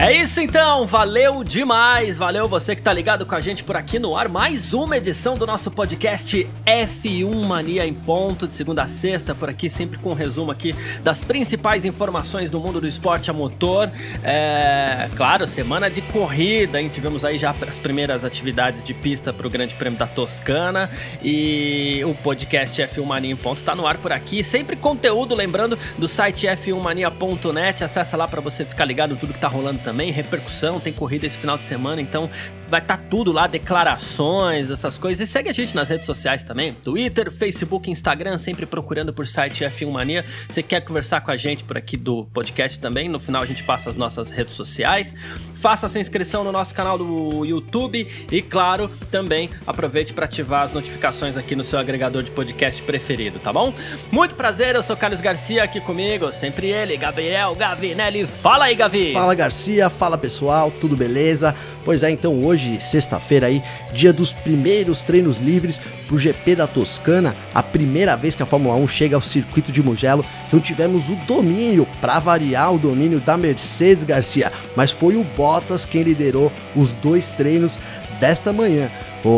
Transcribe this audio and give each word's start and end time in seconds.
É 0.00 0.12
isso 0.12 0.40
então, 0.40 0.86
valeu 0.86 1.42
demais, 1.42 2.16
valeu 2.16 2.46
você 2.46 2.76
que 2.76 2.80
tá 2.80 2.92
ligado 2.92 3.26
com 3.26 3.34
a 3.34 3.40
gente 3.40 3.64
por 3.64 3.76
aqui 3.76 3.98
no 3.98 4.16
ar, 4.16 4.28
mais 4.28 4.72
uma 4.72 4.96
edição 4.96 5.36
do 5.36 5.44
nosso 5.44 5.72
podcast 5.72 6.48
F1 6.64 7.44
Mania 7.44 7.84
em 7.84 7.92
ponto, 7.92 8.46
de 8.46 8.54
segunda 8.54 8.84
a 8.84 8.88
sexta, 8.88 9.34
por 9.34 9.50
aqui 9.50 9.68
sempre 9.68 9.98
com 9.98 10.10
um 10.10 10.14
resumo 10.14 10.52
aqui 10.52 10.72
das 11.02 11.24
principais 11.24 11.84
informações 11.84 12.48
do 12.48 12.60
mundo 12.60 12.80
do 12.80 12.86
esporte 12.86 13.28
a 13.28 13.32
motor, 13.32 13.90
é, 14.22 15.08
claro, 15.16 15.48
semana 15.48 15.90
de 15.90 16.00
corrida, 16.00 16.80
hein? 16.80 16.88
tivemos 16.88 17.24
aí 17.24 17.36
já 17.36 17.52
as 17.66 17.80
primeiras 17.80 18.24
atividades 18.24 18.84
de 18.84 18.94
pista 18.94 19.32
para 19.32 19.48
o 19.48 19.50
Grande 19.50 19.74
Prêmio 19.74 19.98
da 19.98 20.06
Toscana 20.06 20.88
e 21.20 22.04
o 22.04 22.14
podcast 22.14 22.80
F1 22.80 23.04
Mania 23.04 23.32
em 23.32 23.36
ponto 23.36 23.64
tá 23.64 23.74
no 23.74 23.84
ar 23.84 23.98
por 23.98 24.12
aqui, 24.12 24.44
sempre 24.44 24.76
conteúdo, 24.76 25.34
lembrando, 25.34 25.76
do 25.98 26.06
site 26.06 26.46
f1mania.net, 26.46 27.82
acessa 27.82 28.16
lá 28.16 28.28
para 28.28 28.40
você 28.40 28.64
ficar 28.64 28.84
ligado 28.84 29.16
tudo 29.16 29.34
que 29.34 29.40
tá 29.40 29.48
rolando 29.48 29.87
também, 29.88 30.10
repercussão, 30.12 30.78
tem 30.78 30.92
corrida 30.92 31.24
esse 31.24 31.38
final 31.38 31.56
de 31.56 31.64
semana, 31.64 32.02
então 32.02 32.28
vai 32.68 32.80
estar 32.80 32.96
tá 32.96 33.04
tudo 33.10 33.32
lá, 33.32 33.46
declarações, 33.46 34.70
essas 34.70 34.98
coisas. 34.98 35.28
E 35.28 35.30
segue 35.30 35.48
a 35.48 35.52
gente 35.52 35.74
nas 35.74 35.88
redes 35.88 36.06
sociais 36.06 36.42
também, 36.42 36.72
Twitter, 36.72 37.30
Facebook, 37.30 37.90
Instagram, 37.90 38.38
sempre 38.38 38.64
procurando 38.64 39.12
por 39.12 39.26
site 39.26 39.64
F1 39.64 39.90
Mania. 39.90 40.24
Você 40.48 40.62
quer 40.62 40.80
conversar 40.80 41.20
com 41.20 41.30
a 41.30 41.36
gente 41.36 41.64
por 41.64 41.76
aqui 41.76 41.96
do 41.96 42.24
podcast 42.26 42.78
também, 42.78 43.08
no 43.08 43.20
final 43.20 43.42
a 43.42 43.46
gente 43.46 43.62
passa 43.64 43.90
as 43.90 43.96
nossas 43.96 44.30
redes 44.30 44.54
sociais. 44.54 45.14
Faça 45.56 45.88
sua 45.88 46.00
inscrição 46.00 46.44
no 46.44 46.52
nosso 46.52 46.74
canal 46.74 46.96
do 46.96 47.44
YouTube 47.44 48.06
e, 48.30 48.42
claro, 48.42 48.88
também 49.10 49.50
aproveite 49.66 50.12
para 50.12 50.24
ativar 50.24 50.62
as 50.62 50.72
notificações 50.72 51.36
aqui 51.36 51.56
no 51.56 51.64
seu 51.64 51.78
agregador 51.78 52.22
de 52.22 52.30
podcast 52.30 52.80
preferido, 52.82 53.38
tá 53.38 53.52
bom? 53.52 53.74
Muito 54.10 54.34
prazer, 54.34 54.74
eu 54.74 54.82
sou 54.82 54.96
Carlos 54.96 55.20
Garcia 55.20 55.64
aqui 55.64 55.80
comigo, 55.80 56.30
sempre 56.32 56.68
ele, 56.68 56.96
Gabriel 56.96 57.54
Gavinelli. 57.54 58.26
Fala 58.26 58.66
aí, 58.66 58.74
Gavi! 58.74 59.12
Fala, 59.12 59.34
Garcia! 59.34 59.88
fala 59.98 60.16
pessoal, 60.16 60.70
tudo 60.70 60.96
beleza? 60.96 61.54
Pois 61.88 62.02
é, 62.02 62.10
então 62.10 62.44
hoje, 62.44 62.78
sexta-feira 62.82 63.46
aí, 63.46 63.62
dia 63.94 64.12
dos 64.12 64.30
primeiros 64.30 65.04
treinos 65.04 65.38
livres 65.38 65.80
pro 66.06 66.18
GP 66.18 66.56
da 66.56 66.66
Toscana, 66.66 67.34
a 67.54 67.62
primeira 67.62 68.14
vez 68.14 68.34
que 68.34 68.42
a 68.42 68.46
Fórmula 68.46 68.74
1 68.76 68.86
chega 68.88 69.16
ao 69.16 69.22
circuito 69.22 69.72
de 69.72 69.82
Mugello. 69.82 70.22
Então 70.46 70.60
tivemos 70.60 71.08
o 71.08 71.16
domínio, 71.26 71.88
para 71.98 72.18
variar 72.18 72.74
o 72.74 72.78
domínio 72.78 73.18
da 73.20 73.38
Mercedes 73.38 74.04
Garcia, 74.04 74.52
mas 74.76 74.90
foi 74.90 75.16
o 75.16 75.24
Bottas 75.24 75.86
quem 75.86 76.02
liderou 76.02 76.52
os 76.76 76.92
dois 76.96 77.30
treinos 77.30 77.78
desta 78.20 78.52
manhã. 78.52 78.90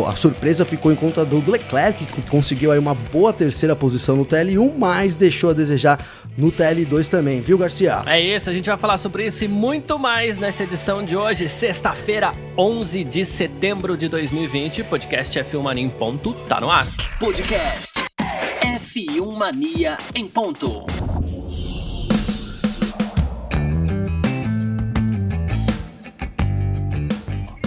A 0.07 0.15
surpresa 0.15 0.63
ficou 0.63 0.91
em 0.91 0.95
conta 0.95 1.25
do 1.25 1.43
Leclerc, 1.49 2.05
que 2.05 2.21
conseguiu 2.23 2.71
aí 2.71 2.79
uma 2.79 2.93
boa 2.93 3.33
terceira 3.33 3.75
posição 3.75 4.15
no 4.15 4.25
TL1, 4.25 4.73
mas 4.77 5.15
deixou 5.15 5.49
a 5.49 5.53
desejar 5.53 5.99
no 6.37 6.51
TL2 6.51 7.09
também, 7.09 7.41
viu, 7.41 7.57
Garcia? 7.57 8.01
É 8.05 8.21
isso, 8.21 8.49
a 8.49 8.53
gente 8.53 8.69
vai 8.69 8.77
falar 8.77 8.97
sobre 8.97 9.25
isso 9.25 9.43
e 9.43 9.47
muito 9.47 9.99
mais 9.99 10.37
nessa 10.37 10.63
edição 10.63 11.03
de 11.03 11.17
hoje, 11.17 11.49
sexta-feira, 11.49 12.31
11 12.57 13.03
de 13.03 13.25
setembro 13.25 13.97
de 13.97 14.07
2020. 14.07 14.83
Podcast 14.83 15.37
F1 15.39 15.61
Mania 15.61 15.83
em 15.83 15.89
ponto, 15.89 16.33
tá 16.47 16.61
no 16.61 16.69
ar. 16.69 16.87
Podcast 17.19 18.01
F1 18.61 19.33
Mania 19.35 19.97
em 20.15 20.27
ponto. 20.27 21.00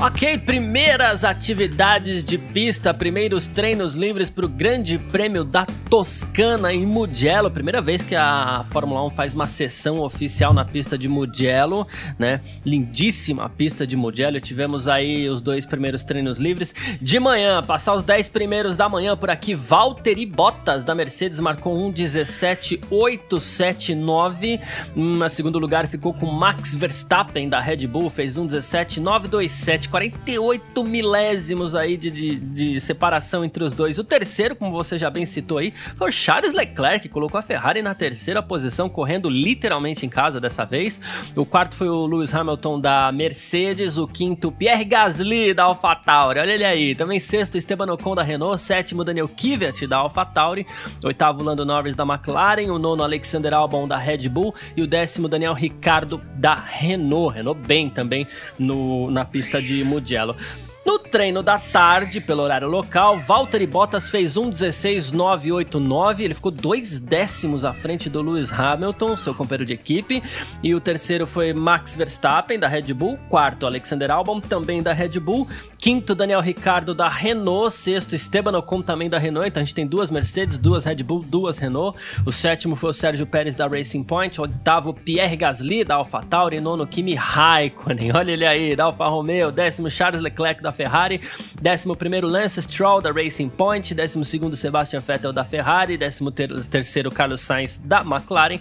Ok, 0.06 0.37
primeiras 0.37 1.25
atividades 1.25 2.22
de 2.22 2.37
pista, 2.37 2.92
primeiros 2.92 3.48
treinos 3.48 3.94
livres 3.94 4.28
para 4.28 4.44
o 4.44 4.48
Grande 4.50 4.98
Prêmio 4.98 5.44
da 5.44 5.65
Toscana 5.88 6.75
em 6.75 6.84
Mugello. 6.84 7.50
Primeira 7.50 7.81
vez 7.81 8.03
que 8.03 8.14
a 8.14 8.62
Fórmula 8.70 9.03
1 9.06 9.10
faz 9.10 9.34
uma 9.34 9.48
sessão 9.48 10.00
oficial 10.00 10.53
na 10.53 10.62
pista 10.62 10.98
de 10.98 11.09
Mugello, 11.09 11.88
né? 12.19 12.43
Lindíssima 12.66 13.48
pista 13.48 13.87
de 13.87 13.97
Mugello. 13.97 14.38
Tivemos 14.43 14.88
aí 14.88 15.26
os 15.26 15.41
dois 15.41 15.64
primeiros 15.64 16.04
treinos 16.04 16.37
livres. 16.37 16.75
De 17.00 17.19
manhã, 17.19 17.62
passar 17.62 17.94
os 17.94 18.03
10 18.03 18.28
primeiros 18.28 18.76
da 18.76 18.91
manhã 18.91 19.16
por 19.16 19.31
aqui, 19.31 19.54
Valtteri 19.54 20.26
Bottas 20.26 20.84
da 20.84 20.94
Mercedes 20.94 21.41
marcou 21.41 21.78
1:17.879. 21.78 24.60
Em 24.94 25.28
segundo 25.31 25.59
lugar 25.59 25.87
ficou 25.87 26.12
com 26.12 26.26
Max 26.26 26.75
Verstappen 26.75 27.48
da 27.48 27.59
Red 27.59 27.87
Bull, 27.87 28.10
fez 28.10 28.37
1:17.927 28.37 29.94
48 29.94 30.82
milésimos 30.82 31.77
aí 31.77 31.97
de, 31.97 32.10
de, 32.10 32.34
de, 32.34 32.81
separação 32.81 33.44
entre 33.44 33.62
os 33.62 33.72
dois. 33.72 33.97
O 33.97 34.03
terceiro, 34.03 34.56
como 34.56 34.72
você 34.72 34.99
já 34.99 35.09
bem 35.09 35.25
citou 35.25 35.59
aí, 35.59 35.71
foi 35.97 36.09
o 36.09 36.12
Charles 36.12 36.53
Leclerc, 36.53 37.03
que 37.03 37.09
colocou 37.09 37.38
a 37.38 37.43
Ferrari 37.43 37.81
na 37.81 37.94
terceira 37.94 38.43
posição, 38.43 38.88
correndo 38.88 39.31
literalmente 39.31 40.05
em 40.05 40.09
casa 40.09 40.41
dessa 40.41 40.65
vez. 40.65 41.00
O 41.37 41.47
quarto 41.47 41.77
foi 41.77 41.88
o 41.88 42.06
Lewis 42.06 42.34
Hamilton 42.34 42.81
da 42.81 43.12
Mercedes. 43.12 43.97
O 43.97 44.09
quinto, 44.09 44.50
Pierre 44.50 44.84
Gasly 44.84 45.55
da 45.55 45.62
AlphaTauri. 45.62 46.41
Olha 46.41 46.50
ele 46.50 46.65
aí. 46.65 46.97
Também 46.97 47.21
sexto, 47.21 47.56
Esteban 47.56 47.93
Ocon 47.93 48.16
da 48.16 48.22
Renault. 48.25 48.61
Sétimo, 48.61 49.05
Daniel 49.05 49.28
Kvyat 49.28 49.87
da 49.87 49.99
AlphaTauri. 49.99 50.66
Oitavo, 51.05 51.44
Lando 51.44 51.65
Norris 51.65 51.94
da 51.94 52.03
McLaren. 52.03 52.69
O 52.72 52.81
nono, 52.81 53.05
Alexander 53.05 53.55
Albon 53.55 53.87
da 53.87 53.97
Red 53.97 54.28
Bull. 54.28 54.53
E 54.76 54.82
o 54.82 54.88
décimo, 54.88 55.28
Daniel 55.28 55.55
Ricardo 55.55 56.21
da 56.34 56.56
Renault. 56.56 57.37
Renault 57.37 57.61
bem 57.65 57.88
também 57.88 58.26
no, 58.59 59.09
na 59.09 59.25
pista 59.25 59.62
de 59.62 59.73
Mugello. 59.82 60.36
No 60.84 60.98
treino 60.98 61.42
da 61.42 61.58
tarde, 61.58 62.20
pelo 62.20 62.42
horário 62.42 62.68
local, 62.68 63.18
Valtteri 63.18 63.66
Bottas 63.66 64.10
fez 64.10 64.36
1:16.989. 64.36 66.22
Ele 66.22 66.34
ficou 66.34 66.50
dois 66.50 67.00
décimos 67.00 67.64
à 67.64 67.72
frente 67.72 68.10
do 68.10 68.20
Lewis 68.20 68.52
Hamilton, 68.52 69.16
seu 69.16 69.34
companheiro 69.34 69.64
de 69.64 69.72
equipe. 69.72 70.22
E 70.62 70.74
o 70.74 70.80
terceiro 70.80 71.26
foi 71.26 71.54
Max 71.54 71.94
Verstappen, 71.94 72.58
da 72.58 72.68
Red 72.68 72.92
Bull. 72.92 73.18
Quarto, 73.30 73.64
Alexander 73.64 74.10
Albon, 74.10 74.40
também 74.40 74.82
da 74.82 74.92
Red 74.92 75.18
Bull. 75.20 75.48
Quinto, 75.78 76.14
Daniel 76.14 76.42
Ricardo, 76.42 76.94
da 76.94 77.08
Renault. 77.08 77.70
Sexto, 77.70 78.14
Esteban 78.14 78.58
Ocon, 78.58 78.82
também 78.82 79.08
da 79.08 79.18
Renault. 79.18 79.48
Então 79.48 79.62
a 79.62 79.64
gente 79.64 79.74
tem 79.74 79.86
duas 79.86 80.10
Mercedes, 80.10 80.58
duas 80.58 80.84
Red 80.84 81.02
Bull, 81.02 81.24
duas 81.26 81.56
Renault. 81.58 81.98
O 82.26 82.32
sétimo 82.32 82.76
foi 82.76 82.90
o 82.90 82.94
Sérgio 82.94 83.26
Pérez, 83.26 83.54
da 83.54 83.66
Racing 83.66 84.04
Point. 84.04 84.38
O 84.38 84.42
oitavo, 84.42 84.92
Pierre 84.92 85.36
Gasly, 85.36 85.82
da 85.82 85.94
AlphaTauri. 85.94 86.60
Nono, 86.60 86.86
Kimi 86.86 87.14
Raikkonen. 87.14 88.12
Olha 88.14 88.32
ele 88.32 88.44
aí, 88.44 88.76
da 88.76 88.84
Alfa 88.84 89.06
Romeo. 89.06 89.50
Décimo, 89.50 89.88
Charles 89.88 90.20
Leclerc, 90.20 90.62
da 90.62 90.73
Ferrari. 90.74 91.20
11 91.62 92.20
Lance 92.22 92.60
Stroll 92.62 93.00
da 93.00 93.10
Racing 93.10 93.48
Point, 93.48 93.94
12 93.94 94.56
Sebastian 94.56 95.00
Vettel 95.00 95.32
da 95.32 95.44
Ferrari, 95.44 95.96
13 95.96 97.10
Carlos 97.14 97.40
Sainz 97.40 97.78
da 97.78 98.00
McLaren, 98.00 98.58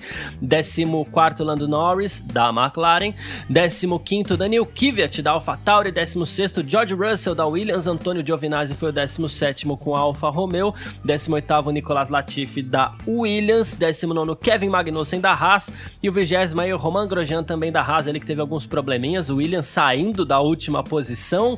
14 1.11 1.43
Lando 1.43 1.67
Norris 1.67 2.21
da 2.21 2.49
McLaren, 2.49 3.13
15 3.49 4.37
Daniel 4.37 4.65
Kvyat 4.65 5.21
da 5.21 5.31
AlphaTauri, 5.31 5.91
16 5.91 6.53
George 6.65 6.93
Russell 6.93 7.35
da 7.35 7.45
Williams, 7.45 7.87
Antônio 7.87 8.25
Giovinazzi 8.25 8.75
foi 8.75 8.89
o 8.89 8.91
17 8.91 9.65
com 9.79 9.95
a 9.95 9.99
Alfa 9.99 10.29
Romeo, 10.29 10.73
18 11.03 11.71
Nicolas 11.71 12.09
Latifi 12.09 12.61
da 12.61 12.93
Williams, 13.07 13.75
19 13.75 14.35
Kevin 14.35 14.69
Magnussen 14.69 15.19
da 15.19 15.33
Haas. 15.33 15.71
E 16.01 16.09
o 16.09 16.13
20 16.13 16.59
aí 16.59 16.73
o 16.73 16.77
Roman 16.77 17.07
Grosjean 17.07 17.43
também 17.43 17.71
da 17.71 17.81
Haas, 17.81 18.07
ele 18.07 18.19
que 18.19 18.25
teve 18.25 18.41
alguns 18.41 18.65
probleminhas, 18.65 19.29
o 19.29 19.37
Williams 19.37 19.67
saindo 19.67 20.25
da 20.25 20.39
última 20.39 20.83
posição, 20.83 21.53
uh, 21.53 21.57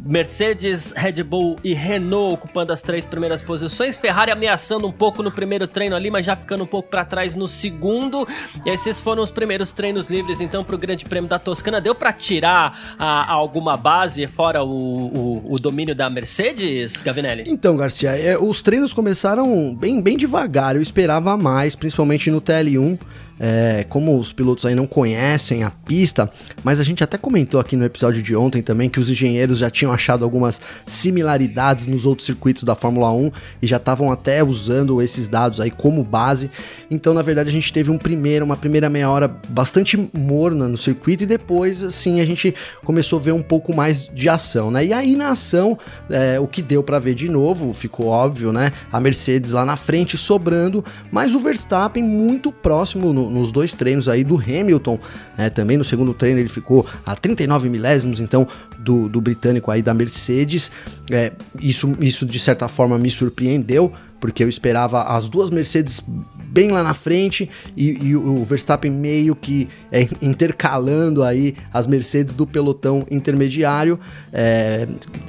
Mercedes, 0.00 0.92
Red 0.92 1.22
Bull 1.22 1.56
e 1.62 1.74
Renault 1.74 2.34
ocupando 2.34 2.72
as 2.72 2.80
três 2.80 3.04
primeiras 3.04 3.42
posições. 3.42 3.96
Ferrari 3.96 4.30
ameaçando 4.30 4.86
um 4.86 4.92
pouco 4.92 5.22
no 5.22 5.30
primeiro 5.30 5.66
treino 5.66 5.94
ali, 5.94 6.10
mas 6.10 6.24
já 6.24 6.36
ficando 6.36 6.64
um 6.64 6.66
pouco 6.66 6.88
para 6.88 7.04
trás 7.04 7.34
no 7.34 7.48
segundo. 7.48 8.26
E 8.64 8.70
esses 8.70 9.00
foram 9.00 9.22
os 9.22 9.30
primeiros 9.30 9.72
treinos 9.72 10.08
livres, 10.08 10.40
então, 10.40 10.64
para 10.64 10.74
o 10.74 10.78
Grande 10.78 11.04
Prêmio 11.04 11.28
da 11.28 11.38
Toscana. 11.38 11.80
Deu 11.80 11.94
para 11.94 12.12
tirar 12.12 12.96
a, 12.98 13.22
a 13.22 13.32
alguma 13.32 13.76
base 13.76 14.26
fora 14.26 14.62
o, 14.62 14.68
o, 14.68 15.54
o, 15.54 15.58
domínio 15.58 15.94
da 15.94 16.08
Mercedes, 16.08 17.02
Gavinelli? 17.02 17.44
Então, 17.46 17.76
Garcia, 17.76 18.10
é, 18.10 18.38
os 18.38 18.62
treinos 18.62 18.92
começaram 18.92 19.74
bem, 19.74 20.00
bem 20.00 20.16
devagar. 20.16 20.76
Eu 20.76 20.82
esperava 20.82 21.36
mais, 21.36 21.74
principalmente 21.74 22.30
no 22.30 22.40
TL1. 22.40 22.98
É, 23.38 23.84
como 23.88 24.18
os 24.18 24.32
pilotos 24.32 24.64
aí 24.66 24.74
não 24.74 24.86
conhecem 24.86 25.62
a 25.62 25.70
pista, 25.70 26.30
mas 26.64 26.80
a 26.80 26.84
gente 26.84 27.02
até 27.04 27.16
comentou 27.16 27.60
aqui 27.60 27.76
no 27.76 27.84
episódio 27.84 28.22
de 28.22 28.34
ontem 28.34 28.62
também 28.62 28.88
que 28.88 29.00
os 29.00 29.10
engenheiros 29.10 29.58
já 29.58 29.70
tinham 29.70 29.92
achado 29.92 30.24
algumas 30.24 30.60
similaridades 30.86 31.86
nos 31.86 32.04
outros 32.04 32.26
circuitos 32.26 32.64
da 32.64 32.74
Fórmula 32.74 33.10
1 33.10 33.30
e 33.62 33.66
já 33.66 33.76
estavam 33.76 34.10
até 34.10 34.42
usando 34.42 35.00
esses 35.00 35.28
dados 35.28 35.60
aí 35.60 35.70
como 35.70 36.02
base. 36.02 36.50
Então, 36.90 37.14
na 37.14 37.22
verdade, 37.22 37.48
a 37.48 37.52
gente 37.52 37.72
teve 37.72 37.90
um 37.90 37.98
primeiro, 37.98 38.44
uma 38.44 38.56
primeira 38.56 38.88
meia 38.88 39.10
hora 39.10 39.28
bastante 39.48 39.96
morna 40.12 40.68
no 40.68 40.78
circuito 40.78 41.24
e 41.24 41.26
depois, 41.26 41.82
assim, 41.82 42.20
a 42.20 42.24
gente 42.24 42.54
começou 42.84 43.18
a 43.18 43.22
ver 43.22 43.32
um 43.32 43.42
pouco 43.42 43.74
mais 43.74 44.08
de 44.08 44.28
ação, 44.28 44.70
né? 44.70 44.86
E 44.86 44.92
aí 44.92 45.16
na 45.16 45.30
ação, 45.30 45.78
é, 46.10 46.40
o 46.40 46.46
que 46.46 46.62
deu 46.62 46.82
para 46.82 46.98
ver 46.98 47.14
de 47.14 47.28
novo, 47.28 47.72
ficou 47.72 48.06
óbvio, 48.06 48.52
né? 48.52 48.72
A 48.90 49.00
Mercedes 49.00 49.52
lá 49.52 49.64
na 49.64 49.76
frente 49.76 50.16
sobrando, 50.16 50.84
mas 51.10 51.34
o 51.34 51.38
Verstappen 51.38 52.02
muito 52.02 52.50
próximo 52.50 53.12
no, 53.12 53.27
nos 53.28 53.52
dois 53.52 53.74
treinos 53.74 54.08
aí 54.08 54.24
do 54.24 54.36
Hamilton, 54.36 54.98
né? 55.36 55.50
Também 55.50 55.76
no 55.76 55.84
segundo 55.84 56.14
treino 56.14 56.40
ele 56.40 56.48
ficou 56.48 56.86
a 57.04 57.14
39 57.14 57.68
milésimos, 57.68 58.20
então, 58.20 58.46
do, 58.78 59.08
do 59.08 59.20
britânico 59.20 59.70
aí 59.70 59.82
da 59.82 59.94
Mercedes. 59.94 60.70
É, 61.10 61.32
isso, 61.60 61.96
isso 62.00 62.24
de 62.26 62.38
certa 62.38 62.68
forma 62.68 62.98
me 62.98 63.10
surpreendeu, 63.10 63.92
porque 64.20 64.42
eu 64.42 64.48
esperava 64.48 65.02
as 65.02 65.28
duas 65.28 65.50
Mercedes 65.50 66.02
bem 66.48 66.70
lá 66.70 66.82
na 66.82 66.94
frente 66.94 67.48
e, 67.76 68.08
e 68.08 68.16
o 68.16 68.44
Verstappen 68.44 68.90
meio 68.90 69.36
que 69.36 69.68
é, 69.92 70.06
intercalando 70.22 71.22
aí 71.22 71.54
as 71.72 71.86
Mercedes 71.86 72.34
do 72.34 72.46
pelotão 72.46 73.06
intermediário. 73.10 73.98
É, 74.32 74.86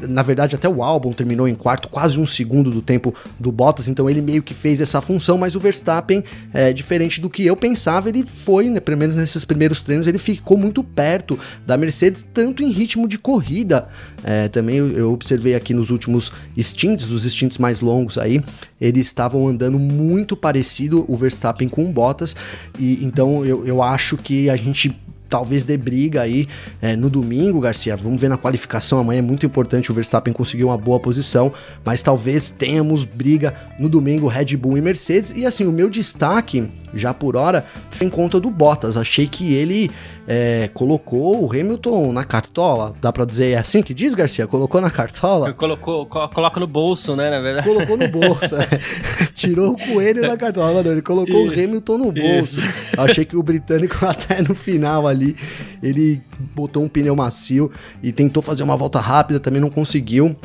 na 0.08 0.24
verdade, 0.24 0.56
até 0.56 0.68
o 0.68 0.84
álbum 0.84 1.12
terminou 1.14 1.48
em 1.48 1.56
quarto, 1.56 1.90
quase 1.90 2.20
um 2.20 2.26
segundo 2.26 2.70
do 2.70 2.82
tempo 2.82 3.14
do 3.40 3.52
Bottas, 3.52 3.88
então 3.88 4.10
ele 4.10 4.22
meio 4.22 4.42
que 4.42 4.54
fez 4.54 4.82
essa 4.82 5.02
função, 5.02 5.38
mas 5.38 5.56
o 5.56 5.60
Verstappen, 5.60 6.24
é, 6.54 6.72
diferente 6.74 7.22
do 7.22 7.30
que 7.30 7.46
eu 7.46 7.56
pensava, 7.56 8.10
ele 8.10 8.24
foi, 8.24 8.70
né, 8.70 8.80
pelo 8.80 8.98
menos 8.98 9.16
nesses 9.16 9.44
primeiros 9.44 9.82
treinos, 9.82 10.08
ele 10.08 10.18
ficou 10.18 10.58
muito 10.58 10.84
perto 10.84 11.38
da 11.66 11.78
Mercedes, 11.78 12.26
tanto 12.34 12.64
em 12.64 12.70
ritmo 12.70 13.08
de 13.08 13.18
corrida. 13.18 13.88
É, 14.24 14.48
também 14.48 14.78
eu, 14.78 15.12
observei 15.12 15.56
aqui 15.56 15.74
nos 15.74 15.90
últimos 15.90 16.32
stints, 16.58 17.10
os 17.10 17.24
stints 17.24 17.58
mais 17.58 17.80
longos 17.80 18.18
aí, 18.18 18.44
eles 18.80 19.08
estavam 19.08 19.48
andando 19.48 19.80
muito 19.80 20.36
parecido 20.36 21.06
o 21.10 21.16
Verstappen 21.16 21.68
com 21.68 21.86
o 21.86 21.92
Bottas, 21.92 22.36
e 22.78 23.04
então 23.04 23.46
eu, 23.46 23.66
eu 23.66 23.82
acho 23.82 24.18
que 24.18 24.50
a 24.50 24.56
gente 24.56 24.96
talvez 25.30 25.64
dê 25.64 25.78
briga 25.78 26.22
aí 26.22 26.48
é, 26.82 26.96
no 26.96 27.10
domingo, 27.10 27.60
Garcia. 27.60 27.96
Vamos 27.96 28.20
ver 28.20 28.30
na 28.30 28.38
qualificação. 28.38 29.00
Amanhã 29.00 29.20
é 29.20 29.22
muito 29.22 29.46
importante 29.46 29.92
o 29.92 29.94
Verstappen 29.94 30.34
conseguir 30.34 30.64
uma 30.64 30.78
boa 30.78 31.00
posição, 31.00 31.52
mas 31.86 32.02
talvez 32.02 32.52
tenhamos 32.52 33.06
briga 33.06 33.54
no 33.80 33.88
domingo, 33.88 34.28
Red 34.28 34.58
Bull 34.58 34.78
e 34.78 34.82
Mercedes. 34.82 35.34
E 35.36 35.46
assim, 35.46 35.66
o 35.66 35.72
meu 35.72 35.90
destaque, 35.90 36.70
já 36.94 37.14
por 37.14 37.36
hora, 37.36 37.66
foi 37.92 38.08
em 38.08 38.10
conta 38.10 38.40
do 38.40 38.50
Bottas. 38.50 38.98
Achei 38.98 39.28
que 39.28 39.54
ele 39.54 39.92
é, 40.32 40.70
colocou 40.76 41.44
o 41.44 41.52
Hamilton 41.52 42.12
na 42.12 42.24
cartola. 42.24 42.94
Dá 43.02 43.12
pra 43.12 43.26
dizer 43.26 43.52
é 43.54 43.58
assim 43.58 43.82
que 43.82 43.96
diz, 43.96 44.14
Garcia? 44.14 44.46
Colocou 44.46 44.80
na 44.80 44.92
cartola? 44.92 45.52
Colocou, 45.54 46.06
co 46.06 46.30
coloca 46.30 46.60
no 46.60 46.68
bolso, 46.68 47.16
né, 47.16 47.32
na 47.32 47.40
verdade. 47.40 47.68
Colocou 47.68 47.98
no 47.98 48.08
bolso, 48.08 48.56
é. 48.56 48.68
Tirou 49.34 49.72
o 49.72 49.78
coelho 49.78 50.22
da 50.22 50.38
cartola, 50.38 50.84
não, 50.84 50.92
ele 50.92 51.02
colocou 51.02 51.48
Isso. 51.48 51.60
o 51.60 51.64
Hamilton 51.64 51.98
no 51.98 52.12
bolso. 52.12 52.60
Isso. 52.60 53.02
Achei 53.02 53.26
que 53.26 53.36
o 53.36 53.42
britânico 53.42 53.98
até 54.06 54.40
no 54.44 54.54
final 54.54 55.08
ali, 55.08 55.19
ele 55.82 56.22
botou 56.56 56.84
um 56.84 56.90
pneu 56.90 57.16
macio 57.16 57.72
e 58.02 58.12
tentou 58.12 58.42
fazer 58.42 58.64
uma 58.64 58.78
volta 58.78 59.00
rápida, 59.00 59.40
também 59.40 59.62
não 59.62 59.70
conseguiu. 59.70 60.36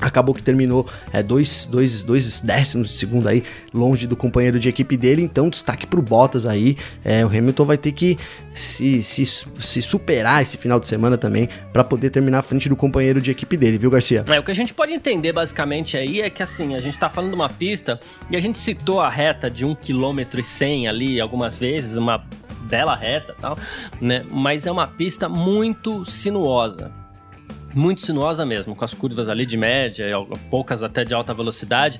Acabou 0.00 0.34
que 0.34 0.42
terminou 0.42 0.86
é, 1.12 1.22
dois, 1.22 1.66
dois, 1.70 2.02
dois 2.02 2.40
décimos 2.40 2.88
de 2.88 2.94
segundo 2.94 3.28
aí, 3.28 3.44
longe 3.72 4.06
do 4.06 4.16
companheiro 4.16 4.58
de 4.58 4.68
equipe 4.68 4.96
dele. 4.96 5.22
Então, 5.22 5.48
destaque 5.48 5.86
pro 5.86 6.02
Bottas 6.02 6.44
aí. 6.44 6.76
É, 7.04 7.24
o 7.24 7.28
Hamilton 7.28 7.64
vai 7.64 7.76
ter 7.76 7.92
que 7.92 8.18
se, 8.52 9.00
se, 9.02 9.24
se 9.24 9.80
superar 9.80 10.42
esse 10.42 10.56
final 10.56 10.80
de 10.80 10.88
semana 10.88 11.16
também 11.16 11.48
para 11.72 11.84
poder 11.84 12.10
terminar 12.10 12.40
à 12.40 12.42
frente 12.42 12.68
do 12.68 12.74
companheiro 12.74 13.20
de 13.20 13.30
equipe 13.30 13.56
dele, 13.56 13.78
viu, 13.78 13.90
Garcia? 13.90 14.24
É, 14.28 14.40
o 14.40 14.42
que 14.42 14.50
a 14.50 14.54
gente 14.54 14.74
pode 14.74 14.92
entender 14.92 15.32
basicamente 15.32 15.96
aí 15.96 16.20
é 16.20 16.28
que 16.28 16.42
assim, 16.42 16.74
a 16.74 16.80
gente 16.80 16.98
tá 16.98 17.08
falando 17.08 17.30
de 17.30 17.36
uma 17.36 17.48
pista 17.48 18.00
e 18.28 18.36
a 18.36 18.40
gente 18.40 18.58
citou 18.58 19.00
a 19.00 19.08
reta 19.08 19.48
de 19.48 19.64
1 19.64 19.76
km 19.76 20.42
100 20.42 20.88
ali 20.88 21.20
algumas 21.20 21.56
vezes, 21.56 21.96
uma 21.96 22.24
bela 22.72 22.96
reta 22.96 23.36
tal, 23.38 23.58
né? 24.00 24.24
Mas 24.30 24.66
é 24.66 24.72
uma 24.72 24.86
pista 24.86 25.28
muito 25.28 26.06
sinuosa 26.06 26.90
muito 27.74 28.02
sinuosa 28.02 28.44
mesmo, 28.44 28.74
com 28.76 28.84
as 28.84 28.92
curvas 28.92 29.30
ali 29.30 29.46
de 29.46 29.56
média, 29.56 30.06
poucas 30.50 30.82
até 30.82 31.04
de 31.04 31.14
alta 31.14 31.32
velocidade. 31.32 31.98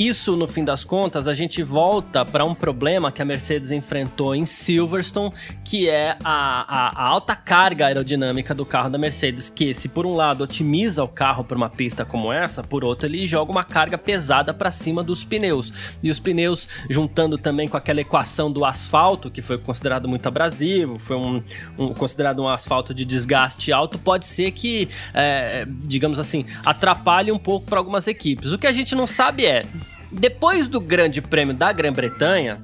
Isso, 0.00 0.34
no 0.34 0.48
fim 0.48 0.64
das 0.64 0.82
contas, 0.82 1.28
a 1.28 1.34
gente 1.34 1.62
volta 1.62 2.24
para 2.24 2.42
um 2.42 2.54
problema 2.54 3.12
que 3.12 3.20
a 3.20 3.24
Mercedes 3.26 3.70
enfrentou 3.70 4.34
em 4.34 4.46
Silverstone, 4.46 5.30
que 5.62 5.90
é 5.90 6.16
a, 6.24 6.62
a, 6.62 7.02
a, 7.02 7.06
alta 7.06 7.36
carga 7.36 7.84
aerodinâmica 7.84 8.54
do 8.54 8.64
carro 8.64 8.88
da 8.88 8.96
Mercedes, 8.96 9.50
que 9.50 9.74
se 9.74 9.90
por 9.90 10.06
um 10.06 10.14
lado 10.14 10.42
otimiza 10.42 11.04
o 11.04 11.08
carro 11.08 11.44
para 11.44 11.54
uma 11.54 11.68
pista 11.68 12.02
como 12.02 12.32
essa, 12.32 12.62
por 12.62 12.82
outro 12.82 13.06
ele 13.06 13.26
joga 13.26 13.52
uma 13.52 13.62
carga 13.62 13.98
pesada 13.98 14.54
para 14.54 14.70
cima 14.70 15.04
dos 15.04 15.22
pneus. 15.22 15.70
E 16.02 16.10
os 16.10 16.18
pneus, 16.18 16.66
juntando 16.88 17.36
também 17.36 17.68
com 17.68 17.76
aquela 17.76 18.00
equação 18.00 18.50
do 18.50 18.64
asfalto, 18.64 19.30
que 19.30 19.42
foi 19.42 19.58
considerado 19.58 20.08
muito 20.08 20.26
abrasivo, 20.26 20.98
foi 20.98 21.16
um, 21.16 21.42
um 21.78 21.92
considerado 21.92 22.40
um 22.40 22.48
asfalto 22.48 22.94
de 22.94 23.04
desgaste 23.04 23.70
alto, 23.70 23.98
pode 23.98 24.26
ser 24.26 24.50
que, 24.52 24.88
é, 25.12 25.66
digamos 25.68 26.18
assim, 26.18 26.46
atrapalhe 26.64 27.30
um 27.30 27.38
pouco 27.38 27.66
para 27.66 27.78
algumas 27.78 28.08
equipes. 28.08 28.50
O 28.50 28.56
que 28.56 28.66
a 28.66 28.72
gente 28.72 28.94
não 28.94 29.06
sabe 29.06 29.44
é 29.44 29.60
depois 30.10 30.66
do 30.66 30.80
Grande 30.80 31.20
Prêmio 31.20 31.54
da 31.54 31.72
Grã-Bretanha, 31.72 32.62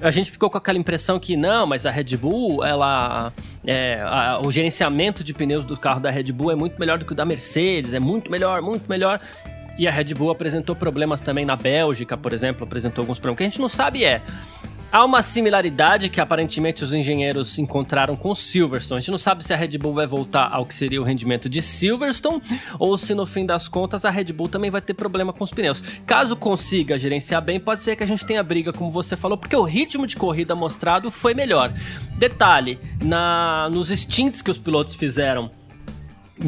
a 0.00 0.10
gente 0.10 0.30
ficou 0.30 0.48
com 0.48 0.56
aquela 0.56 0.78
impressão 0.78 1.18
que 1.18 1.36
não, 1.36 1.66
mas 1.66 1.84
a 1.84 1.90
Red 1.90 2.16
Bull, 2.16 2.64
ela. 2.64 3.32
É, 3.66 4.00
a, 4.04 4.40
o 4.44 4.50
gerenciamento 4.50 5.24
de 5.24 5.34
pneus 5.34 5.64
do 5.64 5.76
carro 5.76 6.00
da 6.00 6.10
Red 6.10 6.32
Bull 6.32 6.52
é 6.52 6.54
muito 6.54 6.78
melhor 6.78 6.98
do 6.98 7.04
que 7.04 7.12
o 7.12 7.14
da 7.14 7.24
Mercedes, 7.24 7.92
é 7.92 7.98
muito 7.98 8.30
melhor, 8.30 8.62
muito 8.62 8.88
melhor. 8.88 9.20
E 9.76 9.86
a 9.86 9.90
Red 9.90 10.14
Bull 10.14 10.30
apresentou 10.30 10.74
problemas 10.74 11.20
também 11.20 11.44
na 11.44 11.56
Bélgica, 11.56 12.16
por 12.16 12.32
exemplo, 12.32 12.64
apresentou 12.64 13.02
alguns 13.02 13.18
problemas. 13.18 13.36
O 13.36 13.38
que 13.38 13.44
a 13.44 13.46
gente 13.46 13.60
não 13.60 13.68
sabe 13.68 14.04
é 14.04 14.22
Há 14.90 15.04
uma 15.04 15.20
similaridade 15.20 16.08
que 16.08 16.18
aparentemente 16.18 16.82
os 16.82 16.94
engenheiros 16.94 17.58
encontraram 17.58 18.16
com 18.16 18.34
Silverstone. 18.34 18.96
A 18.96 19.00
gente 19.00 19.10
não 19.10 19.18
sabe 19.18 19.44
se 19.44 19.52
a 19.52 19.56
Red 19.56 19.76
Bull 19.76 19.92
vai 19.92 20.06
voltar 20.06 20.48
ao 20.50 20.64
que 20.64 20.74
seria 20.74 20.98
o 20.98 21.04
rendimento 21.04 21.46
de 21.46 21.60
Silverstone 21.60 22.40
ou 22.78 22.96
se 22.96 23.14
no 23.14 23.26
fim 23.26 23.44
das 23.44 23.68
contas 23.68 24.06
a 24.06 24.10
Red 24.10 24.32
Bull 24.32 24.48
também 24.48 24.70
vai 24.70 24.80
ter 24.80 24.94
problema 24.94 25.30
com 25.30 25.44
os 25.44 25.50
pneus. 25.50 25.82
Caso 26.06 26.34
consiga 26.34 26.96
gerenciar 26.96 27.42
bem, 27.42 27.60
pode 27.60 27.82
ser 27.82 27.96
que 27.96 28.02
a 28.02 28.06
gente 28.06 28.24
tenha 28.24 28.42
briga, 28.42 28.72
como 28.72 28.90
você 28.90 29.14
falou, 29.14 29.36
porque 29.36 29.54
o 29.54 29.62
ritmo 29.62 30.06
de 30.06 30.16
corrida 30.16 30.54
mostrado 30.54 31.10
foi 31.10 31.34
melhor. 31.34 31.70
Detalhe, 32.16 32.78
na 33.04 33.68
nos 33.70 33.90
stints 33.90 34.40
que 34.40 34.50
os 34.50 34.56
pilotos 34.56 34.94
fizeram 34.94 35.50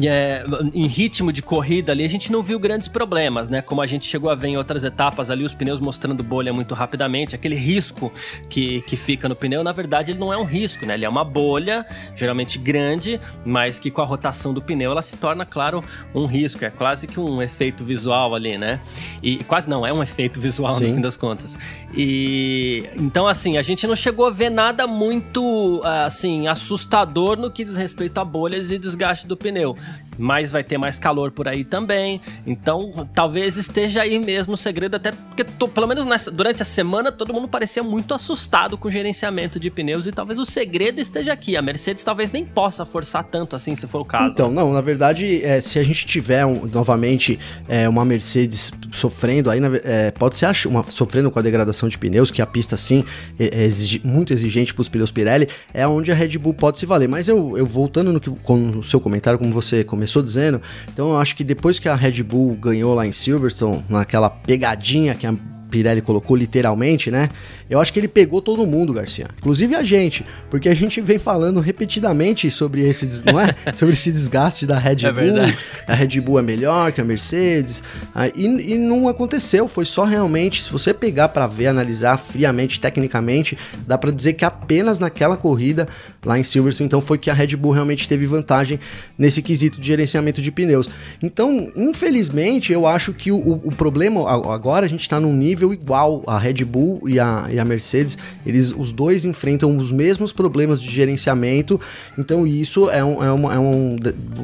é, 0.05 0.45
em 0.73 0.87
ritmo 0.87 1.31
de 1.31 1.41
corrida 1.41 1.91
ali, 1.91 2.03
a 2.03 2.09
gente 2.09 2.31
não 2.31 2.41
viu 2.41 2.59
grandes 2.59 2.87
problemas, 2.87 3.49
né? 3.49 3.61
Como 3.61 3.81
a 3.81 3.85
gente 3.85 4.05
chegou 4.05 4.29
a 4.29 4.35
ver 4.35 4.49
em 4.49 4.57
outras 4.57 4.83
etapas 4.83 5.29
ali, 5.29 5.43
os 5.43 5.53
pneus 5.53 5.79
mostrando 5.79 6.23
bolha 6.23 6.53
muito 6.53 6.73
rapidamente, 6.73 7.35
aquele 7.35 7.55
risco 7.55 8.11
que, 8.49 8.81
que 8.81 8.95
fica 8.95 9.27
no 9.27 9.35
pneu, 9.35 9.63
na 9.63 9.71
verdade, 9.71 10.11
ele 10.11 10.19
não 10.19 10.31
é 10.31 10.37
um 10.37 10.43
risco, 10.43 10.85
né? 10.85 10.93
Ele 10.93 11.05
é 11.05 11.09
uma 11.09 11.23
bolha, 11.23 11.85
geralmente 12.15 12.57
grande, 12.57 13.19
mas 13.45 13.79
que 13.79 13.91
com 13.91 14.01
a 14.01 14.05
rotação 14.05 14.53
do 14.53 14.61
pneu 14.61 14.91
ela 14.91 15.01
se 15.01 15.17
torna, 15.17 15.45
claro, 15.45 15.83
um 16.15 16.25
risco. 16.25 16.63
É 16.63 16.69
quase 16.69 17.07
que 17.07 17.19
um 17.19 17.41
efeito 17.41 17.83
visual 17.83 18.33
ali, 18.33 18.57
né? 18.57 18.79
E 19.21 19.37
quase 19.43 19.69
não, 19.69 19.85
é 19.85 19.91
um 19.91 20.01
efeito 20.01 20.39
visual 20.39 20.75
Sim. 20.75 20.87
no 20.87 20.95
fim 20.95 21.01
das 21.01 21.17
contas. 21.17 21.57
E 21.93 22.85
então, 22.95 23.27
assim, 23.27 23.57
a 23.57 23.61
gente 23.61 23.85
não 23.85 23.95
chegou 23.95 24.25
a 24.25 24.29
ver 24.29 24.49
nada 24.49 24.87
muito, 24.87 25.81
assim, 25.83 26.47
assustador 26.47 27.37
no 27.37 27.51
que 27.51 27.65
diz 27.65 27.77
respeito 27.77 28.17
a 28.19 28.25
bolhas 28.25 28.71
e 28.71 28.77
desgaste 28.77 29.27
do 29.27 29.35
pneu 29.35 29.75
mas 30.21 30.51
vai 30.51 30.63
ter 30.63 30.77
mais 30.77 30.99
calor 30.99 31.31
por 31.31 31.47
aí 31.47 31.65
também. 31.65 32.21
Então, 32.45 33.09
talvez 33.13 33.57
esteja 33.57 34.03
aí 34.03 34.19
mesmo 34.19 34.53
o 34.53 34.57
segredo, 34.57 34.95
até 34.95 35.11
porque 35.11 35.43
tô, 35.43 35.67
pelo 35.67 35.87
menos 35.87 36.05
nessa, 36.05 36.31
durante 36.31 36.61
a 36.61 36.65
semana 36.65 37.11
todo 37.11 37.33
mundo 37.33 37.47
parecia 37.47 37.81
muito 37.81 38.13
assustado 38.13 38.77
com 38.77 38.87
o 38.87 38.91
gerenciamento 38.91 39.59
de 39.59 39.71
pneus 39.71 40.05
e 40.05 40.11
talvez 40.11 40.39
o 40.39 40.45
segredo 40.45 41.01
esteja 41.01 41.33
aqui. 41.33 41.57
A 41.57 41.61
Mercedes 41.61 42.03
talvez 42.03 42.31
nem 42.31 42.45
possa 42.45 42.85
forçar 42.85 43.23
tanto 43.23 43.55
assim, 43.55 43.75
se 43.75 43.87
for 43.87 44.01
o 44.01 44.05
caso. 44.05 44.31
Então, 44.31 44.51
não, 44.51 44.71
na 44.71 44.81
verdade, 44.81 45.43
é, 45.43 45.59
se 45.59 45.79
a 45.79 45.83
gente 45.83 46.05
tiver 46.05 46.45
um, 46.45 46.67
novamente 46.67 47.39
é, 47.67 47.89
uma 47.89 48.05
Mercedes 48.05 48.71
sofrendo 48.91 49.49
aí, 49.49 49.59
é, 49.83 50.11
pode 50.11 50.37
ser 50.37 50.47
uma, 50.67 50.83
sofrendo 50.83 51.31
com 51.31 51.39
a 51.39 51.41
degradação 51.41 51.89
de 51.89 51.97
pneus, 51.97 52.29
que 52.29 52.41
a 52.41 52.45
pista 52.45 52.77
sim 52.77 53.03
é, 53.39 53.65
é 53.65 53.69
muito 54.03 54.33
exigente 54.33 54.73
para 54.73 54.81
os 54.81 54.89
pneus 54.89 55.11
Pirelli, 55.11 55.47
é 55.73 55.87
onde 55.87 56.11
a 56.11 56.15
Red 56.15 56.37
Bull 56.37 56.53
pode 56.53 56.77
se 56.77 56.85
valer. 56.85 57.07
Mas 57.07 57.27
eu, 57.27 57.57
eu 57.57 57.65
voltando 57.65 58.13
no, 58.13 58.19
que, 58.19 58.29
com 58.29 58.83
seu 58.83 58.99
comentário, 58.99 59.39
como 59.39 59.51
você 59.51 59.83
começou 59.83 60.10
começou 60.11 60.21
dizendo. 60.21 60.61
Então 60.91 61.11
eu 61.11 61.17
acho 61.17 61.35
que 61.35 61.43
depois 61.43 61.79
que 61.79 61.87
a 61.87 61.95
Red 61.95 62.21
Bull 62.23 62.55
ganhou 62.55 62.93
lá 62.93 63.07
em 63.07 63.11
Silverstone, 63.11 63.83
naquela 63.89 64.29
pegadinha 64.29 65.15
que 65.15 65.25
a 65.25 65.33
Pirelli 65.71 66.01
colocou 66.01 66.35
literalmente, 66.35 67.09
né? 67.09 67.29
Eu 67.69 67.79
acho 67.79 67.93
que 67.93 67.99
ele 67.99 68.09
pegou 68.09 68.41
todo 68.41 68.67
mundo, 68.67 68.91
Garcia. 68.91 69.27
Inclusive 69.37 69.73
a 69.75 69.81
gente, 69.81 70.25
porque 70.49 70.67
a 70.67 70.73
gente 70.73 70.99
vem 70.99 71.17
falando 71.17 71.61
repetidamente 71.61 72.51
sobre 72.51 72.81
esse, 72.81 73.23
não 73.25 73.39
é? 73.39 73.55
sobre 73.73 73.93
esse 73.93 74.11
desgaste 74.11 74.67
da 74.67 74.77
Red 74.77 75.05
é 75.05 75.11
Bull. 75.11 75.23
Verdade. 75.23 75.57
A 75.87 75.95
Red 75.95 76.19
Bull 76.19 76.37
é 76.37 76.41
melhor 76.41 76.91
que 76.91 76.99
a 76.99 77.03
Mercedes. 77.03 77.81
Ah, 78.13 78.27
e, 78.27 78.73
e 78.73 78.77
não 78.77 79.07
aconteceu, 79.07 79.69
foi 79.69 79.85
só 79.85 80.03
realmente, 80.03 80.61
se 80.61 80.69
você 80.69 80.93
pegar 80.93 81.29
para 81.29 81.47
ver, 81.47 81.67
analisar 81.67 82.17
friamente, 82.17 82.77
tecnicamente, 82.77 83.57
dá 83.87 83.97
para 83.97 84.11
dizer 84.11 84.33
que 84.33 84.43
apenas 84.43 84.99
naquela 84.99 85.37
corrida 85.37 85.87
lá 86.25 86.37
em 86.37 86.43
Silverstone, 86.43 86.87
então 86.87 86.99
foi 86.99 87.17
que 87.17 87.29
a 87.29 87.33
Red 87.33 87.55
Bull 87.55 87.71
realmente 87.71 88.07
teve 88.07 88.25
vantagem 88.25 88.79
nesse 89.17 89.41
quesito 89.41 89.79
de 89.79 89.87
gerenciamento 89.87 90.41
de 90.41 90.51
pneus. 90.51 90.89
Então, 91.23 91.71
infelizmente, 91.75 92.73
eu 92.73 92.85
acho 92.85 93.13
que 93.13 93.31
o, 93.31 93.61
o 93.63 93.71
problema 93.71 94.29
agora 94.53 94.85
a 94.85 94.89
gente 94.89 95.01
está 95.01 95.19
num 95.19 95.33
nível 95.33 95.60
igual 95.69 96.23
a 96.25 96.37
Red 96.37 96.65
Bull 96.65 97.01
e 97.07 97.19
a, 97.19 97.47
e 97.49 97.59
a 97.59 97.65
Mercedes, 97.65 98.17
eles 98.45 98.73
os 98.75 98.91
dois 98.91 99.25
enfrentam 99.25 99.75
os 99.77 99.91
mesmos 99.91 100.31
problemas 100.33 100.81
de 100.81 100.89
gerenciamento, 100.89 101.79
então 102.17 102.47
isso 102.47 102.89
é 102.89 103.03
um, 103.03 103.23
é 103.23 103.31
um, 103.31 103.51
é 103.51 103.59
um 103.59 103.95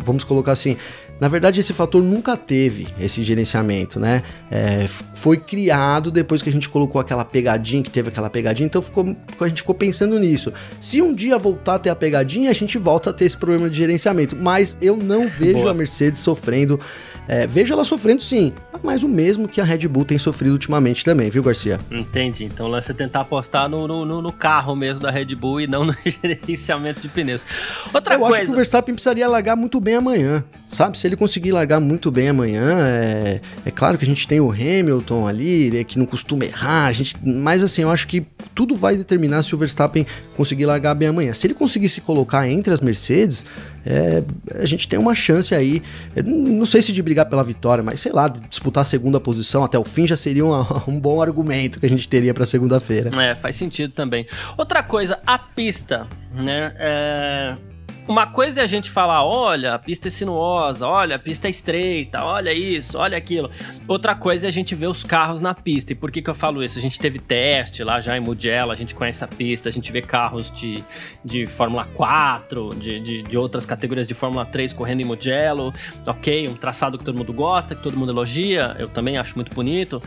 vamos 0.05 0.23
colocar 0.23 0.51
assim, 0.51 0.77
na 1.19 1.27
verdade, 1.27 1.59
esse 1.59 1.73
fator 1.73 2.03
nunca 2.03 2.37
teve 2.37 2.87
esse 2.99 3.23
gerenciamento, 3.23 3.99
né? 3.99 4.21
É, 4.51 4.85
foi 4.87 5.37
criado 5.37 6.11
depois 6.11 6.43
que 6.43 6.49
a 6.49 6.51
gente 6.51 6.69
colocou 6.69 7.01
aquela 7.01 7.25
pegadinha, 7.25 7.81
que 7.81 7.89
teve 7.89 8.09
aquela 8.09 8.29
pegadinha, 8.29 8.67
então 8.67 8.81
ficou, 8.81 9.15
a 9.39 9.47
gente 9.47 9.61
ficou 9.61 9.73
pensando 9.73 10.19
nisso. 10.19 10.53
Se 10.79 11.01
um 11.01 11.13
dia 11.13 11.37
voltar 11.37 11.75
a 11.75 11.79
ter 11.79 11.89
a 11.89 11.95
pegadinha, 11.95 12.51
a 12.51 12.53
gente 12.53 12.77
volta 12.77 13.09
a 13.09 13.13
ter 13.13 13.25
esse 13.25 13.37
problema 13.37 13.67
de 13.67 13.75
gerenciamento. 13.75 14.35
Mas 14.35 14.77
eu 14.79 14.95
não 14.95 15.25
vejo 15.27 15.53
Boa. 15.53 15.71
a 15.71 15.73
Mercedes 15.73 16.19
sofrendo 16.19 16.79
é, 17.27 17.45
vejo 17.45 17.73
ela 17.73 17.83
sofrendo 17.83 18.21
sim, 18.21 18.53
mas 18.83 19.03
o 19.03 19.07
mesmo 19.07 19.47
que 19.47 19.59
a 19.59 19.63
Red 19.63 19.87
Bull 19.87 20.05
tem 20.05 20.17
sofrido 20.17 20.53
ultimamente 20.53 21.03
também, 21.03 21.29
viu, 21.29 21.43
Garcia? 21.43 21.79
Entendi. 21.91 22.45
Então 22.45 22.69
você 22.69 22.93
tentar 22.93 23.21
apostar 23.21 23.67
no, 23.67 23.87
no, 23.87 24.21
no, 24.21 24.31
carro 24.31 24.75
mesmo 24.75 25.01
da 25.01 25.11
Red 25.11 25.35
Bull 25.35 25.61
e 25.61 25.67
não 25.67 25.83
no 25.85 25.93
gerenciamento 26.05 27.01
de 27.01 27.09
pneus. 27.09 27.45
Outra 27.93 28.15
Eu 28.15 28.19
coisa. 28.19 28.35
Eu 28.35 28.37
acho 28.37 28.45
que 28.45 28.51
o 28.53 28.55
Verstappen 28.55 28.95
precisaria 28.95 29.27
largar 29.27 29.55
muito 29.55 29.79
bem 29.79 29.95
amanhã, 29.95 30.43
sabe? 30.71 30.97
Se 30.97 31.07
ele 31.07 31.15
conseguir 31.15 31.51
largar 31.51 31.79
muito 31.79 32.09
bem 32.11 32.29
amanhã, 32.29 32.77
é, 32.79 33.41
é 33.65 33.71
claro 33.71 33.97
que 33.97 34.05
a 34.05 34.07
gente 34.07 34.27
tem 34.27 34.39
o 34.39 34.51
Hamilton 34.51 35.27
ali, 35.27 35.83
que 35.85 35.99
não 35.99 36.05
costuma 36.05 36.45
errar, 36.45 36.85
a 36.85 36.91
gente, 36.93 37.15
mas 37.23 37.61
assim, 37.63 37.81
eu 37.81 37.89
acho 37.89 38.07
que 38.07 38.25
tudo 38.55 38.75
vai 38.75 38.95
determinar 38.95 39.43
se 39.43 39.53
o 39.53 39.57
Verstappen 39.57 40.05
conseguir 40.35 40.65
largar 40.65 40.95
bem 40.95 41.09
amanhã. 41.09 41.33
Se 41.33 41.45
ele 41.45 41.53
conseguir 41.53 41.89
se 41.89 42.01
colocar 42.01 42.47
entre 42.49 42.73
as 42.73 42.79
Mercedes, 42.79 43.45
é, 43.89 44.21
a 44.61 44.65
gente 44.65 44.85
tem 44.85 44.99
uma 44.99 45.15
chance 45.15 45.55
aí, 45.55 45.81
não 46.25 46.65
sei 46.65 46.81
se 46.81 46.91
de 46.91 47.01
brigar 47.01 47.25
pela 47.27 47.41
vitória, 47.41 47.81
mas 47.81 48.01
sei 48.01 48.11
lá, 48.11 48.27
disputar 48.27 48.81
a 48.81 48.85
segunda 48.85 49.17
posição 49.17 49.63
até 49.63 49.79
o 49.79 49.85
fim 49.85 50.05
já 50.05 50.17
seria 50.17 50.45
um, 50.45 50.51
um 50.85 50.99
bom 50.99 51.21
argumento 51.21 51.79
que 51.79 51.85
a 51.85 51.89
gente 51.89 52.07
teria 52.09 52.33
para 52.33 52.45
segunda-feira. 52.45 53.11
É, 53.17 53.33
faz 53.33 53.55
sentido 53.55 53.93
também. 53.93 54.27
Outra 54.57 54.83
coisa, 54.83 55.19
a 55.25 55.39
pista, 55.39 56.05
né? 56.33 56.73
É 56.77 57.76
uma 58.07 58.27
coisa 58.27 58.61
é 58.61 58.63
a 58.63 58.67
gente 58.67 58.89
falar, 58.89 59.23
olha, 59.25 59.73
a 59.73 59.79
pista 59.79 60.07
é 60.07 60.11
sinuosa, 60.11 60.87
olha, 60.87 61.17
a 61.17 61.19
pista 61.19 61.47
é 61.47 61.49
estreita, 61.49 62.23
olha 62.23 62.53
isso, 62.53 62.97
olha 62.97 63.17
aquilo. 63.17 63.49
Outra 63.87 64.15
coisa 64.15 64.47
é 64.47 64.49
a 64.49 64.51
gente 64.51 64.73
ver 64.75 64.87
os 64.87 65.03
carros 65.03 65.41
na 65.41 65.53
pista. 65.53 65.91
E 65.91 65.95
por 65.95 66.09
que, 66.11 66.21
que 66.21 66.29
eu 66.29 66.35
falo 66.35 66.63
isso? 66.63 66.79
A 66.79 66.81
gente 66.81 66.99
teve 66.99 67.19
teste 67.19 67.83
lá 67.83 67.99
já 67.99 68.17
em 68.17 68.19
Mugello, 68.19 68.71
a 68.71 68.75
gente 68.75 68.95
conhece 68.95 69.23
a 69.23 69.27
pista, 69.27 69.67
a 69.67 69.71
gente 69.71 69.91
vê 69.91 70.01
carros 70.01 70.51
de, 70.51 70.83
de 71.23 71.47
Fórmula 71.47 71.85
4, 71.85 72.69
de, 72.75 72.99
de, 72.99 73.23
de 73.23 73.37
outras 73.37 73.65
categorias 73.65 74.07
de 74.07 74.13
Fórmula 74.13 74.45
3 74.45 74.73
correndo 74.73 75.01
em 75.01 75.05
Mugello. 75.05 75.73
Ok, 76.05 76.47
um 76.47 76.55
traçado 76.55 76.97
que 76.97 77.03
todo 77.03 77.17
mundo 77.17 77.33
gosta, 77.33 77.75
que 77.75 77.83
todo 77.83 77.97
mundo 77.97 78.11
elogia, 78.11 78.75
eu 78.79 78.87
também 78.87 79.17
acho 79.17 79.35
muito 79.35 79.53
bonito. 79.53 80.01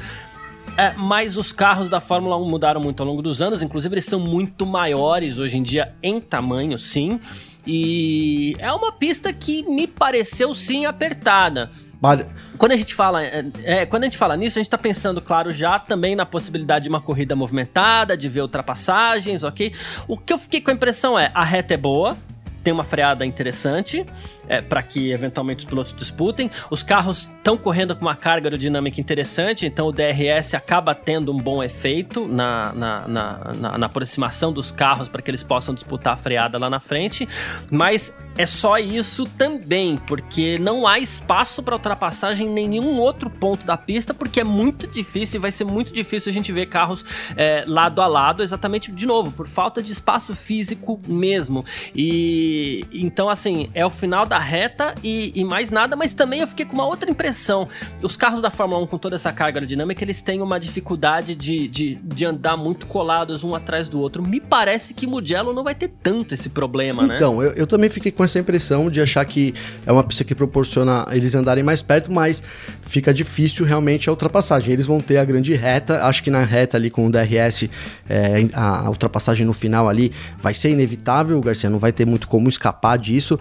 É, 0.76 0.92
mas 0.96 1.36
os 1.36 1.52
carros 1.52 1.88
da 1.88 2.00
Fórmula 2.00 2.36
1 2.38 2.48
mudaram 2.48 2.80
muito 2.80 3.00
ao 3.00 3.06
longo 3.06 3.20
dos 3.20 3.42
anos, 3.42 3.62
inclusive 3.62 3.94
eles 3.94 4.04
são 4.04 4.20
muito 4.20 4.64
maiores 4.64 5.38
hoje 5.38 5.58
em 5.58 5.62
dia 5.62 5.94
em 6.02 6.20
tamanho, 6.20 6.78
sim. 6.78 7.20
E 7.66 8.56
é 8.58 8.72
uma 8.72 8.92
pista 8.92 9.32
que 9.32 9.62
me 9.62 9.86
pareceu 9.86 10.54
sim 10.54 10.86
apertada. 10.86 11.70
Quando 12.56 12.72
a 12.72 12.76
gente 12.76 12.94
fala, 12.94 13.22
é, 13.22 13.44
é, 13.62 13.86
quando 13.86 14.04
a 14.04 14.06
gente 14.06 14.16
fala 14.16 14.34
nisso, 14.34 14.58
a 14.58 14.60
gente 14.60 14.68
está 14.68 14.78
pensando, 14.78 15.20
claro, 15.20 15.50
já 15.50 15.78
também 15.78 16.16
na 16.16 16.24
possibilidade 16.24 16.84
de 16.84 16.88
uma 16.88 17.00
corrida 17.00 17.36
movimentada, 17.36 18.16
de 18.16 18.28
ver 18.28 18.40
ultrapassagens, 18.40 19.42
ok? 19.42 19.74
O 20.08 20.16
que 20.16 20.32
eu 20.32 20.38
fiquei 20.38 20.60
com 20.62 20.70
a 20.70 20.74
impressão 20.74 21.18
é, 21.18 21.30
a 21.34 21.44
reta 21.44 21.74
é 21.74 21.76
boa, 21.76 22.16
tem 22.64 22.72
uma 22.72 22.84
freada 22.84 23.24
interessante 23.24 24.06
é, 24.50 24.60
para 24.60 24.82
que 24.82 25.12
eventualmente 25.12 25.60
os 25.60 25.64
pilotos 25.64 25.92
disputem. 25.92 26.50
Os 26.68 26.82
carros 26.82 27.30
estão 27.36 27.56
correndo 27.56 27.94
com 27.94 28.02
uma 28.02 28.16
carga 28.16 28.48
aerodinâmica 28.48 29.00
interessante, 29.00 29.64
então 29.64 29.86
o 29.86 29.92
DRS 29.92 30.54
acaba 30.54 30.92
tendo 30.92 31.32
um 31.32 31.38
bom 31.38 31.62
efeito 31.62 32.26
na, 32.26 32.72
na, 32.72 33.08
na, 33.08 33.52
na, 33.56 33.78
na 33.78 33.86
aproximação 33.86 34.52
dos 34.52 34.72
carros 34.72 35.08
para 35.08 35.22
que 35.22 35.30
eles 35.30 35.44
possam 35.44 35.72
disputar 35.72 36.14
a 36.14 36.16
freada 36.16 36.58
lá 36.58 36.68
na 36.68 36.80
frente. 36.80 37.28
Mas 37.70 38.16
é 38.36 38.44
só 38.44 38.76
isso 38.78 39.24
também, 39.24 39.96
porque 39.96 40.58
não 40.58 40.84
há 40.84 40.98
espaço 40.98 41.62
para 41.62 41.76
ultrapassagem 41.76 42.48
em 42.48 42.50
nenhum 42.50 42.98
outro 42.98 43.30
ponto 43.30 43.64
da 43.64 43.76
pista, 43.76 44.12
porque 44.12 44.40
é 44.40 44.44
muito 44.44 44.88
difícil, 44.88 45.40
vai 45.40 45.52
ser 45.52 45.64
muito 45.64 45.92
difícil 45.92 46.30
a 46.30 46.32
gente 46.32 46.50
ver 46.50 46.66
carros 46.66 47.04
é, 47.36 47.62
lado 47.66 48.02
a 48.02 48.06
lado, 48.08 48.42
exatamente 48.42 48.90
de 48.90 49.06
novo, 49.06 49.30
por 49.30 49.46
falta 49.46 49.80
de 49.80 49.92
espaço 49.92 50.34
físico 50.34 51.00
mesmo. 51.06 51.64
E 51.94 52.84
então, 52.92 53.28
assim, 53.28 53.70
é 53.74 53.86
o 53.86 53.90
final 53.90 54.26
da 54.26 54.39
reta 54.40 54.94
e, 55.02 55.32
e 55.34 55.44
mais 55.44 55.70
nada, 55.70 55.96
mas 55.96 56.14
também 56.14 56.40
eu 56.40 56.46
fiquei 56.46 56.64
com 56.64 56.74
uma 56.74 56.86
outra 56.86 57.10
impressão. 57.10 57.68
Os 58.02 58.16
carros 58.16 58.40
da 58.40 58.50
Fórmula 58.50 58.82
1 58.82 58.86
com 58.86 58.98
toda 58.98 59.16
essa 59.16 59.32
carga 59.32 59.58
aerodinâmica, 59.58 60.02
eles 60.02 60.22
têm 60.22 60.42
uma 60.42 60.58
dificuldade 60.58 61.34
de, 61.34 61.68
de, 61.68 61.94
de 62.02 62.24
andar 62.24 62.56
muito 62.56 62.86
colados 62.86 63.44
um 63.44 63.54
atrás 63.54 63.88
do 63.88 64.00
outro. 64.00 64.22
Me 64.22 64.40
parece 64.40 64.94
que 64.94 65.06
Mugello 65.06 65.52
não 65.52 65.64
vai 65.64 65.74
ter 65.74 65.90
tanto 66.02 66.34
esse 66.34 66.48
problema, 66.48 67.06
né? 67.06 67.16
Então, 67.16 67.42
eu, 67.42 67.52
eu 67.52 67.66
também 67.66 67.90
fiquei 67.90 68.12
com 68.12 68.24
essa 68.24 68.38
impressão 68.38 68.90
de 68.90 69.00
achar 69.00 69.24
que 69.24 69.54
é 69.86 69.92
uma 69.92 70.02
pista 70.02 70.24
que 70.24 70.34
proporciona 70.34 71.06
eles 71.10 71.34
andarem 71.34 71.62
mais 71.62 71.82
perto, 71.82 72.12
mas 72.12 72.42
fica 72.82 73.12
difícil 73.12 73.64
realmente 73.64 74.08
a 74.08 74.12
ultrapassagem. 74.12 74.72
Eles 74.72 74.86
vão 74.86 75.00
ter 75.00 75.18
a 75.18 75.24
grande 75.24 75.54
reta, 75.54 76.04
acho 76.04 76.22
que 76.22 76.30
na 76.30 76.42
reta 76.42 76.76
ali 76.76 76.90
com 76.90 77.06
o 77.06 77.10
DRS, 77.10 77.68
é, 78.08 78.48
a, 78.52 78.88
ultrapassagem 78.88 79.46
no 79.46 79.52
final 79.52 79.88
ali 79.88 80.12
vai 80.38 80.54
ser 80.54 80.70
inevitável, 80.70 81.40
Garcia, 81.40 81.70
não 81.70 81.78
vai 81.78 81.92
ter 81.92 82.04
muito 82.04 82.28
como 82.28 82.48
escapar 82.48 82.98
disso. 82.98 83.38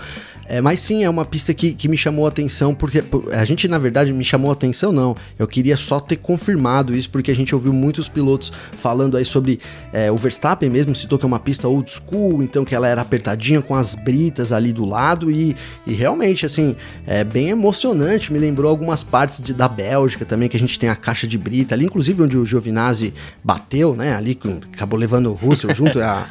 É, 0.49 0.59
mas 0.59 0.79
sim, 0.79 1.03
é 1.03 1.09
uma 1.09 1.23
pista 1.23 1.53
que, 1.53 1.73
que 1.73 1.87
me 1.87 1.95
chamou 1.95 2.25
a 2.25 2.29
atenção, 2.29 2.73
porque 2.73 3.03
a 3.31 3.45
gente, 3.45 3.67
na 3.67 3.77
verdade, 3.77 4.11
me 4.11 4.23
chamou 4.23 4.49
a 4.49 4.53
atenção, 4.53 4.91
não. 4.91 5.15
Eu 5.37 5.47
queria 5.47 5.77
só 5.77 5.99
ter 5.99 6.15
confirmado 6.15 6.95
isso, 6.95 7.07
porque 7.11 7.29
a 7.29 7.35
gente 7.35 7.53
ouviu 7.53 7.71
muitos 7.71 8.09
pilotos 8.09 8.51
falando 8.71 9.15
aí 9.15 9.23
sobre 9.23 9.59
é, 9.93 10.11
o 10.11 10.17
Verstappen 10.17 10.67
mesmo, 10.67 10.95
citou 10.95 11.19
que 11.19 11.23
é 11.25 11.27
uma 11.27 11.39
pista 11.39 11.67
old 11.67 11.91
school, 11.91 12.41
então 12.41 12.65
que 12.65 12.73
ela 12.73 12.87
era 12.87 12.99
apertadinha 12.99 13.61
com 13.61 13.75
as 13.75 13.93
britas 13.93 14.51
ali 14.51 14.73
do 14.73 14.85
lado, 14.85 15.29
e, 15.29 15.55
e 15.85 15.93
realmente, 15.93 16.47
assim, 16.47 16.75
é 17.05 17.23
bem 17.23 17.49
emocionante. 17.49 18.33
Me 18.33 18.39
lembrou 18.39 18.71
algumas 18.71 19.03
partes 19.03 19.43
de, 19.43 19.53
da 19.53 19.67
Bélgica 19.67 20.25
também, 20.25 20.49
que 20.49 20.57
a 20.57 20.59
gente 20.59 20.79
tem 20.79 20.89
a 20.89 20.95
caixa 20.95 21.27
de 21.27 21.37
brita 21.37 21.75
ali, 21.75 21.85
inclusive 21.85 22.23
onde 22.23 22.35
o 22.35 22.43
Giovinazzi 22.43 23.13
bateu, 23.43 23.95
né? 23.95 24.15
Ali, 24.15 24.35
acabou 24.73 24.97
levando 24.97 25.29
o 25.29 25.33
Russell 25.33 25.75
junto, 25.75 26.01
a, 26.01 26.25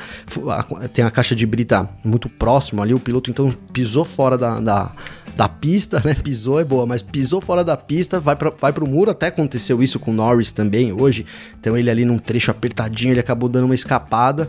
a, 0.51 0.89
tem 0.89 1.05
a 1.05 1.11
caixa 1.13 1.37
de 1.37 1.47
brita 1.47 1.89
muito 2.03 2.29
próximo 2.29 2.83
ali, 2.83 2.93
o 2.93 2.99
piloto 2.99 3.31
então 3.31 3.53
pisou 3.73 4.08
fora 4.09 4.37
da, 4.37 4.59
da, 4.59 4.93
da 5.37 5.49
pista, 5.49 6.03
né? 6.05 6.15
Pisou 6.15 6.59
é 6.59 6.65
boa, 6.65 6.85
mas 6.85 7.01
pisou 7.01 7.41
fora 7.41 7.63
da 7.63 7.77
pista, 7.77 8.19
vai, 8.19 8.35
pra, 8.35 8.51
vai 8.51 8.73
pro 8.73 8.87
muro. 8.87 9.13
Até 9.13 9.29
aconteceu 9.29 9.81
isso 9.81 10.01
com 10.01 10.11
o 10.11 10.15
Norris 10.15 10.51
também 10.51 10.93
hoje. 10.93 11.25
Então 11.61 11.77
ele 11.77 11.89
ali 11.89 12.05
num 12.05 12.19
trecho 12.19 12.51
apertadinho, 12.51 13.13
ele 13.13 13.21
acabou 13.21 13.49
dando 13.49 13.67
uma 13.67 13.75
escapada, 13.75 14.49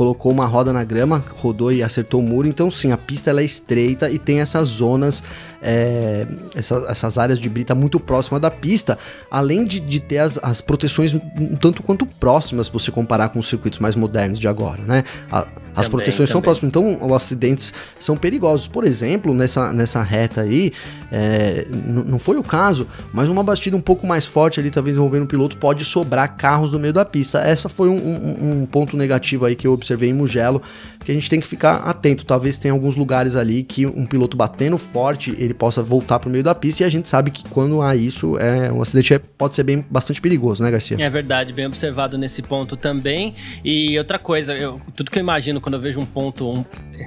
colocou 0.00 0.32
uma 0.32 0.46
roda 0.46 0.72
na 0.72 0.82
grama, 0.82 1.22
rodou 1.36 1.70
e 1.70 1.82
acertou 1.82 2.20
o 2.20 2.22
muro. 2.22 2.48
Então 2.48 2.70
sim, 2.70 2.90
a 2.90 2.96
pista 2.96 3.28
ela 3.28 3.42
é 3.42 3.44
estreita 3.44 4.10
e 4.10 4.18
tem 4.18 4.40
essas 4.40 4.66
zonas 4.66 5.22
é, 5.62 6.26
essa, 6.54 6.86
essas 6.88 7.18
áreas 7.18 7.38
de 7.38 7.48
brita 7.48 7.74
muito 7.74 8.00
próxima 8.00 8.40
da 8.40 8.50
pista, 8.50 8.98
além 9.30 9.64
de, 9.64 9.78
de 9.78 10.00
ter 10.00 10.18
as, 10.18 10.38
as, 10.42 10.60
proteções 10.60 11.14
um 11.14 11.56
tanto 11.56 11.82
quanto 11.82 12.06
próximas, 12.06 12.66
se 12.66 12.72
você 12.72 12.90
comparar 12.90 13.28
com 13.28 13.38
os 13.38 13.48
circuitos 13.48 13.78
mais 13.78 13.94
modernos 13.94 14.38
de 14.38 14.48
agora, 14.48 14.82
né? 14.82 15.04
A, 15.30 15.40
as 15.40 15.86
também, 15.86 15.90
proteções 15.90 16.28
também. 16.28 16.32
são 16.32 16.42
próximas, 16.42 16.68
então 16.68 17.06
os 17.06 17.12
acidentes 17.12 17.72
são 17.98 18.16
perigosos. 18.16 18.66
Por 18.66 18.84
exemplo, 18.84 19.32
nessa, 19.32 19.72
nessa 19.72 20.02
reta 20.02 20.40
aí, 20.40 20.72
é, 21.12 21.66
não 21.70 22.18
foi 22.18 22.36
o 22.36 22.42
caso, 22.42 22.86
mas 23.12 23.28
uma 23.28 23.42
batida 23.42 23.76
um 23.76 23.80
pouco 23.80 24.06
mais 24.06 24.26
forte 24.26 24.58
ali, 24.58 24.70
talvez 24.70 24.96
envolvendo 24.96 25.24
um 25.24 25.26
piloto, 25.26 25.56
pode 25.56 25.84
sobrar 25.84 26.36
carros 26.36 26.72
no 26.72 26.78
meio 26.78 26.92
da 26.92 27.04
pista. 27.04 27.38
Essa 27.38 27.68
foi 27.68 27.88
um, 27.88 27.96
um, 27.96 28.62
um 28.62 28.66
ponto 28.66 28.96
negativo 28.96 29.44
aí 29.44 29.54
que 29.54 29.66
eu 29.66 29.72
observei 29.72 29.89
em 30.08 30.12
Mugello, 30.12 30.62
que 31.04 31.10
a 31.10 31.14
gente 31.14 31.28
tem 31.28 31.40
que 31.40 31.46
ficar 31.46 31.76
atento. 31.76 32.24
Talvez 32.24 32.58
tenha 32.58 32.72
alguns 32.72 32.96
lugares 32.96 33.36
ali 33.36 33.62
que 33.62 33.86
um 33.86 34.06
piloto 34.06 34.36
batendo 34.36 34.78
forte, 34.78 35.34
ele 35.38 35.54
possa 35.54 35.82
voltar 35.82 36.18
para 36.18 36.28
o 36.28 36.32
meio 36.32 36.44
da 36.44 36.54
pista, 36.54 36.82
e 36.82 36.86
a 36.86 36.88
gente 36.88 37.08
sabe 37.08 37.30
que 37.30 37.48
quando 37.48 37.80
há 37.80 37.96
isso, 37.96 38.38
é, 38.38 38.70
um 38.72 38.82
acidente 38.82 39.18
pode 39.36 39.54
ser 39.54 39.62
bem 39.62 39.84
bastante 39.90 40.20
perigoso, 40.20 40.62
né, 40.62 40.70
Garcia? 40.70 40.96
É 41.00 41.10
verdade, 41.10 41.52
bem 41.52 41.66
observado 41.66 42.18
nesse 42.18 42.42
ponto 42.42 42.76
também. 42.76 43.34
E 43.64 43.98
outra 43.98 44.18
coisa, 44.18 44.54
eu, 44.54 44.80
tudo 44.94 45.10
que 45.10 45.18
eu 45.18 45.22
imagino 45.22 45.60
quando 45.60 45.74
eu 45.74 45.80
vejo 45.80 46.00
um 46.00 46.06
ponto, 46.06 46.50
um, 46.50 46.64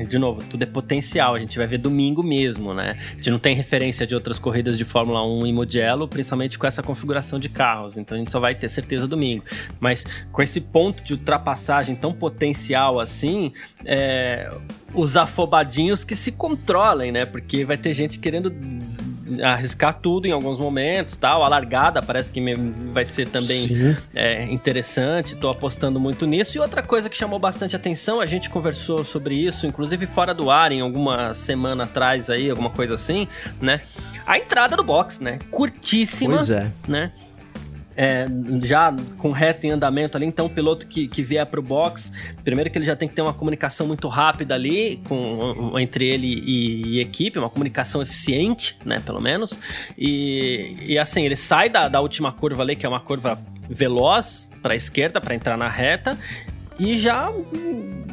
de 0.08 0.18
novo, 0.18 0.44
tudo 0.50 0.64
é 0.64 0.66
potencial. 0.66 1.36
A 1.36 1.40
gente 1.40 1.58
vai 1.58 1.68
ver 1.68 1.78
domingo 1.78 2.24
mesmo, 2.24 2.74
né? 2.74 2.98
A 3.12 3.16
gente 3.16 3.30
não 3.30 3.40
tem 3.40 3.56
referência 3.56 4.08
de 4.08 4.16
outras 4.16 4.40
corridas 4.40 4.78
de 4.78 4.86
Fórmula 4.86 5.26
1 5.26 5.46
em 5.46 5.54
Mugello, 5.54 6.08
principalmente 6.08 6.58
com 6.58 6.66
essa 6.66 6.82
configuração 6.82 7.40
de 7.40 7.50
carros. 7.50 7.98
Então 7.98 8.16
a 8.16 8.20
gente 8.20 8.32
só 8.32 8.40
vai 8.40 8.56
ter 8.56 8.70
certeza 8.70 9.08
domingo. 9.08 9.44
Mas 9.80 10.06
com 10.32 10.42
esse 10.42 10.60
ponto 10.60 11.04
de 11.04 11.14
ultrapassagem 11.14 11.96
tão 11.96 12.14
potencial 12.14 13.00
assim, 13.00 13.52
é, 13.86 14.52
os 14.94 15.18
afobadinhos 15.18 16.04
que 16.04 16.16
se 16.16 16.32
controlem, 16.32 17.12
né? 17.12 17.26
Porque 17.26 17.66
vai 17.66 17.78
ter 17.78 17.94
gente 17.94 18.20
querendo 18.20 18.54
arriscar 19.42 19.94
tudo 19.94 20.28
em 20.28 20.32
alguns 20.32 20.58
momentos, 20.58 21.16
tal. 21.18 21.44
A 21.44 21.48
largada 21.48 22.02
parece 22.02 22.32
que 22.32 22.42
vai 22.88 23.06
ser 23.06 23.28
também 23.30 23.96
é, 24.14 24.44
interessante. 24.46 25.36
Tô 25.36 25.50
apostando 25.50 26.00
muito 26.00 26.26
nisso. 26.26 26.58
E 26.58 26.60
outra 26.60 26.84
coisa 26.84 27.10
que 27.10 27.18
chamou 27.18 27.40
bastante 27.40 27.76
atenção, 27.76 28.20
a 28.20 28.26
gente 28.26 28.50
conversou 28.50 29.04
sobre 29.04 29.36
isso, 29.36 29.66
inclusive 29.66 30.06
fora 30.06 30.34
do 30.34 30.52
ar, 30.52 30.72
em 30.72 30.82
alguma 30.82 31.34
semana 31.34 31.84
atrás 31.84 32.30
aí, 32.30 32.50
alguma 32.50 32.70
coisa 32.70 32.96
assim, 32.96 33.28
né? 33.62 33.82
A 34.26 34.38
entrada 34.38 34.78
do 34.78 34.84
box, 34.84 35.20
né? 35.22 35.40
Curtíssima. 35.52 36.38
Pois 36.38 36.50
é. 36.50 36.72
Né? 36.88 37.12
É, 37.96 38.28
já 38.64 38.94
com 39.18 39.32
reta 39.32 39.68
em 39.68 39.72
andamento 39.72 40.18
ali, 40.18 40.26
então 40.26 40.46
o 40.46 40.50
piloto 40.50 40.88
que, 40.88 41.08
que 41.08 41.22
vier 41.22 41.46
para 41.46 41.60
o 41.60 41.64
box, 41.64 42.12
primeiro 42.44 42.70
que 42.70 42.78
ele 42.78 42.86
já 42.86 42.96
tem 42.96 43.08
que 43.08 43.16
ter 43.16 43.22
uma 43.22 43.34
comunicação 43.34 43.88
muito 43.88 44.08
rápida 44.08 44.56
ali 44.56 44.98
com, 45.08 45.78
entre 45.80 46.06
ele 46.06 46.28
e, 46.28 46.96
e 46.96 47.00
equipe, 47.00 47.40
uma 47.40 47.50
comunicação 47.50 48.02
eficiente, 48.02 48.78
né, 48.86 49.00
pelo 49.06 49.22
menos, 49.22 49.58
e, 49.98 50.76
e 50.82 50.98
assim, 50.98 51.26
ele 51.26 51.36
sai 51.36 51.70
da, 51.70 51.88
da 51.88 52.02
última 52.02 52.32
curva 52.32 52.64
ali, 52.64 52.76
que 52.76 52.86
é 52.86 52.90
uma 52.90 53.00
curva 53.00 53.40
veloz 53.70 54.52
para 54.62 54.74
a 54.74 54.76
esquerda 54.76 55.22
para 55.22 55.34
entrar 55.36 55.58
na 55.58 55.70
reta 55.70 56.18
e 56.80 56.98
já 56.98 57.32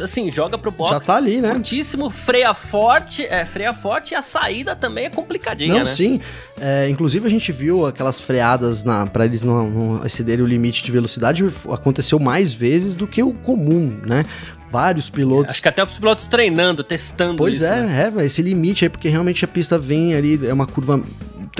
assim, 0.02 0.30
joga 0.30 0.56
pro 0.56 0.70
box. 0.70 0.92
Já 0.92 1.00
tá 1.00 1.16
ali, 1.16 1.40
né? 1.40 1.52
Muitíssimo, 1.52 2.10
freia 2.10 2.54
forte, 2.54 3.24
é, 3.24 3.44
freia 3.44 3.72
forte 3.72 4.12
e 4.12 4.14
a 4.14 4.22
saída 4.22 4.74
também 4.74 5.06
é 5.06 5.10
complicadinha, 5.10 5.74
não, 5.74 5.84
né? 5.84 5.86
sim. 5.86 6.20
É, 6.60 6.88
inclusive 6.88 7.26
a 7.26 7.30
gente 7.30 7.52
viu 7.52 7.86
aquelas 7.86 8.20
freadas 8.20 8.84
na 8.84 9.06
para 9.06 9.24
eles 9.24 9.42
não, 9.42 9.68
não 9.68 10.06
excederem 10.06 10.44
o 10.44 10.48
limite 10.48 10.82
de 10.82 10.90
velocidade, 10.90 11.44
aconteceu 11.70 12.18
mais 12.18 12.52
vezes 12.52 12.94
do 12.94 13.06
que 13.06 13.22
o 13.22 13.32
comum, 13.32 14.00
né? 14.06 14.24
vários 14.70 15.10
pilotos. 15.10 15.50
Acho 15.50 15.62
que 15.62 15.68
até 15.68 15.82
os 15.82 15.98
pilotos 15.98 16.28
treinando, 16.28 16.84
testando 16.84 17.36
pois 17.36 17.56
isso. 17.56 17.64
Pois 17.64 17.78
é, 17.78 17.82
né? 17.82 18.12
é, 18.16 18.24
esse 18.24 18.40
limite 18.40 18.84
aí, 18.84 18.88
porque 18.88 19.08
realmente 19.08 19.44
a 19.44 19.48
pista 19.48 19.76
vem 19.76 20.14
ali, 20.14 20.46
é 20.46 20.52
uma 20.52 20.66
curva 20.66 21.02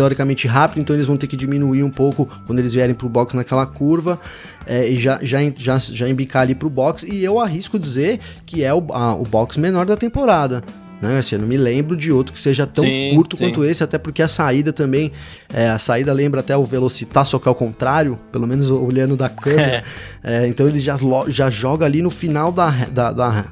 teoricamente 0.01 0.49
rápido, 0.49 0.81
então 0.81 0.97
eles 0.97 1.07
vão 1.07 1.19
ter 1.19 1.27
que 1.27 1.37
diminuir 1.37 1.83
um 1.83 1.91
pouco 1.91 2.27
quando 2.47 2.59
eles 2.59 2.73
vierem 2.73 2.95
pro 2.95 3.07
box 3.07 3.37
naquela 3.37 3.67
curva 3.67 4.19
é, 4.67 4.89
e 4.89 4.99
já, 4.99 5.19
já, 5.21 5.39
já, 5.55 5.79
já 5.79 6.09
embicar 6.09 6.43
ali 6.43 6.55
pro 6.55 6.71
box. 6.71 7.07
E 7.07 7.23
eu 7.23 7.39
arrisco 7.39 7.79
dizer 7.79 8.19
que 8.47 8.65
é 8.65 8.73
o, 8.73 8.83
a, 8.93 9.15
o 9.15 9.25
box 9.25 9.59
menor 9.59 9.85
da 9.85 9.99
temporada. 9.99 10.65
Né, 11.03 11.21
eu 11.33 11.39
não 11.39 11.47
me 11.47 11.57
lembro 11.57 11.97
de 11.97 12.11
outro 12.11 12.33
que 12.33 12.39
seja 12.39 12.67
tão 12.67 12.85
sim, 12.85 13.13
curto 13.15 13.37
sim. 13.37 13.45
quanto 13.45 13.65
esse, 13.65 13.83
até 13.83 13.99
porque 13.99 14.23
a 14.23 14.29
saída 14.29 14.71
também, 14.71 15.13
é, 15.53 15.69
a 15.69 15.79
saída 15.79 16.13
lembra 16.13 16.41
até 16.41 16.55
o 16.57 16.65
Velocitar, 16.65 17.25
só 17.25 17.39
que 17.39 17.49
ao 17.49 17.55
contrário, 17.55 18.19
pelo 18.31 18.47
menos 18.47 18.71
olhando 18.71 19.17
da 19.17 19.29
câmera. 19.29 19.77
É. 19.77 19.85
É, 20.23 20.47
então 20.47 20.69
ele 20.69 20.79
já, 20.79 20.99
já 21.29 21.49
joga 21.49 21.87
ali 21.87 22.03
no 22.03 22.11
final 22.11 22.53
da, 22.53 22.71
da, 22.93 23.11
da 23.11 23.47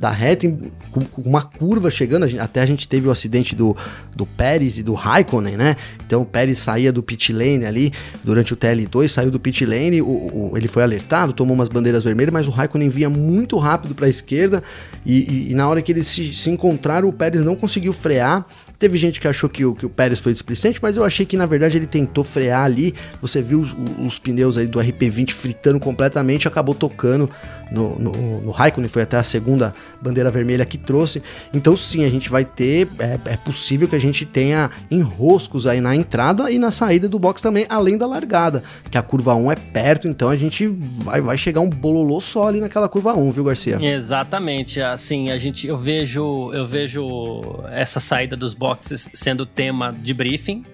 da 0.00 0.10
reta, 0.10 0.50
com, 0.90 1.02
com 1.02 1.20
uma 1.20 1.42
curva 1.42 1.90
chegando, 1.90 2.24
a 2.24 2.26
gente, 2.26 2.40
até 2.40 2.62
a 2.62 2.66
gente 2.66 2.88
teve 2.88 3.06
o 3.06 3.10
acidente 3.10 3.54
do, 3.54 3.76
do 4.16 4.24
Pérez 4.24 4.78
e 4.78 4.82
do 4.82 4.94
Raikkonen, 4.94 5.58
né? 5.58 5.76
Então 6.06 6.22
o 6.22 6.24
Pérez 6.24 6.56
saía 6.56 6.90
do 6.90 7.02
pit 7.02 7.34
lane 7.34 7.66
ali, 7.66 7.92
durante 8.24 8.54
o 8.54 8.56
TL2, 8.56 9.08
saiu 9.08 9.30
do 9.30 9.38
pit 9.38 9.66
lane, 9.66 10.00
o, 10.00 10.06
o, 10.06 10.52
ele 10.56 10.68
foi 10.68 10.82
alertado, 10.82 11.34
tomou 11.34 11.54
umas 11.54 11.68
bandeiras 11.68 12.02
vermelhas, 12.02 12.32
mas 12.32 12.48
o 12.48 12.50
Raikkonen 12.50 12.88
vinha 12.88 13.10
muito 13.10 13.58
rápido 13.58 13.94
para 13.94 14.06
a 14.06 14.08
esquerda 14.08 14.62
e, 15.04 15.18
e, 15.18 15.50
e, 15.50 15.54
na 15.54 15.68
hora 15.68 15.82
que 15.82 15.92
eles 15.92 16.06
se, 16.06 16.32
se 16.32 16.48
encontraram, 16.48 17.06
o 17.06 17.12
Pérez 17.12 17.42
não 17.42 17.54
conseguiu 17.54 17.92
frear. 17.92 18.46
Teve 18.80 18.96
gente 18.96 19.20
que 19.20 19.28
achou 19.28 19.50
que 19.50 19.62
o, 19.62 19.74
que 19.74 19.84
o 19.84 19.90
Pérez 19.90 20.18
foi 20.18 20.32
displicente, 20.32 20.78
mas 20.80 20.96
eu 20.96 21.04
achei 21.04 21.26
que 21.26 21.36
na 21.36 21.44
verdade 21.44 21.76
ele 21.76 21.86
tentou 21.86 22.24
frear 22.24 22.64
ali. 22.64 22.94
Você 23.20 23.42
viu 23.42 23.60
os, 23.60 23.70
os 24.06 24.18
pneus 24.18 24.56
aí 24.56 24.66
do 24.66 24.78
RP20 24.78 25.32
fritando 25.32 25.78
completamente, 25.78 26.48
acabou 26.48 26.74
tocando 26.74 27.28
no, 27.70 27.98
no, 27.98 28.40
no 28.40 28.50
Raikkonen, 28.50 28.88
foi 28.88 29.02
até 29.02 29.18
a 29.18 29.22
segunda 29.22 29.74
bandeira 30.00 30.30
vermelha 30.30 30.64
que 30.64 30.78
trouxe. 30.78 31.22
Então, 31.54 31.76
sim, 31.76 32.06
a 32.06 32.08
gente 32.08 32.30
vai 32.30 32.42
ter. 32.42 32.88
É, 32.98 33.18
é, 33.32 33.36
possível 33.36 33.86
que 33.86 33.94
a 33.94 34.00
gente 34.00 34.24
tenha 34.24 34.70
enroscos 34.90 35.66
aí 35.66 35.80
na 35.80 35.94
entrada 35.94 36.50
e 36.50 36.58
na 36.58 36.70
saída 36.70 37.06
do 37.06 37.18
box 37.18 37.42
também, 37.42 37.66
além 37.68 37.98
da 37.98 38.06
largada, 38.06 38.62
que 38.90 38.96
a 38.96 39.02
curva 39.02 39.34
1 39.34 39.52
é 39.52 39.56
perto, 39.56 40.08
então 40.08 40.30
a 40.30 40.36
gente 40.36 40.66
vai, 40.66 41.20
vai 41.20 41.36
chegar 41.36 41.60
um 41.60 41.68
bololô 41.68 42.18
só 42.18 42.48
ali 42.48 42.60
naquela 42.60 42.88
curva 42.88 43.12
1, 43.12 43.30
viu, 43.30 43.44
Garcia? 43.44 43.78
Exatamente. 43.80 44.80
Assim, 44.80 45.30
a 45.30 45.36
gente 45.36 45.66
eu 45.66 45.76
vejo 45.76 46.50
eu 46.54 46.66
vejo 46.66 47.62
essa 47.70 48.00
saída 48.00 48.36
dos 48.36 48.54
boxes 48.54 48.69
sendo 48.80 49.46
tema 49.46 49.92
de 49.92 50.14
briefing 50.14 50.64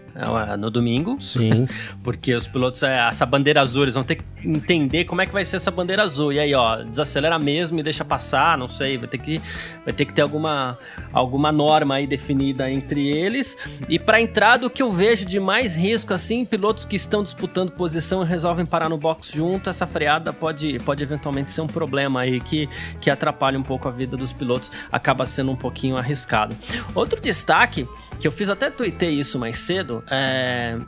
no 0.59 0.71
domingo. 0.71 1.21
Sim. 1.21 1.69
Porque 2.03 2.35
os 2.35 2.47
pilotos, 2.47 2.83
é, 2.83 3.09
essa 3.09 3.27
bandeira 3.27 3.61
azul, 3.61 3.85
eles 3.85 3.95
vão 3.95 4.05
ter 4.05 4.17
que 4.17 4.25
entender 4.45 5.05
como 5.05 5.21
é 5.21 5.27
que 5.27 5.33
vai 5.33 5.45
ser 5.45 5.57
essa 5.57 5.71
bandeira 5.71 6.03
azul. 6.03 6.33
E 6.33 6.39
aí, 6.39 6.55
ó, 6.55 6.83
desacelera 6.83 7.39
mesmo 7.39 7.79
e 7.79 7.83
deixa 7.83 8.05
passar, 8.05 8.57
não 8.57 8.69
sei, 8.69 8.97
vai 8.97 9.09
ter 9.09 9.19
que, 9.19 9.41
vai 9.85 9.93
ter, 9.93 10.05
que 10.05 10.13
ter 10.13 10.23
alguma, 10.23 10.79
alguma 11.13 11.51
norma 11.53 11.97
aí 11.97 12.07
definida 12.07 12.71
entre 12.71 13.09
eles. 13.09 13.57
E 13.89 13.99
para 13.99 14.21
entrada, 14.21 14.67
o 14.67 14.71
que 14.71 14.83
eu 14.83 14.91
vejo 14.91 15.27
de 15.27 15.39
mais 15.39 15.77
risco, 15.77 16.15
assim, 16.15 16.45
pilotos 16.45 16.85
que 16.85 16.97
estão 16.97 17.23
disputando 17.23 17.71
posição 17.71 18.23
e 18.23 18.27
resolvem 18.27 18.65
parar 18.65 18.89
no 18.89 18.97
box 18.97 19.33
junto, 19.33 19.69
essa 19.69 19.87
freada 19.87 20.33
pode, 20.33 20.79
pode 20.81 21.03
eventualmente 21.03 21.51
ser 21.51 21.61
um 21.61 21.67
problema 21.67 22.21
aí 22.21 22.41
que, 22.41 22.69
que 23.01 23.11
atrapalha 23.11 23.59
um 23.59 23.63
pouco 23.63 23.89
a 23.89 23.91
vida 23.91 24.17
dos 24.17 24.33
pilotos, 24.33 24.71
acaba 24.91 25.27
sendo 25.27 25.51
um 25.51 25.57
pouquinho 25.57 25.97
arriscado. 25.97 26.57
Outro 26.95 27.21
destaque, 27.21 27.89
que 28.21 28.27
eu 28.27 28.33
fiz 28.33 28.49
até 28.49 28.71
tuitei 28.71 29.11
isso 29.11 29.39
mais 29.39 29.59
cedo, 29.59 30.03
é, 30.11 30.79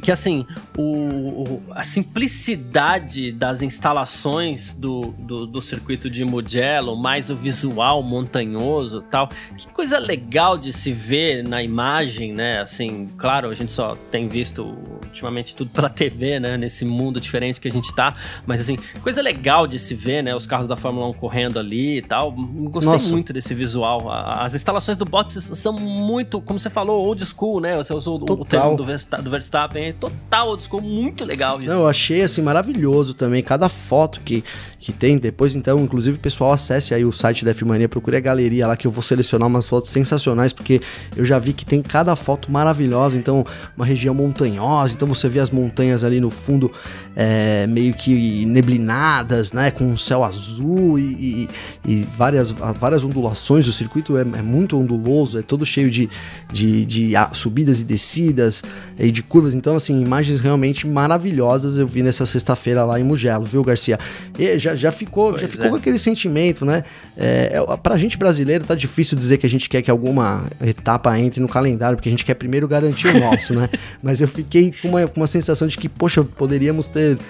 que 0.00 0.10
assim, 0.10 0.46
o, 0.76 1.60
a 1.72 1.82
simplicidade 1.82 3.32
das 3.32 3.62
instalações 3.62 4.74
do, 4.74 5.14
do, 5.18 5.46
do, 5.46 5.60
circuito 5.60 6.08
de 6.08 6.24
Mugello, 6.24 6.96
mais 6.96 7.30
o 7.30 7.36
visual 7.36 8.02
montanhoso 8.02 9.02
tal, 9.10 9.28
que 9.56 9.68
coisa 9.68 9.98
legal 9.98 10.56
de 10.56 10.72
se 10.72 10.92
ver 10.92 11.46
na 11.46 11.62
imagem, 11.62 12.32
né? 12.32 12.60
Assim, 12.60 13.08
claro, 13.18 13.50
a 13.50 13.54
gente 13.54 13.72
só 13.72 13.96
tem 14.10 14.28
visto 14.28 14.76
ultimamente 15.04 15.54
tudo 15.54 15.70
pela 15.70 15.90
TV, 15.90 16.40
né? 16.40 16.56
Nesse 16.56 16.84
mundo 16.84 17.20
diferente 17.20 17.60
que 17.60 17.68
a 17.68 17.72
gente 17.72 17.94
tá, 17.94 18.14
mas 18.46 18.62
assim, 18.62 18.78
coisa 19.02 19.20
legal 19.20 19.66
de 19.66 19.78
se 19.78 19.94
ver, 19.94 20.22
né? 20.22 20.34
Os 20.34 20.46
carros 20.46 20.68
da 20.68 20.76
Fórmula 20.76 21.08
1 21.08 21.12
correndo 21.14 21.58
ali 21.58 21.98
e 21.98 22.02
tal. 22.02 22.32
Gostei 22.32 22.94
Nossa. 22.94 23.12
muito 23.12 23.32
desse 23.32 23.54
visual. 23.54 24.10
As 24.10 24.54
instalações 24.54 24.96
do 24.96 25.04
box 25.04 25.34
são 25.54 25.74
muito, 25.74 26.40
como 26.40 26.58
você 26.58 26.70
falou, 26.70 27.04
old 27.04 27.24
school, 27.24 27.60
né? 27.60 27.76
Você 27.76 27.92
usou 27.92 28.16
o 28.16 28.44
termo 28.44 28.76
do 28.76 29.30
Verstappen 29.30 29.89
total 29.92 30.48
old 30.48 30.62
school, 30.62 30.80
muito 30.80 31.24
legal 31.24 31.60
isso. 31.60 31.70
Não, 31.70 31.80
eu 31.80 31.88
achei 31.88 32.22
assim 32.22 32.42
maravilhoso 32.42 33.14
também, 33.14 33.42
cada 33.42 33.68
foto 33.68 34.20
que, 34.20 34.44
que 34.78 34.92
tem, 34.92 35.18
depois 35.18 35.54
então, 35.54 35.78
inclusive 35.80 36.18
pessoal 36.18 36.52
acesse 36.52 36.94
aí 36.94 37.04
o 37.04 37.12
site 37.12 37.44
da 37.44 37.52
F-Mania, 37.52 37.88
procure 37.88 38.16
a 38.16 38.20
galeria 38.20 38.66
lá 38.66 38.76
que 38.76 38.86
eu 38.86 38.90
vou 38.90 39.02
selecionar 39.02 39.48
umas 39.48 39.66
fotos 39.66 39.90
sensacionais, 39.90 40.52
porque 40.52 40.80
eu 41.16 41.24
já 41.24 41.38
vi 41.38 41.52
que 41.52 41.64
tem 41.64 41.82
cada 41.82 42.14
foto 42.16 42.50
maravilhosa, 42.50 43.16
então 43.16 43.44
uma 43.76 43.86
região 43.86 44.14
montanhosa, 44.14 44.94
então 44.94 45.08
você 45.08 45.28
vê 45.28 45.40
as 45.40 45.50
montanhas 45.50 46.04
ali 46.04 46.20
no 46.20 46.30
fundo 46.30 46.70
é, 47.16 47.66
meio 47.66 47.92
que 47.94 48.44
neblinadas, 48.46 49.52
né, 49.52 49.70
com 49.70 49.84
um 49.84 49.98
céu 49.98 50.22
azul 50.22 50.98
e, 50.98 51.02
e, 51.02 51.48
e 51.86 52.08
várias, 52.16 52.50
várias 52.50 53.04
ondulações, 53.04 53.66
o 53.66 53.72
circuito 53.72 54.16
é, 54.16 54.22
é, 54.22 54.42
muito 54.42 54.78
onduloso, 54.78 55.38
é 55.38 55.42
todo 55.42 55.66
cheio 55.66 55.90
de, 55.90 56.08
de, 56.52 56.86
de 56.86 57.12
subidas 57.32 57.80
e 57.80 57.84
descidas 57.84 58.62
e 58.98 59.10
de 59.10 59.22
curvas, 59.22 59.54
então 59.54 59.76
assim, 59.76 60.00
imagens 60.00 60.40
realmente 60.40 60.86
maravilhosas 60.86 61.78
eu 61.78 61.86
vi 61.86 62.02
nessa 62.02 62.24
sexta-feira 62.24 62.84
lá 62.84 62.98
em 62.98 63.04
Mugello, 63.04 63.44
viu, 63.44 63.62
Garcia? 63.64 63.98
E 64.38 64.58
já, 64.58 64.74
já 64.74 64.92
ficou, 64.92 65.38
já 65.38 65.48
ficou 65.48 65.66
é. 65.66 65.70
com 65.70 65.76
aquele 65.76 65.98
sentimento, 65.98 66.64
né? 66.64 66.84
É, 67.16 67.52
é, 67.56 67.76
pra 67.76 67.96
gente 67.96 68.16
brasileiro 68.16 68.64
tá 68.64 68.74
difícil 68.74 69.18
dizer 69.18 69.38
que 69.38 69.46
a 69.46 69.50
gente 69.50 69.68
quer 69.68 69.82
que 69.82 69.90
alguma 69.90 70.46
etapa 70.60 71.18
entre 71.18 71.40
no 71.40 71.48
calendário, 71.48 71.96
porque 71.96 72.08
a 72.08 72.12
gente 72.12 72.24
quer 72.24 72.34
primeiro 72.34 72.66
garantir 72.68 73.08
o 73.08 73.20
nosso, 73.20 73.54
né? 73.54 73.68
Mas 74.02 74.20
eu 74.20 74.28
fiquei 74.28 74.72
com 74.80 74.88
uma, 74.88 75.06
com 75.06 75.20
uma 75.20 75.26
sensação 75.26 75.68
de 75.68 75.76
que, 75.76 75.88
poxa, 75.88 76.22
poderíamos 76.22 76.88
ter 76.88 77.09
did. 77.14 77.24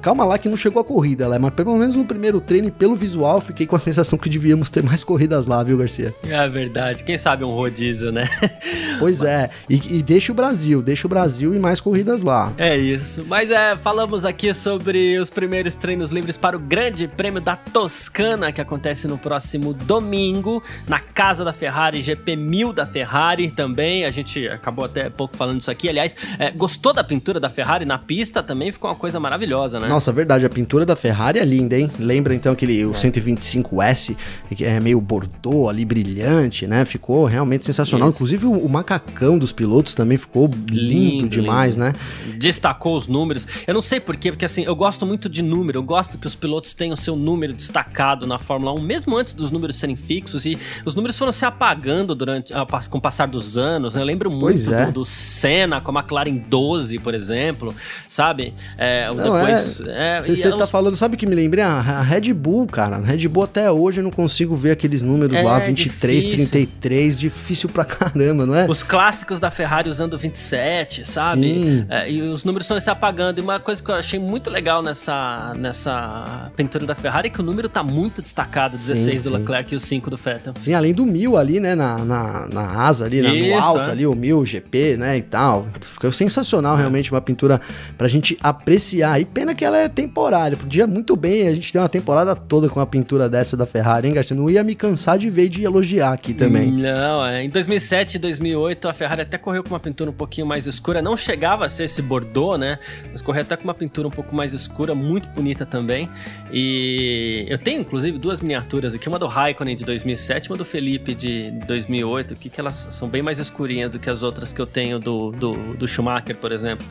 Calma 0.00 0.24
lá 0.24 0.38
que 0.38 0.48
não 0.48 0.56
chegou 0.56 0.80
a 0.80 0.84
corrida 0.84 1.26
lá, 1.26 1.38
mas 1.38 1.52
pelo 1.52 1.76
menos 1.76 1.96
no 1.96 2.04
primeiro 2.04 2.40
treino 2.40 2.68
e 2.68 2.70
pelo 2.70 2.94
visual 2.94 3.40
fiquei 3.40 3.66
com 3.66 3.74
a 3.74 3.80
sensação 3.80 4.18
que 4.18 4.28
devíamos 4.28 4.70
ter 4.70 4.82
mais 4.82 5.02
corridas 5.02 5.46
lá, 5.46 5.62
viu, 5.62 5.78
Garcia? 5.78 6.14
É 6.24 6.48
verdade. 6.48 7.02
Quem 7.02 7.18
sabe 7.18 7.44
um 7.44 7.50
rodízio, 7.50 8.12
né? 8.12 8.28
Pois 8.98 9.22
é. 9.22 9.48
E, 9.70 9.98
e 9.98 10.02
deixa 10.02 10.32
o 10.32 10.34
Brasil, 10.34 10.82
deixa 10.82 11.06
o 11.06 11.10
Brasil 11.10 11.54
e 11.54 11.58
mais 11.58 11.80
corridas 11.80 12.22
lá. 12.22 12.52
É 12.58 12.76
isso. 12.76 13.24
Mas 13.28 13.48
é, 13.48 13.76
falamos 13.76 14.24
aqui 14.24 14.52
sobre 14.52 15.16
os 15.18 15.30
primeiros 15.30 15.76
treinos 15.76 16.10
livres 16.10 16.36
para 16.36 16.56
o 16.56 16.58
Grande 16.58 17.06
Prêmio 17.06 17.40
da 17.40 17.54
Toscana, 17.54 18.50
que 18.50 18.60
acontece 18.60 19.06
no 19.06 19.16
próximo 19.16 19.72
domingo, 19.72 20.60
na 20.88 20.98
casa 20.98 21.44
da 21.44 21.52
Ferrari, 21.52 22.02
GP 22.02 22.34
1000 22.34 22.72
da 22.72 22.86
Ferrari 22.86 23.52
também. 23.52 24.04
A 24.04 24.10
gente 24.10 24.48
acabou 24.48 24.84
até 24.84 25.08
pouco 25.08 25.36
falando 25.36 25.60
isso 25.60 25.70
aqui. 25.70 25.88
Aliás, 25.88 26.16
é, 26.36 26.50
gostou 26.50 26.92
da 26.92 27.04
pintura 27.04 27.38
da 27.38 27.48
Ferrari 27.48 27.84
na 27.84 27.98
pista 27.98 28.42
também? 28.42 28.72
Ficou 28.72 28.90
uma 28.90 28.96
coisa 28.96 29.20
maravilhosa, 29.20 29.78
né? 29.78 29.87
Né? 29.88 29.94
Nossa, 29.94 30.12
verdade, 30.12 30.44
a 30.46 30.48
pintura 30.48 30.84
da 30.86 30.94
Ferrari 30.94 31.38
é 31.38 31.44
linda, 31.44 31.78
hein? 31.78 31.90
Lembra 31.98 32.34
então 32.34 32.52
aquele 32.52 32.84
o 32.84 32.92
É. 32.92 32.96
125S, 32.96 34.16
que 34.54 34.64
é 34.64 34.78
meio 34.80 35.00
bordô 35.00 35.68
ali, 35.68 35.84
brilhante, 35.84 36.66
né? 36.66 36.84
Ficou 36.84 37.24
realmente 37.24 37.64
sensacional. 37.64 38.08
Isso. 38.08 38.16
Inclusive 38.16 38.46
o, 38.46 38.52
o 38.52 38.68
macacão 38.68 39.38
dos 39.38 39.52
pilotos 39.52 39.94
também 39.94 40.16
ficou 40.18 40.46
limpo 40.46 40.68
Lindo, 40.72 41.28
demais, 41.28 41.74
lindo. 41.76 41.86
né? 41.86 41.92
Destacou 42.38 42.96
os 42.96 43.06
números. 43.06 43.46
Eu 43.66 43.74
não 43.74 43.82
sei 43.82 44.00
porquê, 44.00 44.30
porque 44.30 44.44
assim, 44.44 44.62
eu 44.64 44.76
gosto 44.76 45.04
muito 45.06 45.28
de 45.28 45.42
número. 45.42 45.78
Eu 45.78 45.82
gosto 45.82 46.18
que 46.18 46.26
os 46.26 46.34
pilotos 46.34 46.74
tenham 46.74 46.96
seu 46.96 47.16
número 47.16 47.52
destacado 47.52 48.26
na 48.26 48.38
Fórmula 48.38 48.72
1, 48.74 48.80
mesmo 48.80 49.16
antes 49.16 49.34
dos 49.34 49.50
números 49.50 49.76
serem 49.76 49.96
fixos. 49.96 50.44
E 50.44 50.58
os 50.84 50.94
números 50.94 51.16
foram 51.16 51.32
se 51.32 51.44
apagando 51.44 52.14
durante 52.14 52.52
com 52.90 52.98
o 52.98 53.00
passar 53.00 53.26
dos 53.28 53.56
anos. 53.58 53.94
né? 53.94 54.00
Eu 54.00 54.06
lembro 54.06 54.30
Pois 54.30 54.66
muito 54.66 54.74
é. 54.74 54.86
do, 54.86 54.92
do 54.92 55.04
Senna 55.04 55.80
com 55.80 55.96
a 55.96 56.00
McLaren 56.00 56.36
12, 56.48 56.98
por 56.98 57.14
exemplo. 57.14 57.74
Sabe? 58.08 58.54
É, 58.76 59.08
Não, 59.14 59.22
depois. 59.24 59.77
É, 59.86 60.18
e 60.18 60.36
Você 60.36 60.48
os- 60.48 60.58
tá 60.58 60.66
falando, 60.66 60.96
sabe 60.96 61.16
que 61.16 61.26
me 61.26 61.34
lembrei? 61.34 61.62
A, 61.64 61.68
a 61.78 62.02
Red 62.02 62.32
Bull, 62.32 62.66
cara. 62.66 62.96
A 62.96 63.00
Red 63.00 63.26
Bull 63.28 63.44
até 63.44 63.70
hoje 63.70 64.00
eu 64.00 64.04
não 64.04 64.10
consigo 64.10 64.54
ver 64.54 64.72
aqueles 64.72 65.02
números 65.02 65.36
É, 65.36 65.42
lá, 65.42 65.58
23, 65.58 66.24
difícil. 66.24 66.48
33, 66.50 67.18
difícil 67.18 67.68
pra 67.68 67.84
caramba, 67.84 68.44
não 68.46 68.54
é? 68.54 68.66
Os 68.68 68.82
clássicos 68.82 69.38
da 69.40 69.50
Ferrari 69.50 69.88
usando 69.88 70.18
27, 70.18 71.08
sabe? 71.08 71.40
Sim. 71.42 71.86
É, 71.88 72.10
e 72.10 72.22
os 72.22 72.44
números 72.44 72.64
estão 72.66 72.78
se 72.80 72.90
apagando. 72.90 73.38
E 73.38 73.42
uma 73.42 73.60
coisa 73.60 73.82
que 73.82 73.90
eu 73.90 73.94
achei 73.94 74.18
muito 74.18 74.50
legal 74.50 74.82
nessa, 74.82 75.54
nessa 75.56 76.50
pintura 76.56 76.86
da 76.86 76.94
Ferrari 76.94 77.28
é 77.28 77.30
que 77.30 77.40
o 77.40 77.44
número 77.44 77.68
tá 77.68 77.82
muito 77.82 78.20
destacado: 78.22 78.76
16 78.76 79.22
do 79.24 79.28
sim. 79.30 79.36
Leclerc 79.36 79.72
e 79.72 79.76
o 79.76 79.80
5 79.80 80.10
do 80.10 80.16
Vettel. 80.16 80.52
Sim, 80.56 80.74
além 80.74 80.92
do 80.92 81.04
mil 81.06 81.36
ali, 81.36 81.60
né, 81.60 81.74
na, 81.74 81.98
na, 82.04 82.48
na 82.52 82.82
asa 82.84 83.04
ali, 83.06 83.20
na- 83.20 83.28
no 83.28 83.34
Isso, 83.36 83.58
alto 83.60 83.80
é. 83.88 83.90
ali, 83.90 84.06
o 84.06 84.14
mil 84.14 84.44
GP, 84.44 84.96
né, 84.96 85.16
e 85.18 85.22
tal. 85.22 85.66
Ficou 85.80 86.10
sensacional, 86.12 86.76
realmente, 86.76 87.10
uma 87.12 87.20
pintura 87.20 87.60
pra 87.96 88.08
gente 88.08 88.36
apreciar. 88.42 89.20
E 89.20 89.24
pena 89.24 89.54
que 89.54 89.64
ela 89.68 89.78
é 89.78 89.88
temporária. 89.88 90.56
Podia 90.56 90.86
muito 90.86 91.14
bem 91.14 91.46
a 91.46 91.54
gente 91.54 91.72
ter 91.72 91.78
uma 91.78 91.88
temporada 91.88 92.34
toda 92.34 92.68
com 92.68 92.80
uma 92.80 92.86
pintura 92.86 93.28
dessa 93.28 93.56
da 93.56 93.66
Ferrari, 93.66 94.08
hein, 94.08 94.14
Garcia? 94.14 94.34
Não 94.34 94.50
ia 94.50 94.64
me 94.64 94.74
cansar 94.74 95.18
de 95.18 95.30
ver 95.30 95.48
de 95.48 95.62
elogiar 95.62 96.12
aqui 96.12 96.34
também. 96.34 96.72
Não, 96.72 97.24
é. 97.24 97.44
Em 97.44 97.50
2007 97.50 98.16
e 98.16 98.18
2008, 98.18 98.88
a 98.88 98.92
Ferrari 98.92 99.22
até 99.22 99.38
correu 99.38 99.62
com 99.62 99.70
uma 99.70 99.80
pintura 99.80 100.10
um 100.10 100.14
pouquinho 100.14 100.46
mais 100.46 100.66
escura. 100.66 101.00
Não 101.00 101.16
chegava 101.16 101.66
a 101.66 101.68
ser 101.68 101.84
esse 101.84 102.02
Bordeaux, 102.02 102.58
né? 102.58 102.78
Mas 103.12 103.20
correu 103.20 103.42
até 103.42 103.56
com 103.56 103.64
uma 103.64 103.74
pintura 103.74 104.08
um 104.08 104.10
pouco 104.10 104.34
mais 104.34 104.52
escura, 104.52 104.94
muito 104.94 105.28
bonita 105.28 105.64
também. 105.64 106.08
E 106.50 107.46
eu 107.48 107.58
tenho, 107.58 107.82
inclusive, 107.82 108.18
duas 108.18 108.40
miniaturas 108.40 108.94
aqui. 108.94 109.08
Uma 109.08 109.18
do 109.18 109.26
Raikkonen 109.26 109.76
de 109.76 109.84
2007 109.84 110.46
e 110.46 110.50
uma 110.50 110.56
do 110.56 110.64
Felipe 110.64 111.14
de 111.14 111.50
2008. 111.66 112.34
Que, 112.36 112.48
que 112.48 112.60
elas 112.60 112.88
são 112.90 113.08
bem 113.08 113.22
mais 113.22 113.38
escurinhas 113.38 113.90
do 113.90 113.98
que 113.98 114.08
as 114.08 114.22
outras 114.22 114.52
que 114.52 114.60
eu 114.60 114.66
tenho 114.66 114.98
do, 114.98 115.30
do, 115.32 115.52
do 115.74 115.86
Schumacher, 115.86 116.36
por 116.36 116.52
exemplo. 116.52 116.86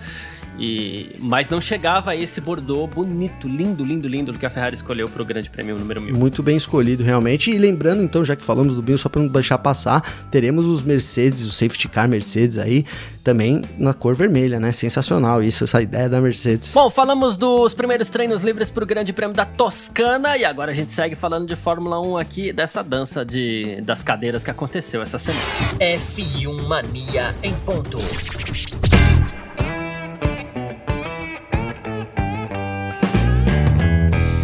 E, 0.60 1.16
mas 1.20 1.50
não 1.50 1.62
chegava 1.62 2.12
a 2.12 2.16
esse 2.16 2.42
Bordeaux 2.42 2.90
bonito, 2.94 3.48
lindo, 3.48 3.86
lindo, 3.86 4.08
lindo 4.08 4.34
que 4.34 4.46
a 4.46 4.50
Ferrari 4.50 4.76
escolheu 4.76 5.08
para 5.08 5.22
o 5.22 5.26
Grande 5.26 5.50
Prêmio 5.50 5.78
número 5.78 6.02
1000. 6.02 6.16
Muito 6.16 6.42
bem 6.42 6.58
escolhido, 6.58 7.04
realmente. 7.04 7.52
E 7.52 7.58
lembrando, 7.58 8.02
então, 8.02 8.26
já 8.26 8.36
que 8.36 8.44
falamos 8.44 8.76
do 8.76 8.82
Bill, 8.82 8.98
só 8.98 9.08
para 9.08 9.22
não 9.22 9.30
deixar 9.30 9.58
passar, 9.58 10.02
teremos 10.32 10.66
os 10.66 10.82
Mercedes, 10.82 11.46
o 11.46 11.52
safety 11.52 11.88
car 11.88 12.10
Mercedes 12.10 12.58
aí, 12.58 12.86
também 13.24 13.62
na 13.78 13.94
cor 13.94 14.16
vermelha, 14.16 14.60
né? 14.60 14.72
Sensacional 14.72 15.44
isso, 15.44 15.64
essa 15.64 15.82
ideia 15.82 16.10
da 16.10 16.20
Mercedes. 16.20 16.74
Bom, 16.74 16.90
falamos 16.90 17.38
dos 17.38 17.74
primeiros 17.74 18.10
treinos 18.10 18.42
livres 18.42 18.72
para 18.72 18.84
o 18.84 18.88
Grande 18.88 19.14
Prêmio 19.14 19.36
da 19.36 19.46
Toscana 19.46 20.38
e 20.38 20.46
agora 20.46 20.72
a 20.72 20.74
gente 20.74 20.92
segue 20.92 21.16
falando 21.16 21.48
de 21.48 21.56
Fórmula 21.56 22.00
1 22.02 22.18
aqui, 22.18 22.52
dessa 22.52 22.84
dança 22.84 23.24
de, 23.26 23.82
das 23.82 24.02
cadeiras 24.02 24.44
que 24.44 24.50
aconteceu 24.50 25.02
essa 25.02 25.18
semana. 25.18 25.44
F1 25.80 26.68
Mania 26.68 27.36
em 27.44 27.54
ponto. 27.54 27.98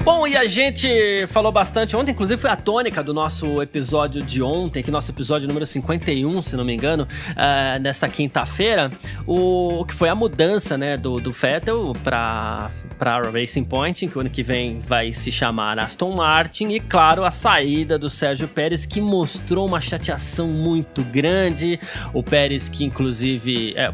Bom, 0.04 0.28
e 0.28 0.36
a 0.36 0.46
gente 0.46 1.26
falou 1.28 1.50
bastante 1.50 1.96
ontem, 1.96 2.12
inclusive 2.12 2.42
foi 2.42 2.50
a 2.50 2.58
tônica 2.58 3.02
do 3.02 3.13
nosso 3.13 3.62
episódio 3.62 4.22
de 4.22 4.44
ontem, 4.44 4.84
que 4.84 4.92
nosso 4.92 5.10
episódio 5.10 5.48
número 5.48 5.66
51, 5.66 6.44
se 6.44 6.58
não 6.58 6.66
me 6.66 6.74
engano, 6.74 7.08
ah, 7.38 7.80
nesta 7.80 8.10
quinta-feira, 8.10 8.92
o 9.26 9.63
o 9.80 9.86
que 9.86 9.94
foi 9.94 10.10
a 10.10 10.16
mudança, 10.16 10.78
né, 10.78 10.98
do, 10.98 11.20
do 11.20 11.32
Vettel 11.32 11.94
para 12.04 12.70
para 12.98 13.30
Racing 13.30 13.63
Point, 13.63 14.08
que 14.08 14.18
o 14.18 14.22
ano 14.22 14.30
que 14.30 14.44
vem 14.44 14.80
vai 14.80 15.12
se 15.12 15.32
chamar 15.32 15.80
Aston 15.80 16.12
Martin, 16.12 16.70
e 16.70 16.80
claro, 16.80 17.26
a 17.26 17.32
saída 17.32 17.98
do 17.98 18.10
Sérgio 18.10 18.48
Pérez, 18.48 18.86
que 18.86 19.02
mostrou 19.02 19.68
uma 19.68 19.82
chateação 19.82 20.48
muito 20.48 21.02
grande, 21.04 21.80
o 22.13 22.22
Pérez 22.24 22.70
que 22.70 22.86
inclusive 22.86 23.74
é, 23.76 23.94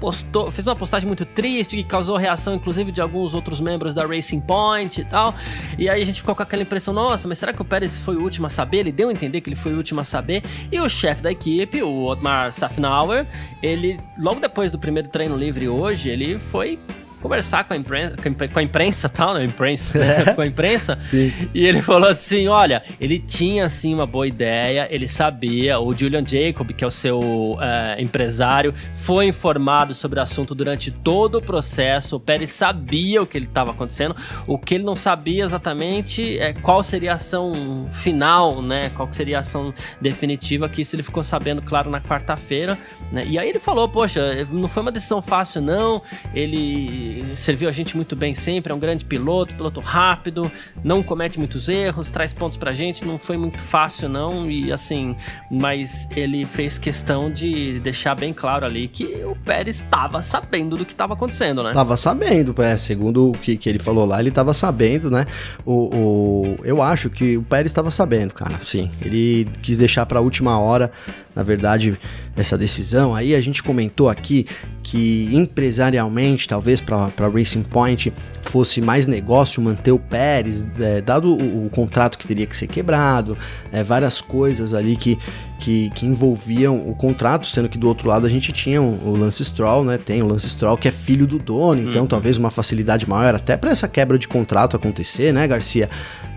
postou, 0.00 0.50
fez 0.50 0.66
uma 0.66 0.74
postagem 0.74 1.06
muito 1.06 1.24
triste 1.26 1.76
que 1.76 1.84
causou 1.84 2.16
reação, 2.16 2.54
inclusive, 2.54 2.90
de 2.90 3.00
alguns 3.00 3.34
outros 3.34 3.60
membros 3.60 3.92
da 3.94 4.06
Racing 4.06 4.40
Point 4.40 5.02
e 5.02 5.04
tal. 5.04 5.34
E 5.78 5.88
aí 5.88 6.00
a 6.00 6.04
gente 6.04 6.20
ficou 6.20 6.34
com 6.34 6.42
aquela 6.42 6.62
impressão: 6.62 6.94
nossa, 6.94 7.28
mas 7.28 7.38
será 7.38 7.52
que 7.52 7.60
o 7.60 7.64
Pérez 7.64 8.00
foi 8.00 8.16
o 8.16 8.22
último 8.22 8.46
a 8.46 8.48
saber? 8.48 8.78
Ele 8.78 8.92
deu 8.92 9.10
a 9.10 9.12
entender 9.12 9.40
que 9.40 9.50
ele 9.50 9.56
foi 9.56 9.74
o 9.74 9.76
último 9.76 10.00
a 10.00 10.04
saber. 10.04 10.42
E 10.72 10.80
o 10.80 10.88
chefe 10.88 11.22
da 11.22 11.30
equipe, 11.30 11.82
o 11.82 12.04
Otmar 12.06 12.50
Safnauer, 12.50 13.26
ele, 13.62 14.00
logo 14.18 14.40
depois 14.40 14.70
do 14.70 14.78
primeiro 14.78 15.08
treino 15.08 15.36
livre 15.36 15.68
hoje, 15.68 16.08
ele 16.08 16.38
foi 16.38 16.78
conversar 17.20 17.64
com 17.64 17.74
a 17.74 17.76
imprensa, 17.76 18.16
com 18.52 18.58
a 18.58 18.62
imprensa 18.62 19.08
tal, 19.08 19.34
né? 19.34 19.44
Imprensa, 19.44 19.98
né? 19.98 20.24
com 20.34 20.40
a 20.40 20.46
imprensa. 20.46 20.98
Sim. 20.98 21.32
E 21.54 21.66
ele 21.66 21.82
falou 21.82 22.08
assim: 22.08 22.48
olha, 22.48 22.82
ele 23.00 23.18
tinha 23.18 23.64
assim 23.64 23.94
uma 23.94 24.06
boa 24.06 24.26
ideia, 24.26 24.88
ele 24.90 25.08
sabia. 25.08 25.78
O 25.78 25.92
Julian 25.92 26.24
Jacob, 26.26 26.72
que 26.72 26.84
é 26.84 26.86
o 26.86 26.90
seu 26.90 27.58
eh, 27.60 27.96
empresário, 28.00 28.74
foi 28.94 29.26
informado 29.26 29.94
sobre 29.94 30.18
o 30.18 30.22
assunto 30.22 30.54
durante 30.54 30.90
todo 30.90 31.38
o 31.38 31.42
processo. 31.42 32.16
O 32.16 32.20
Pérez 32.20 32.52
sabia 32.52 33.22
o 33.22 33.26
que 33.26 33.36
ele 33.38 33.46
estava 33.46 33.70
acontecendo. 33.70 34.16
O 34.46 34.58
que 34.58 34.76
ele 34.76 34.84
não 34.84 34.96
sabia 34.96 35.44
exatamente 35.44 36.38
é 36.38 36.52
qual 36.52 36.82
seria 36.82 37.12
a 37.12 37.14
ação 37.14 37.86
final, 37.90 38.62
né? 38.62 38.90
Qual 38.96 39.06
que 39.06 39.16
seria 39.16 39.38
a 39.38 39.40
ação 39.40 39.72
definitiva, 40.00 40.68
que 40.68 40.82
isso 40.82 40.96
ele 40.96 41.02
ficou 41.02 41.22
sabendo, 41.22 41.62
claro, 41.62 41.90
na 41.90 42.00
quarta-feira. 42.00 42.78
Né? 43.12 43.26
E 43.26 43.38
aí 43.38 43.48
ele 43.48 43.58
falou: 43.58 43.88
poxa, 43.88 44.44
não 44.50 44.68
foi 44.68 44.82
uma 44.82 44.92
decisão 44.92 45.20
fácil, 45.20 45.60
não. 45.60 46.02
Ele 46.34 47.09
serviu 47.34 47.68
a 47.68 47.72
gente 47.72 47.96
muito 47.96 48.14
bem 48.16 48.34
sempre, 48.34 48.72
é 48.72 48.74
um 48.74 48.78
grande 48.78 49.04
piloto, 49.04 49.54
piloto 49.54 49.80
rápido, 49.80 50.50
não 50.82 51.02
comete 51.02 51.38
muitos 51.38 51.68
erros, 51.68 52.10
traz 52.10 52.32
pontos 52.32 52.56
pra 52.58 52.72
gente, 52.72 53.04
não 53.04 53.18
foi 53.18 53.36
muito 53.36 53.60
fácil 53.60 54.08
não, 54.08 54.50
e 54.50 54.72
assim, 54.72 55.16
mas 55.50 56.08
ele 56.16 56.44
fez 56.44 56.78
questão 56.78 57.30
de 57.30 57.78
deixar 57.80 58.14
bem 58.14 58.32
claro 58.32 58.64
ali 58.66 58.88
que 58.88 59.04
o 59.24 59.36
Pérez 59.44 59.80
estava 59.80 60.22
sabendo 60.22 60.76
do 60.76 60.84
que 60.84 60.92
estava 60.92 61.14
acontecendo, 61.14 61.62
né? 61.62 61.72
Tava 61.72 61.96
sabendo, 61.96 62.54
é, 62.62 62.76
segundo 62.76 63.30
o 63.30 63.32
que, 63.32 63.56
que 63.56 63.68
ele 63.68 63.78
falou 63.78 64.04
lá, 64.04 64.20
ele 64.20 64.30
tava 64.30 64.52
sabendo, 64.54 65.10
né? 65.10 65.24
O, 65.64 66.54
o- 66.54 66.56
eu 66.64 66.82
acho 66.82 67.10
que 67.10 67.36
o 67.36 67.42
Pérez 67.42 67.70
estava 67.70 67.90
sabendo, 67.90 68.34
cara. 68.34 68.58
Sim, 68.64 68.90
ele 69.02 69.48
quis 69.62 69.76
deixar 69.76 70.06
pra 70.06 70.20
última 70.20 70.58
hora, 70.58 70.90
na 71.34 71.42
verdade, 71.42 71.96
essa 72.36 72.56
decisão. 72.58 73.14
Aí 73.14 73.34
a 73.34 73.40
gente 73.40 73.62
comentou 73.62 74.08
aqui 74.08 74.46
que 74.82 75.28
empresarialmente, 75.32 76.48
talvez 76.48 76.80
para 76.80 77.10
Racing 77.32 77.62
Point 77.62 78.12
fosse 78.42 78.80
mais 78.80 79.06
negócio 79.06 79.60
manter 79.62 79.92
o 79.92 79.98
Pérez, 79.98 80.68
é, 80.80 81.00
dado 81.00 81.34
o, 81.36 81.66
o 81.66 81.70
contrato 81.70 82.16
que 82.18 82.26
teria 82.26 82.46
que 82.46 82.56
ser 82.56 82.66
quebrado, 82.66 83.36
é, 83.70 83.84
várias 83.84 84.20
coisas 84.20 84.72
ali 84.74 84.96
que, 84.96 85.18
que, 85.60 85.90
que 85.90 86.06
envolviam 86.06 86.88
o 86.88 86.94
contrato, 86.94 87.46
sendo 87.46 87.68
que 87.68 87.76
do 87.78 87.86
outro 87.86 88.08
lado 88.08 88.26
a 88.26 88.28
gente 88.30 88.50
tinha 88.52 88.80
o, 88.80 89.08
o 89.10 89.16
Lance 89.16 89.44
Stroll, 89.44 89.84
né? 89.84 89.98
Tem 89.98 90.22
o 90.22 90.26
Lance 90.26 90.48
Stroll 90.48 90.76
que 90.78 90.88
é 90.88 90.90
filho 90.90 91.26
do 91.26 91.38
dono, 91.38 91.82
então 91.88 92.02
Uhum. 92.02 92.08
talvez 92.08 92.38
uma 92.38 92.50
facilidade 92.50 93.08
maior 93.08 93.34
até 93.34 93.56
para 93.56 93.70
essa 93.70 93.86
quebra 93.86 94.18
de 94.18 94.26
contrato 94.26 94.74
acontecer, 94.76 95.32
né, 95.32 95.46
Garcia? 95.46 95.88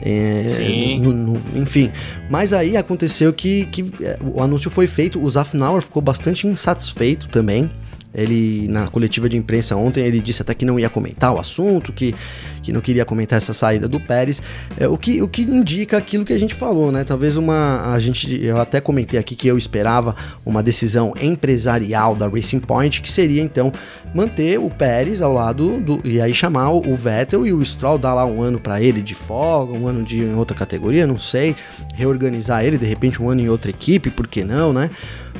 É, 0.01 0.45
Sim. 0.49 0.99
no- 0.99 1.13
no- 1.13 1.41
enfim, 1.55 1.89
mas 2.29 2.51
aí 2.51 2.75
aconteceu 2.75 3.31
que, 3.31 3.65
que 3.67 3.89
é, 4.01 4.19
o 4.21 4.43
anúncio 4.43 4.69
foi 4.69 4.85
feito, 4.85 5.23
o 5.23 5.29
Zafnauer 5.29 5.81
ficou 5.81 6.01
bastante 6.01 6.45
insatisfeito 6.45 7.29
também. 7.29 7.71
Ele, 8.13 8.67
na 8.67 8.87
coletiva 8.87 9.27
de 9.27 9.37
imprensa 9.37 9.75
ontem, 9.75 10.03
ele 10.03 10.19
disse 10.19 10.41
até 10.41 10.53
que 10.53 10.65
não 10.65 10.79
ia 10.79 10.89
comentar 10.89 11.33
o 11.33 11.39
assunto, 11.39 11.91
que, 11.91 12.13
que 12.61 12.71
não 12.71 12.81
queria 12.81 13.05
comentar 13.05 13.37
essa 13.37 13.53
saída 13.53 13.87
do 13.87 13.99
Pérez, 13.99 14.41
é, 14.77 14.87
o, 14.87 14.97
que, 14.97 15.21
o 15.21 15.27
que 15.27 15.41
indica 15.41 15.97
aquilo 15.97 16.23
que 16.23 16.33
a 16.33 16.37
gente 16.37 16.53
falou, 16.53 16.91
né? 16.91 17.03
Talvez 17.03 17.37
uma. 17.37 17.93
A 17.93 17.99
gente, 17.99 18.43
eu 18.43 18.59
até 18.59 18.79
comentei 18.79 19.19
aqui 19.19 19.35
que 19.35 19.47
eu 19.47 19.57
esperava 19.57 20.15
uma 20.45 20.61
decisão 20.61 21.13
empresarial 21.21 22.15
da 22.15 22.27
Racing 22.27 22.59
Point, 22.59 23.01
que 23.01 23.11
seria 23.11 23.41
então 23.41 23.71
manter 24.13 24.59
o 24.59 24.69
Pérez 24.69 25.21
ao 25.21 25.33
lado 25.33 25.79
do. 25.79 26.01
E 26.03 26.21
aí 26.21 26.33
chamar 26.33 26.71
o, 26.71 26.95
Vettel 26.95 27.47
e 27.47 27.53
o 27.53 27.63
Stroll, 27.65 27.97
dar 27.97 28.13
lá 28.13 28.25
um 28.25 28.41
ano 28.41 28.59
para 28.59 28.81
ele 28.81 29.01
de 29.01 29.15
folga, 29.15 29.73
um 29.73 29.87
ano 29.87 30.03
de 30.03 30.23
em 30.23 30.35
outra 30.35 30.55
categoria, 30.55 31.07
não 31.07 31.17
sei, 31.17 31.55
reorganizar 31.95 32.63
ele, 32.63 32.77
de 32.77 32.85
repente 32.85 33.21
um 33.21 33.29
ano 33.29 33.41
em 33.41 33.49
outra 33.49 33.69
equipe, 33.69 34.09
por 34.09 34.27
que 34.27 34.43
não, 34.43 34.71
né? 34.71 34.89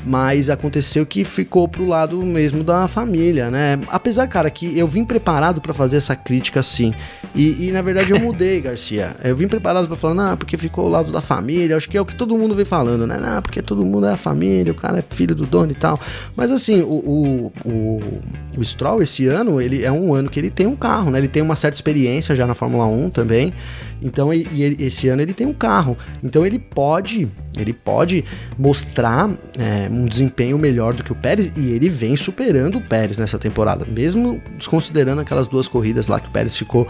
Mas 0.06 0.50
aconteceu 0.50 1.06
que 1.06 1.24
ficou 1.24 1.68
pro 1.68 1.86
lado 1.86 2.18
mesmo 2.24 2.64
da 2.64 2.88
família, 2.88 3.50
né? 3.50 3.80
Apesar, 3.88 4.28
cara, 4.28 4.50
que 4.50 4.78
eu 4.78 4.88
vim 4.88 5.06
preparado 5.06 5.62
para 5.62 5.74
fazer 5.74 5.98
essa 5.98 6.16
crítica 6.16 6.60
assim. 6.60 6.94
E, 7.34 7.68
e, 7.68 7.72
na 7.72 7.82
verdade 7.82 8.12
eu 8.12 8.20
mudei, 8.20 8.60
Garcia. 8.62 9.16
Eu 9.24 9.36
vim 9.36 9.48
preparado 9.48 9.88
para 9.88 9.96
falar, 9.96 10.14
não, 10.14 10.38
porque 10.38 10.58
ficou 10.58 10.86
ao 10.86 10.92
lado 10.92 11.12
da 11.12 11.22
família. 11.22 11.78
Acho 11.78 11.90
que 11.90 11.98
é 11.98 12.02
o 12.02 12.06
que 12.06 12.16
todo 12.16 12.38
mundo 12.38 12.54
vem 12.54 12.66
falando, 12.66 13.08
né? 13.08 13.18
Não, 13.18 13.42
porque 13.42 13.62
todo 13.62 13.86
mundo 13.86 14.06
é 14.06 14.14
a 14.14 14.18
família, 14.18 14.72
o 14.72 14.76
cara 14.76 15.00
é 15.00 15.02
filho 15.02 15.34
do 15.34 15.46
dono 15.46 15.72
e 15.72 15.76
tal. 15.76 16.00
Mas 16.36 16.52
assim, 16.52 16.82
o, 16.82 16.86
o, 16.86 17.54
o, 17.66 18.00
o 18.58 18.64
Stroll 18.64 19.02
esse 19.02 19.26
ano, 19.28 19.62
ele 19.62 19.84
é 19.84 19.92
um 19.92 20.14
ano 20.14 20.30
que 20.30 20.40
ele 20.40 20.50
tem 20.50 20.68
um 20.68 20.76
carro, 20.76 21.12
né? 21.12 21.18
Ele 21.18 21.28
tem 21.30 21.42
uma 21.42 21.56
certa 21.56 21.76
experiência 21.76 22.36
já 22.36 22.46
na 22.46 22.54
Fórmula 22.54 22.86
1 22.86 23.10
também. 23.10 23.54
Então, 24.04 24.34
e, 24.34 24.46
e 24.52 24.84
esse 24.84 25.08
ano 25.08 25.22
ele 25.22 25.34
tem 25.34 25.48
um 25.48 25.54
carro. 25.54 25.98
Então 26.22 26.46
ele 26.46 26.60
pode, 26.60 27.28
ele 27.58 27.74
pode 27.74 28.24
mostrar 28.58 29.30
é, 29.58 29.90
um 29.90 30.06
desempenho 30.06 30.58
melhor 30.58 30.94
do 30.94 31.04
que 31.04 31.12
o 31.12 31.16
Pérez 31.16 31.52
e 31.56 31.72
ele 31.72 31.90
vem 31.90 32.16
superando 32.16 32.78
o 32.78 32.82
Pérez 32.82 33.18
nessa 33.18 33.40
temporada, 33.40 33.86
mesmo 33.86 34.42
desconsiderando 34.58 35.22
aquelas 35.22 35.48
duas 35.48 35.68
corridas 35.68 36.08
lá 36.08 36.20
que 36.20 36.28
o 36.28 36.32
Pérez 36.32 36.56
ficou 36.56 36.88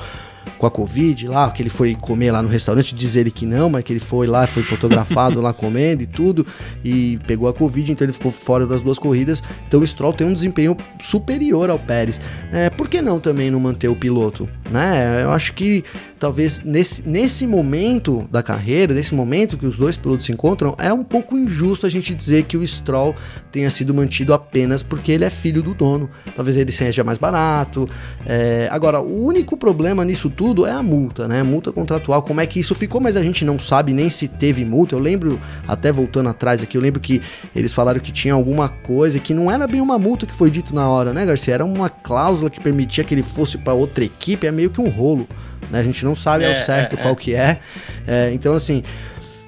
com 0.57 0.65
a 0.65 0.71
Covid 0.71 1.27
lá, 1.27 1.49
que 1.51 1.61
ele 1.61 1.69
foi 1.69 1.95
comer 1.95 2.31
lá 2.31 2.41
no 2.41 2.49
restaurante, 2.49 2.95
diz 2.95 3.15
ele 3.15 3.31
que 3.31 3.45
não, 3.45 3.69
mas 3.69 3.83
que 3.83 3.93
ele 3.93 3.99
foi 3.99 4.27
lá, 4.27 4.47
foi 4.47 4.63
fotografado 4.63 5.41
lá 5.41 5.51
comendo 5.53 6.03
e 6.03 6.07
tudo, 6.07 6.45
e 6.83 7.19
pegou 7.27 7.47
a 7.47 7.53
Covid, 7.53 7.91
então 7.91 8.05
ele 8.05 8.13
ficou 8.13 8.31
fora 8.31 8.65
das 8.65 8.81
duas 8.81 8.97
corridas. 8.97 9.43
Então 9.67 9.81
o 9.81 9.87
Stroll 9.87 10.13
tem 10.13 10.25
um 10.27 10.33
desempenho 10.33 10.75
superior 11.01 11.69
ao 11.69 11.79
Pérez. 11.79 12.19
É, 12.51 12.69
por 12.69 12.87
que 12.87 13.01
não 13.01 13.19
também 13.19 13.49
não 13.51 13.59
manter 13.59 13.87
o 13.87 13.95
piloto? 13.95 14.47
Né? 14.71 15.23
Eu 15.23 15.31
acho 15.31 15.53
que 15.53 15.83
talvez 16.23 16.63
nesse, 16.63 17.07
nesse 17.07 17.45
momento 17.45 18.25
da 18.31 18.41
carreira, 18.41 18.93
nesse 18.93 19.13
momento 19.13 19.57
que 19.57 19.65
os 19.65 19.77
dois 19.77 19.97
pilotos 19.97 20.25
se 20.25 20.31
encontram, 20.31 20.73
é 20.77 20.93
um 20.93 21.03
pouco 21.03 21.37
injusto 21.37 21.85
a 21.85 21.89
gente 21.89 22.13
dizer 22.15 22.43
que 22.45 22.55
o 22.55 22.65
Stroll 22.65 23.13
tenha 23.51 23.69
sido 23.69 23.93
mantido 23.93 24.33
apenas 24.33 24.81
porque 24.81 25.11
ele 25.11 25.25
é 25.25 25.29
filho 25.29 25.61
do 25.61 25.73
dono. 25.73 26.09
Talvez 26.33 26.55
ele 26.55 26.71
seja 26.71 27.03
mais 27.03 27.17
barato. 27.17 27.89
É, 28.25 28.69
agora, 28.71 29.01
o 29.01 29.25
único 29.25 29.57
problema 29.57 30.05
nisso 30.05 30.29
tudo 30.35 30.65
é 30.65 30.71
a 30.71 30.83
multa, 30.83 31.27
né? 31.27 31.43
Multa 31.43 31.71
contratual, 31.71 32.21
como 32.23 32.41
é 32.41 32.45
que 32.45 32.59
isso 32.59 32.75
ficou, 32.75 32.99
mas 32.99 33.15
a 33.15 33.23
gente 33.23 33.45
não 33.45 33.59
sabe 33.59 33.93
nem 33.93 34.09
se 34.09 34.27
teve 34.27 34.65
multa. 34.65 34.95
Eu 34.95 34.99
lembro, 34.99 35.39
até 35.67 35.91
voltando 35.91 36.29
atrás 36.29 36.63
aqui, 36.63 36.77
eu 36.77 36.81
lembro 36.81 36.99
que 36.99 37.21
eles 37.55 37.73
falaram 37.73 37.99
que 37.99 38.11
tinha 38.11 38.33
alguma 38.33 38.69
coisa 38.69 39.19
que 39.19 39.33
não 39.33 39.51
era 39.51 39.67
bem 39.67 39.81
uma 39.81 39.97
multa 39.99 40.25
que 40.25 40.33
foi 40.33 40.49
dito 40.49 40.73
na 40.73 40.87
hora, 40.89 41.13
né, 41.13 41.25
Garcia? 41.25 41.53
Era 41.53 41.65
uma 41.65 41.89
cláusula 41.89 42.49
que 42.49 42.59
permitia 42.59 43.03
que 43.03 43.13
ele 43.13 43.23
fosse 43.23 43.57
para 43.57 43.73
outra 43.73 44.03
equipe, 44.03 44.47
é 44.47 44.51
meio 44.51 44.69
que 44.69 44.81
um 44.81 44.89
rolo, 44.89 45.27
né? 45.69 45.79
A 45.79 45.83
gente 45.83 46.03
não 46.03 46.15
sabe 46.15 46.43
é, 46.43 46.49
ao 46.49 46.65
certo 46.65 46.93
é, 46.93 46.97
qual 46.97 47.13
é. 47.13 47.17
que 47.17 47.35
é. 47.35 47.59
é. 48.07 48.31
Então, 48.33 48.53
assim, 48.53 48.83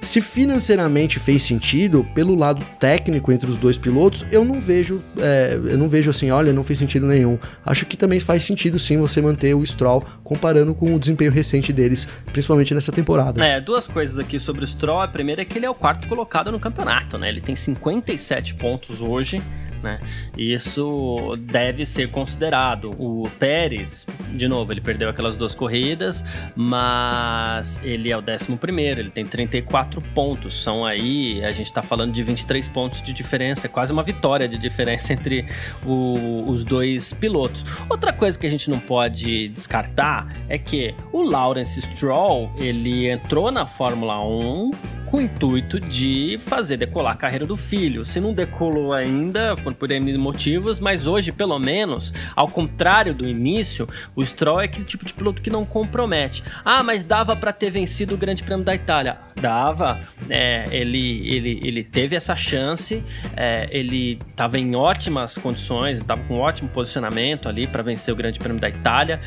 se 0.06 0.20
financeiramente 0.20 1.18
fez 1.18 1.42
sentido, 1.42 2.04
pelo 2.14 2.34
lado 2.34 2.64
técnico 2.78 3.32
entre 3.32 3.50
os 3.50 3.56
dois 3.56 3.76
pilotos, 3.76 4.24
eu 4.30 4.44
não 4.44 4.60
vejo, 4.60 5.02
é, 5.18 5.54
eu 5.54 5.76
não 5.76 5.88
vejo 5.88 6.10
assim, 6.10 6.30
olha, 6.30 6.52
não 6.52 6.62
fez 6.62 6.78
sentido 6.78 7.06
nenhum. 7.06 7.38
Acho 7.64 7.84
que 7.84 7.96
também 7.96 8.20
faz 8.20 8.44
sentido 8.44 8.78
sim 8.78 8.96
você 8.98 9.20
manter 9.20 9.54
o 9.54 9.64
Stroll 9.66 10.04
comparando 10.22 10.74
com 10.74 10.94
o 10.94 10.98
desempenho 10.98 11.30
recente 11.30 11.72
deles, 11.72 12.06
principalmente 12.32 12.72
nessa 12.72 12.92
temporada. 12.92 13.44
É, 13.44 13.60
duas 13.60 13.86
coisas 13.86 14.18
aqui 14.18 14.38
sobre 14.38 14.64
o 14.64 14.66
Stroll. 14.66 15.02
A 15.02 15.08
primeira 15.08 15.42
é 15.42 15.44
que 15.44 15.58
ele 15.58 15.66
é 15.66 15.70
o 15.70 15.74
quarto 15.74 16.06
colocado 16.08 16.50
no 16.52 16.60
campeonato, 16.60 17.18
né? 17.18 17.28
Ele 17.28 17.40
tem 17.40 17.56
57 17.56 18.54
pontos 18.54 19.02
hoje 19.02 19.42
né? 19.82 19.98
Isso 20.36 21.36
deve 21.38 21.84
ser 21.86 22.10
considerado. 22.10 22.90
O 22.98 23.28
Pérez, 23.38 24.06
de 24.32 24.48
novo, 24.48 24.72
ele 24.72 24.80
perdeu 24.80 25.08
aquelas 25.08 25.36
duas 25.36 25.54
corridas, 25.54 26.24
mas 26.54 27.82
ele 27.84 28.10
é 28.10 28.16
o 28.16 28.20
11 28.20 28.56
primeiro, 28.56 29.00
ele 29.00 29.10
tem 29.10 29.24
34 29.24 30.00
pontos. 30.14 30.62
São 30.62 30.84
aí, 30.84 31.44
a 31.44 31.52
gente 31.52 31.72
tá 31.72 31.82
falando 31.82 32.12
de 32.12 32.22
23 32.22 32.68
pontos 32.68 33.02
de 33.02 33.12
diferença, 33.12 33.68
quase 33.68 33.92
uma 33.92 34.02
vitória 34.02 34.48
de 34.48 34.58
diferença 34.58 35.12
entre 35.12 35.46
o, 35.84 36.44
os 36.46 36.64
dois 36.64 37.12
pilotos. 37.12 37.64
Outra 37.88 38.12
coisa 38.12 38.38
que 38.38 38.46
a 38.46 38.50
gente 38.50 38.70
não 38.70 38.78
pode 38.78 39.48
descartar 39.48 40.34
é 40.48 40.58
que 40.58 40.94
o 41.12 41.22
Lawrence 41.22 41.80
Stroll, 41.80 42.50
ele 42.56 43.08
entrou 43.08 43.50
na 43.50 43.66
Fórmula 43.66 44.20
1 44.24 44.70
com 45.16 45.20
o 45.20 45.22
intuito 45.22 45.80
de 45.80 46.36
fazer 46.38 46.76
decolar 46.76 47.14
a 47.14 47.16
carreira 47.16 47.46
do 47.46 47.56
filho. 47.56 48.04
Se 48.04 48.20
não 48.20 48.34
decolou 48.34 48.92
ainda, 48.92 49.56
por, 49.56 49.72
por 49.74 49.90
N 49.90 50.14
motivos, 50.18 50.78
mas 50.78 51.06
hoje, 51.06 51.32
pelo 51.32 51.58
menos, 51.58 52.12
ao 52.34 52.46
contrário 52.48 53.14
do 53.14 53.26
início, 53.26 53.88
o 54.14 54.22
Stroll 54.22 54.60
é 54.60 54.66
aquele 54.66 54.84
tipo 54.84 55.06
de 55.06 55.14
piloto 55.14 55.40
que 55.40 55.48
não 55.48 55.64
compromete. 55.64 56.44
Ah, 56.62 56.82
mas 56.82 57.02
dava 57.02 57.34
para 57.34 57.50
ter 57.50 57.70
vencido 57.70 58.14
o 58.14 58.18
Grande 58.18 58.42
Prêmio 58.42 58.62
da 58.62 58.74
Itália. 58.74 59.16
Dava, 59.40 59.98
é, 60.28 60.66
ele, 60.70 61.26
ele, 61.26 61.60
ele 61.62 61.82
teve 61.82 62.14
essa 62.14 62.36
chance, 62.36 63.02
é, 63.34 63.68
ele 63.70 64.18
estava 64.30 64.58
em 64.58 64.76
ótimas 64.76 65.38
condições, 65.38 65.96
estava 65.96 66.22
com 66.24 66.34
um 66.34 66.40
ótimo 66.40 66.68
posicionamento 66.68 67.48
ali 67.48 67.66
para 67.66 67.82
vencer 67.82 68.12
o 68.12 68.16
Grande 68.16 68.38
Prêmio 68.38 68.60
da 68.60 68.68
Itália 68.68 69.18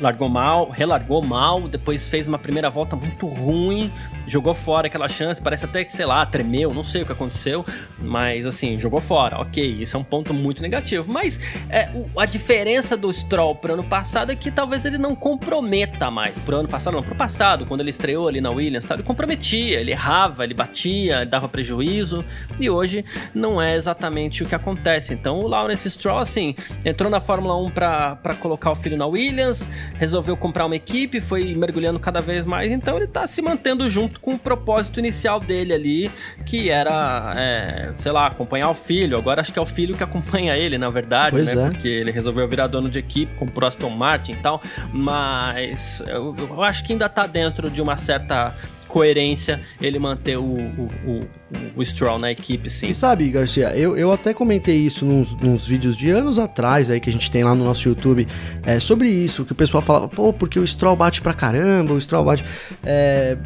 largou 0.00 0.28
mal, 0.28 0.70
relargou 0.70 1.24
mal, 1.24 1.68
depois 1.68 2.06
fez 2.06 2.28
uma 2.28 2.38
primeira 2.38 2.70
volta 2.70 2.96
muito 2.96 3.26
ruim, 3.26 3.90
jogou 4.26 4.54
fora 4.54 4.86
aquela 4.86 5.08
chance, 5.08 5.40
parece 5.40 5.64
até 5.64 5.84
que, 5.84 5.92
sei 5.92 6.06
lá, 6.06 6.24
tremeu, 6.24 6.72
não 6.72 6.82
sei 6.82 7.02
o 7.02 7.06
que 7.06 7.12
aconteceu, 7.12 7.64
mas 7.98 8.46
assim, 8.46 8.78
jogou 8.78 9.00
fora, 9.00 9.40
ok, 9.40 9.64
isso 9.80 9.96
é 9.96 10.00
um 10.00 10.04
ponto 10.04 10.32
muito 10.32 10.62
negativo. 10.62 11.10
Mas 11.10 11.40
é, 11.68 11.88
a 12.16 12.26
diferença 12.26 12.96
do 12.96 13.12
Stroll 13.12 13.56
pro 13.56 13.74
ano 13.74 13.84
passado 13.84 14.30
é 14.30 14.36
que 14.36 14.50
talvez 14.50 14.84
ele 14.84 14.98
não 14.98 15.14
comprometa 15.14 16.10
mais. 16.10 16.38
Pro 16.38 16.58
ano 16.58 16.68
passado, 16.68 16.94
não, 16.94 17.02
pro 17.02 17.14
passado, 17.14 17.66
quando 17.66 17.80
ele 17.80 17.90
estreou 17.90 18.28
ali 18.28 18.40
na 18.40 18.50
Williams, 18.50 18.88
ele 18.90 19.02
comprometia, 19.02 19.80
ele 19.80 19.90
errava, 19.90 20.44
ele 20.44 20.54
batia, 20.54 21.26
dava 21.26 21.48
prejuízo, 21.48 22.24
e 22.58 22.70
hoje 22.70 23.04
não 23.34 23.60
é 23.60 23.74
exatamente 23.74 24.42
o 24.42 24.46
que 24.46 24.54
acontece. 24.54 25.12
Então 25.12 25.40
o 25.40 25.48
Lawrence 25.48 25.90
Stroll, 25.90 26.18
assim, 26.18 26.54
entrou 26.84 27.10
na 27.10 27.20
Fórmula 27.20 27.56
1 27.62 27.70
para 27.70 28.36
colocar 28.38 28.70
o 28.70 28.76
filho 28.76 28.96
na 28.96 29.06
Williams, 29.06 29.68
resolveu 29.94 30.36
comprar 30.36 30.66
uma 30.66 30.76
equipe, 30.76 31.20
foi 31.20 31.54
mergulhando 31.54 31.98
cada 31.98 32.20
vez 32.20 32.46
mais, 32.46 32.70
então 32.72 32.96
ele 32.96 33.06
tá 33.06 33.26
se 33.26 33.42
mantendo 33.42 33.88
junto 33.88 34.20
com 34.20 34.32
o 34.32 34.38
propósito 34.38 34.98
inicial 34.98 35.40
dele 35.40 35.72
ali, 35.72 36.10
que 36.46 36.70
era, 36.70 37.32
é, 37.36 37.92
sei 37.96 38.12
lá, 38.12 38.26
acompanhar 38.26 38.70
o 38.70 38.74
filho. 38.74 39.16
Agora 39.16 39.40
acho 39.40 39.52
que 39.52 39.58
é 39.58 39.62
o 39.62 39.66
filho 39.66 39.94
que 39.94 40.02
acompanha 40.02 40.56
ele, 40.56 40.78
na 40.78 40.88
verdade, 40.88 41.36
pois 41.36 41.54
né? 41.54 41.66
É. 41.66 41.70
Porque 41.70 41.88
ele 41.88 42.10
resolveu 42.10 42.46
virar 42.48 42.66
dono 42.66 42.88
de 42.88 42.98
equipe, 42.98 43.34
comprou 43.36 43.66
Aston 43.66 43.90
Martin 43.90 44.32
e 44.32 44.36
tal, 44.36 44.62
mas 44.92 46.02
eu, 46.06 46.34
eu 46.38 46.62
acho 46.62 46.84
que 46.84 46.92
ainda 46.92 47.08
tá 47.08 47.26
dentro 47.26 47.70
de 47.70 47.80
uma 47.82 47.96
certa 47.96 48.54
coerência 48.90 49.60
ele 49.80 49.98
manter 49.98 50.36
o, 50.36 50.42
o, 50.42 50.88
o, 51.06 51.28
o 51.76 51.84
Stroll 51.84 52.18
na 52.18 52.30
equipe, 52.30 52.68
sim. 52.68 52.88
E 52.88 52.94
sabe, 52.94 53.30
Garcia, 53.30 53.74
eu, 53.76 53.96
eu 53.96 54.12
até 54.12 54.34
comentei 54.34 54.76
isso 54.76 55.04
nos, 55.06 55.32
nos 55.40 55.66
vídeos 55.66 55.96
de 55.96 56.10
anos 56.10 56.38
atrás 56.38 56.90
aí 56.90 57.00
que 57.00 57.08
a 57.08 57.12
gente 57.12 57.30
tem 57.30 57.44
lá 57.44 57.54
no 57.54 57.64
nosso 57.64 57.88
YouTube 57.88 58.26
é, 58.64 58.78
sobre 58.78 59.08
isso, 59.08 59.44
que 59.44 59.52
o 59.52 59.54
pessoal 59.54 59.82
falava, 59.82 60.08
pô, 60.08 60.32
porque 60.32 60.58
o 60.58 60.66
Stroll 60.66 60.96
bate 60.96 61.22
pra 61.22 61.32
caramba, 61.32 61.94
o 61.94 62.00
Stroll 62.00 62.24
bate. 62.24 62.44
É, 62.84 63.38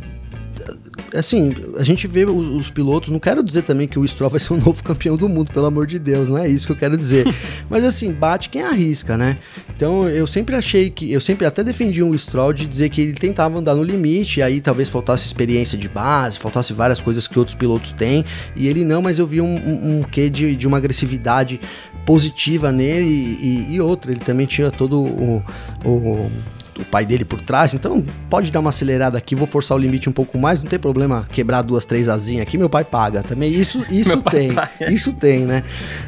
assim, 1.15 1.55
a 1.77 1.83
gente 1.83 2.07
vê 2.07 2.25
os, 2.25 2.49
os, 2.49 2.71
pilotos, 2.71 3.11
não 3.11 3.19
quero 3.19 3.43
dizer 3.43 3.63
também 3.63 3.87
que 3.87 3.99
o 3.99 4.07
Stroll 4.07 4.31
vai 4.31 4.41
ser 4.41 4.53
o 4.53 4.57
novo 4.61 4.83
campeão 4.83 5.17
do 5.17 5.29
mundo, 5.29 5.53
pelo 5.53 5.67
amor 5.67 5.87
de 5.87 5.99
Deus, 5.99 6.29
não 6.29 6.39
é 6.39 6.49
isso 6.49 6.67
que 6.67 6.73
eu 6.73 6.77
quero 6.77 6.97
dizer. 6.97 7.27
Mas 7.69 7.85
assim, 7.85 8.13
bate 8.13 8.51
quem 8.51 8.63
arrisca, 8.63 9.17
né? 9.17 9.37
Então 9.77 10.09
eu 10.09 10.27
sempre 10.27 10.55
achei 10.57 10.91
que, 10.91 11.13
eu 11.13 11.21
sempre 11.21 11.47
até 11.47 11.63
defendi 11.63 12.03
um 12.03 12.17
Stroll 12.17 12.53
de 12.53 12.67
dizer 12.67 12.89
que 12.89 13.01
ele 13.01 13.15
tentava 13.15 13.59
andar 13.59 13.75
no 13.75 13.83
limite, 13.83 14.43
aí 14.43 14.61
talvez 14.61 14.89
faltasse 14.89 15.27
experiência 15.27 15.79
de 15.79 15.89
base, 15.89 16.39
faltasse 16.39 16.73
várias 16.73 17.01
coisas 17.01 17.27
que 17.27 17.39
outros 17.39 17.57
pilotos 17.57 17.93
têm, 17.93 18.25
e 18.57 18.67
ele 18.67 18.85
não, 18.85 19.03
mas 19.03 19.19
eu 19.19 19.27
vi 19.27 19.41
um, 19.41 19.57
um, 19.57 19.99
um 19.99 20.03
quê 20.03 20.29
de, 20.29 20.57
de 20.57 20.67
uma 20.67 20.77
agressividade 20.77 21.61
positiva 22.05 22.71
nele 22.71 23.07
e, 23.07 23.69
e, 23.71 23.75
e 23.75 23.81
outra, 23.81 24.11
ele 24.11 24.21
também 24.21 24.47
tinha 24.47 24.71
todo 24.71 25.01
o, 25.01 25.43
o 25.85 26.31
o 26.79 26.85
pai 26.85 27.05
dele 27.05 27.25
por 27.25 27.41
trás, 27.41 27.75
então 27.75 28.03
pode 28.29 28.51
dar 28.51 28.61
uma 28.61 28.71
acelerada 28.71 29.17
aqui, 29.17 29.35
vou 29.35 29.47
forçar 29.47 29.77
o 29.77 29.81
limite 29.81 30.09
um 30.09 30.13
pouco 30.13 30.39
mais, 30.39 30.63
não 30.63 30.69
tem 30.69 30.79
problema 30.79 31.27
quebrar 31.31 31.63
duas, 31.63 31.85
três 31.85 32.09
asinhas 32.09 32.43
aqui, 32.43 32.59
meu 32.59 32.69
pai 32.69 32.85
paga 32.85 33.23
também. 33.23 33.51
Isso, 33.51 33.85
isso 33.91 34.21
tem, 34.23 34.51
isso 34.89 35.13
tem, 35.13 35.47
né? 35.47 35.63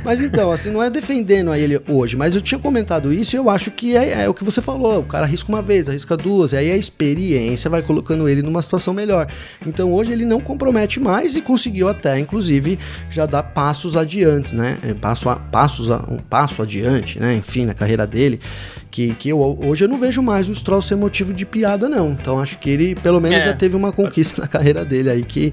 Mas 0.04 0.20
então, 0.20 0.50
assim, 0.50 0.70
não 0.70 0.82
é 0.82 0.90
defendendo 0.90 1.50
a 1.50 1.58
ele 1.58 1.80
hoje, 1.88 2.16
mas 2.16 2.34
eu 2.34 2.40
tinha 2.40 2.58
comentado 2.58 3.12
isso 3.12 3.36
e 3.36 3.38
eu 3.38 3.48
acho 3.48 3.70
que 3.70 3.96
é, 3.96 4.24
é 4.24 4.28
o 4.28 4.34
que 4.34 4.44
você 4.44 4.60
falou, 4.60 5.00
o 5.00 5.04
cara 5.04 5.24
arrisca 5.24 5.48
uma 5.48 5.62
vez, 5.62 5.88
arrisca 5.88 6.16
duas, 6.16 6.52
e 6.52 6.56
aí 6.56 6.70
a 6.70 6.76
experiência 6.76 7.70
vai 7.70 7.82
colocando 7.82 8.28
ele 8.28 8.42
numa 8.42 8.62
situação 8.62 8.92
melhor. 8.92 9.28
Então 9.66 9.92
hoje 9.92 10.12
ele 10.12 10.24
não 10.24 10.40
compromete 10.40 10.98
mais 10.98 11.36
e 11.36 11.40
conseguiu 11.40 11.88
até, 11.88 12.18
inclusive, 12.18 12.78
já 13.10 13.26
dar 13.26 13.42
passos 13.42 13.96
adiante, 13.96 14.54
né? 14.54 14.78
Passo 15.00 15.28
a, 15.28 15.36
passos 15.36 15.90
a, 15.90 16.04
um 16.08 16.18
passo 16.18 16.62
adiante, 16.62 17.20
né? 17.20 17.34
Enfim, 17.34 17.66
na 17.66 17.74
carreira 17.74 18.06
dele 18.06 18.40
que, 18.96 19.14
que 19.14 19.28
eu, 19.28 19.38
hoje 19.38 19.84
eu 19.84 19.88
não 19.88 19.98
vejo 19.98 20.22
mais 20.22 20.48
o 20.48 20.54
Stroll 20.54 20.80
ser 20.80 20.96
motivo 20.96 21.34
de 21.34 21.44
piada, 21.44 21.86
não. 21.86 22.12
Então 22.12 22.40
acho 22.40 22.56
que 22.56 22.70
ele, 22.70 22.94
pelo 22.94 23.20
menos, 23.20 23.36
é. 23.36 23.42
já 23.42 23.52
teve 23.52 23.76
uma 23.76 23.92
conquista 23.92 24.40
na 24.40 24.48
carreira 24.48 24.86
dele 24.86 25.10
aí 25.10 25.22
que 25.22 25.52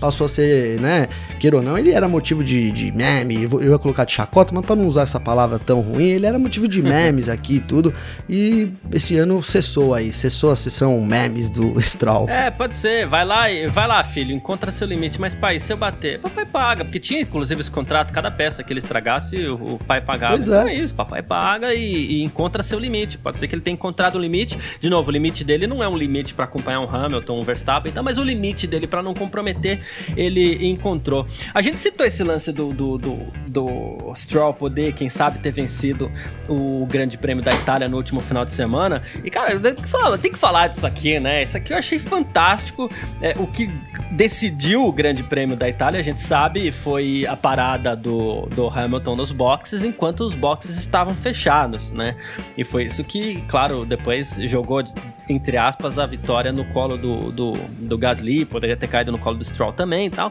passou 0.00 0.24
a 0.24 0.28
ser, 0.28 0.80
né? 0.80 1.08
Queira 1.38 1.56
ou 1.56 1.62
não, 1.62 1.76
ele 1.76 1.92
era 1.92 2.08
motivo 2.08 2.42
de, 2.42 2.70
de 2.70 2.90
meme. 2.92 3.44
Eu 3.44 3.72
ia 3.72 3.78
colocar 3.78 4.04
de 4.04 4.12
chacota, 4.12 4.52
mas 4.54 4.64
para 4.64 4.76
não 4.76 4.86
usar 4.86 5.02
essa 5.02 5.20
palavra 5.20 5.58
tão 5.58 5.80
ruim, 5.80 6.08
ele 6.08 6.26
era 6.26 6.38
motivo 6.38 6.66
de 6.66 6.80
memes 6.82 7.28
aqui 7.28 7.56
e 7.56 7.60
tudo. 7.60 7.94
E 8.28 8.72
esse 8.92 9.16
ano 9.16 9.42
cessou 9.42 9.94
aí, 9.94 10.12
cessou 10.12 10.50
a 10.50 10.56
sessão 10.56 11.00
memes 11.00 11.50
do 11.50 11.80
Stroll. 11.80 12.28
É, 12.28 12.50
pode 12.50 12.74
ser. 12.74 13.06
Vai 13.06 13.24
lá, 13.24 13.44
vai 13.68 13.86
lá, 13.86 14.02
filho, 14.02 14.34
encontra 14.34 14.70
seu 14.70 14.86
limite. 14.86 15.20
Mas, 15.20 15.34
pai, 15.34 15.60
se 15.60 15.72
eu 15.72 15.76
bater, 15.76 16.18
papai 16.18 16.46
paga. 16.46 16.84
Porque 16.84 16.98
tinha, 16.98 17.20
inclusive, 17.20 17.60
esse 17.60 17.70
contrato, 17.70 18.12
cada 18.12 18.30
peça 18.30 18.62
que 18.62 18.72
ele 18.72 18.80
estragasse, 18.80 19.36
o, 19.46 19.74
o 19.74 19.78
pai 19.78 20.00
pagava. 20.00 20.34
Pois 20.34 20.48
então 20.48 20.66
é. 20.66 20.72
é 20.72 20.74
isso, 20.74 20.94
papai 20.94 21.22
paga 21.22 21.74
e, 21.74 22.18
e 22.18 22.22
encontra 22.22 22.62
seu 22.62 22.78
limite. 22.78 23.18
Pode 23.18 23.38
ser 23.38 23.46
que 23.46 23.54
ele 23.54 23.62
tenha 23.62 23.74
encontrado 23.74 24.16
o 24.16 24.18
limite. 24.18 24.58
De 24.80 24.88
novo, 24.88 25.10
o 25.10 25.12
limite 25.12 25.44
dele 25.44 25.66
não 25.66 25.82
é 25.82 25.88
um 25.88 25.96
limite 25.96 26.34
para 26.34 26.44
acompanhar 26.44 26.80
um 26.80 26.88
Hamilton, 26.88 27.40
um 27.40 27.42
Verstappen, 27.42 27.90
então, 27.90 28.02
mas 28.02 28.18
o 28.18 28.24
limite 28.24 28.66
dele 28.66 28.86
para 28.86 29.02
não 29.02 29.14
comprometer, 29.14 29.80
ele 30.16 30.68
encontrou. 30.68 31.26
A 31.54 31.62
gente 31.62 31.80
citou 31.80 32.06
esse 32.06 32.22
lance 32.22 32.52
do, 32.52 32.72
do, 32.72 32.98
do, 32.98 33.18
do 33.48 34.12
Stroll 34.14 34.54
poder, 34.54 34.92
quem 34.92 35.08
sabe, 35.08 35.38
ter 35.38 35.52
vencido 35.52 36.10
o 36.48 36.86
Grande 36.86 37.16
Prêmio 37.16 37.42
da 37.44 37.52
Itália 37.52 37.88
no 37.88 37.96
último 37.96 38.20
final 38.20 38.44
de 38.44 38.50
semana. 38.50 39.02
E, 39.24 39.30
cara, 39.30 39.58
tem 39.58 39.74
que 39.74 39.88
falar, 39.88 40.18
tem 40.18 40.32
que 40.32 40.38
falar 40.38 40.66
disso 40.68 40.86
aqui, 40.86 41.18
né? 41.20 41.42
Isso 41.42 41.56
aqui 41.56 41.72
eu 41.72 41.78
achei 41.78 41.98
fantástico. 41.98 42.90
É, 43.20 43.34
o 43.38 43.46
que 43.46 43.70
decidiu 44.10 44.86
o 44.86 44.92
Grande 44.92 45.22
Prêmio 45.22 45.56
da 45.56 45.68
Itália, 45.68 46.00
a 46.00 46.02
gente 46.02 46.20
sabe, 46.20 46.72
foi 46.72 47.26
a 47.26 47.36
parada 47.36 47.94
do, 47.94 48.46
do 48.46 48.68
Hamilton 48.68 49.16
nos 49.16 49.32
boxes, 49.32 49.84
enquanto 49.84 50.20
os 50.20 50.34
boxes 50.34 50.76
estavam 50.76 51.14
fechados, 51.14 51.90
né? 51.90 52.16
E 52.56 52.64
foi 52.64 52.84
isso 52.84 53.04
que, 53.04 53.42
claro, 53.48 53.84
depois 53.84 54.36
jogou, 54.42 54.82
entre 55.28 55.56
aspas, 55.56 55.98
a 55.98 56.06
vitória 56.06 56.52
no 56.52 56.64
colo 56.66 56.96
do, 56.96 57.30
do, 57.30 57.52
do 57.52 57.98
Gasly, 57.98 58.44
poderia 58.44 58.76
ter 58.76 58.88
caído 58.88 59.12
no 59.12 59.18
colo 59.18 59.36
do 59.36 59.44
Stroll 59.44 59.72
também 59.80 60.08
e 60.08 60.10
tal. 60.10 60.30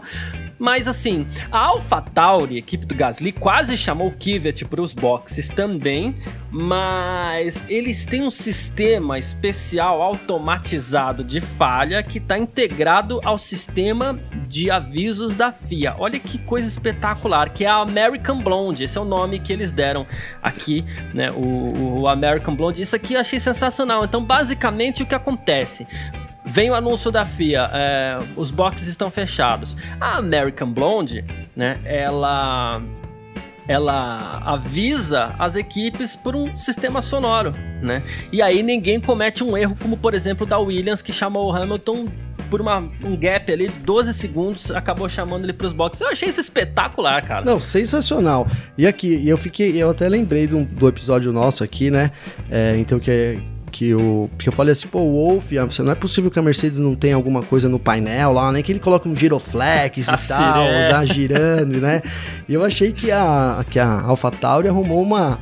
Mas 0.60 0.88
assim, 0.88 1.26
a 1.52 1.58
AlphaTauri, 1.58 2.58
equipe 2.58 2.86
do 2.86 2.94
Gasly, 2.94 3.32
quase 3.32 3.76
chamou 3.76 4.10
o 4.10 4.12
Kvyat 4.12 4.66
para 4.66 4.82
os 4.82 4.94
boxes 4.94 5.48
também, 5.48 6.16
mas 6.52 7.66
eles 7.68 8.06
têm 8.06 8.24
um 8.24 8.30
sistema 8.30 9.18
especial 9.18 10.02
automatizado 10.02 11.24
de 11.24 11.40
falha 11.40 12.04
que 12.04 12.18
está 12.18 12.38
integrado 12.38 13.22
ao 13.24 13.38
sistema 13.38 14.20
de 14.48 14.70
avisos 14.70 15.34
da 15.34 15.52
FIA. 15.52 15.96
Olha 15.98 16.20
que 16.20 16.38
coisa 16.40 16.68
espetacular, 16.68 17.50
que 17.50 17.64
é 17.64 17.70
a 17.70 17.78
American 17.78 18.42
Blonde, 18.42 18.84
esse 18.84 18.98
é 18.98 19.02
o 19.02 19.06
nome 19.06 19.40
que 19.40 19.54
eles 19.54 19.72
deram 19.72 20.06
aqui, 20.44 20.84
né? 21.14 21.32
O, 21.32 22.02
o 22.02 22.08
American 22.08 22.54
Blonde. 22.56 22.82
Isso 22.82 22.96
aqui 22.96 23.14
eu 23.14 23.22
achei 23.22 23.40
sensacional. 23.40 24.04
Então, 24.04 24.24
basicamente, 24.24 25.04
o 25.04 25.06
que 25.06 25.16
acontece? 25.16 25.88
Vem 26.52 26.72
o 26.72 26.74
anúncio 26.74 27.12
da 27.12 27.28
FIA, 27.28 27.70
é, 27.72 28.18
os 28.36 28.50
boxes 28.50 28.88
estão 28.88 29.12
fechados. 29.12 29.78
A 30.02 30.18
American 30.18 30.72
Blonde, 30.72 31.24
né, 31.56 31.80
ela 31.86 32.82
ela 33.68 34.42
avisa 34.44 35.36
as 35.38 35.56
equipes 35.56 36.16
por 36.16 36.36
um 36.36 36.56
sistema 36.56 37.04
sonoro, 37.04 37.54
né? 37.84 38.02
E 38.32 38.42
aí 38.42 38.64
ninguém 38.64 39.00
comete 39.00 39.44
um 39.44 39.56
erro 39.56 39.78
como, 39.80 39.96
por 39.96 40.16
exemplo, 40.16 40.44
da 40.44 40.58
Williams 40.58 41.04
que 41.04 41.14
chamou 41.14 41.52
o 41.52 41.56
Hamilton 41.56 42.08
por 42.50 42.62
uma, 42.62 42.80
um 43.04 43.16
gap 43.16 43.54
ali 43.54 43.68
de 43.68 43.80
12 43.82 44.12
segundos, 44.16 44.72
acabou 44.72 45.08
chamando 45.08 45.44
ele 45.44 45.54
pros 45.54 45.72
boxes. 45.72 46.02
Eu 46.02 46.08
achei 46.08 46.30
isso 46.30 46.42
espetacular, 46.42 47.24
cara. 47.24 47.46
Não, 47.46 47.60
sensacional. 47.60 48.48
E 48.76 48.88
aqui, 48.88 49.28
eu 49.28 49.38
fiquei, 49.38 49.78
eu 49.78 49.92
até 49.92 50.10
lembrei 50.10 50.48
do, 50.48 50.66
do 50.66 50.88
episódio 50.88 51.32
nosso 51.32 51.64
aqui, 51.64 51.92
né? 51.92 52.12
É, 52.50 52.76
então 52.76 53.00
que 53.00 53.12
é 53.12 53.38
que 53.70 53.94
o 53.94 54.30
que 54.38 54.50
eu 54.50 54.54
falei 54.54 54.72
assim, 54.72 54.88
pô, 54.88 55.00
o 55.00 55.14
Wolf, 55.14 55.52
não 55.80 55.92
é 55.92 55.96
possível 55.96 56.30
que 56.30 56.40
a 56.40 56.42
Mercedes 56.42 56.80
não 56.80 56.96
tenha 56.96 57.16
alguma 57.16 57.42
coisa 57.42 57.70
no 57.70 57.80
painel 57.80 58.34
lá, 58.34 58.52
nem 58.52 58.64
que 58.64 58.72
ele 58.72 58.80
coloque 58.80 59.08
um 59.08 59.16
giroflex 59.16 60.08
e 60.10 60.28
tal, 60.28 60.66
dá 60.90 61.06
girando, 61.06 61.80
né? 61.80 62.02
E 62.48 62.54
eu 62.54 62.64
achei 62.64 62.92
que 62.92 63.12
a 63.12 63.64
que 63.70 63.80
a 63.80 64.02
AlphaTauri 64.02 64.68
arrumou 64.68 65.02
uma 65.02 65.40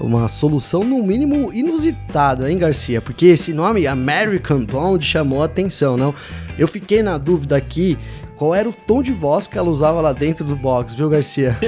uma 0.00 0.28
solução 0.28 0.82
no 0.82 1.02
mínimo 1.02 1.52
inusitada, 1.52 2.50
hein, 2.50 2.58
Garcia? 2.58 3.02
Porque 3.02 3.26
esse 3.26 3.52
nome 3.52 3.86
American 3.86 4.64
Blonde 4.64 5.04
chamou 5.04 5.42
a 5.42 5.44
atenção, 5.44 5.96
não? 5.96 6.14
Eu 6.58 6.66
fiquei 6.66 7.02
na 7.02 7.18
dúvida 7.18 7.56
aqui 7.56 7.98
qual 8.40 8.54
era 8.54 8.66
o 8.66 8.72
tom 8.72 9.02
de 9.02 9.12
voz 9.12 9.46
que 9.46 9.58
ela 9.58 9.68
usava 9.68 10.00
lá 10.00 10.14
dentro 10.14 10.46
do 10.46 10.56
box, 10.56 10.94
viu, 10.94 11.10
Garcia? 11.10 11.54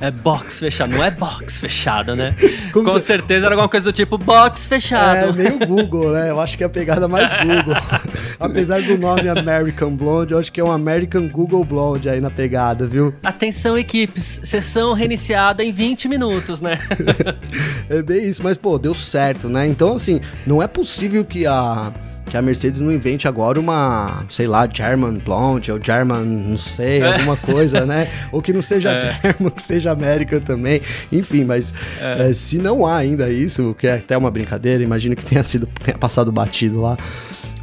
É 0.00 0.10
box 0.12 0.60
fechado, 0.60 0.94
não 0.94 1.02
é 1.04 1.10
box 1.10 1.58
fechado, 1.58 2.14
né? 2.14 2.34
Como 2.72 2.84
Com 2.86 2.92
você- 2.92 3.06
certeza 3.08 3.46
era 3.46 3.54
alguma 3.56 3.68
coisa 3.68 3.84
do 3.84 3.92
tipo 3.92 4.16
box 4.16 4.64
É 4.64 4.68
fechado. 4.68 5.34
meio 5.36 5.58
Google, 5.66 6.12
né? 6.12 6.30
Eu 6.30 6.40
acho 6.40 6.56
que 6.56 6.62
é 6.62 6.66
a 6.66 6.70
pegada 6.70 7.08
mais 7.08 7.28
Google. 7.42 7.74
Apesar 8.38 8.80
do 8.82 8.96
nome 8.96 9.28
American 9.28 9.94
Blonde, 9.96 10.32
eu 10.34 10.38
acho 10.38 10.52
que 10.52 10.60
é 10.60 10.64
um 10.64 10.70
American 10.70 11.26
Google 11.28 11.64
Blonde 11.64 12.08
aí 12.08 12.20
na 12.20 12.30
pegada, 12.30 12.86
viu? 12.86 13.12
Atenção, 13.24 13.76
equipes, 13.76 14.40
sessão 14.44 14.92
reiniciada 14.92 15.64
em 15.64 15.72
20 15.72 16.08
minutos, 16.08 16.60
né? 16.60 16.78
É 17.90 18.00
bem 18.02 18.28
isso, 18.28 18.42
mas 18.44 18.56
pô, 18.56 18.78
deu 18.78 18.94
certo, 18.94 19.48
né? 19.48 19.66
Então, 19.66 19.94
assim, 19.96 20.20
não 20.46 20.62
é 20.62 20.68
possível 20.68 21.24
que 21.24 21.44
a, 21.44 21.92
que 22.32 22.36
a 22.38 22.40
Mercedes 22.40 22.80
não 22.80 22.90
invente 22.90 23.28
agora 23.28 23.60
uma, 23.60 24.24
sei 24.30 24.46
lá, 24.46 24.66
German 24.66 25.18
Blonde 25.18 25.70
ou 25.70 25.78
German, 25.78 26.24
não 26.24 26.56
sei, 26.56 27.02
alguma 27.02 27.36
coisa, 27.36 27.84
né? 27.84 28.10
Ou 28.32 28.40
que 28.40 28.54
não 28.54 28.62
seja 28.62 28.90
É. 28.90 29.20
German, 29.20 29.50
que 29.54 29.60
seja 29.60 29.92
American 29.92 30.40
também. 30.40 30.80
Enfim, 31.12 31.44
mas 31.44 31.74
eh, 32.00 32.32
se 32.32 32.56
não 32.56 32.86
há 32.86 32.96
ainda 32.96 33.28
isso, 33.28 33.76
que 33.78 33.86
é 33.86 33.96
até 33.96 34.16
uma 34.16 34.30
brincadeira, 34.30 34.82
imagino 34.82 35.14
que 35.14 35.22
tenha 35.22 35.42
sido 35.42 35.68
tenha 35.84 35.98
passado 35.98 36.32
batido 36.32 36.80
lá. 36.80 36.96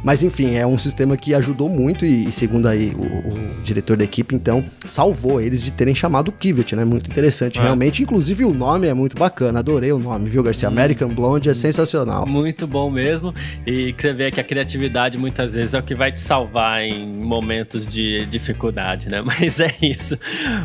Mas 0.02 0.22
enfim, 0.22 0.54
é 0.56 0.66
um 0.66 0.78
sistema 0.78 1.16
que 1.16 1.34
ajudou 1.34 1.68
muito 1.68 2.04
e, 2.04 2.26
e 2.28 2.32
segundo 2.32 2.66
aí 2.66 2.92
o, 2.96 3.28
o 3.34 3.62
diretor 3.62 3.96
da 3.96 4.04
equipe, 4.04 4.34
então, 4.34 4.64
salvou 4.84 5.40
eles 5.40 5.62
de 5.62 5.70
terem 5.70 5.94
chamado 5.94 6.28
o 6.28 6.32
Kvyat, 6.32 6.74
né? 6.74 6.84
Muito 6.84 7.10
interessante, 7.10 7.58
É. 7.58 7.62
realmente. 7.62 8.02
Inclusive 8.02 8.44
o 8.44 8.54
nome 8.54 8.86
é 8.86 8.94
muito 8.94 9.16
bacana, 9.16 9.58
adorei 9.58 9.92
o 9.92 9.98
nome, 9.98 10.28
viu, 10.28 10.42
Garcia? 10.42 10.68
American 10.68 11.08
Blonde 11.08 11.48
é 11.48 11.54
sensacional. 11.54 12.26
Muito 12.26 12.66
bom 12.66 12.90
mesmo. 12.90 13.34
E 13.66 13.92
que 13.92 14.02
você 14.02 14.12
vê 14.12 14.30
que 14.30 14.40
a 14.40 14.44
criatividade 14.44 15.18
muitas 15.18 15.54
vezes 15.54 15.74
é 15.74 15.78
o 15.78 15.82
que 15.82 15.94
vai 15.94 16.10
te 16.12 16.20
salvar 16.20 16.82
em 16.82 17.06
momentos 17.06 17.86
de 17.86 18.24
dificuldade, 18.26 19.08
né? 19.08 19.20
Mas 19.24 19.60
é 19.60 19.74
isso. 19.82 20.16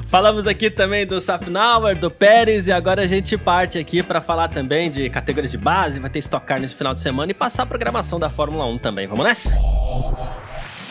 Falamos 0.07 0.47
aqui 0.47 0.69
também 0.69 1.05
do 1.05 1.19
Safnauer, 1.19 1.95
do 1.97 2.09
Pérez, 2.09 2.67
e 2.67 2.71
agora 2.71 3.01
a 3.03 3.07
gente 3.07 3.37
parte 3.37 3.77
aqui 3.77 4.01
para 4.01 4.21
falar 4.21 4.47
também 4.47 4.89
de 4.89 5.09
categorias 5.09 5.51
de 5.51 5.57
base, 5.57 5.99
vai 5.99 6.09
ter 6.09 6.19
Stock 6.19 6.45
Car 6.45 6.59
nesse 6.59 6.75
final 6.75 6.93
de 6.93 7.01
semana 7.01 7.31
e 7.31 7.33
passar 7.33 7.63
a 7.63 7.65
programação 7.65 8.19
da 8.19 8.29
Fórmula 8.29 8.65
1 8.67 8.77
também. 8.77 9.07
Vamos 9.07 9.24
nessa? 9.25 9.49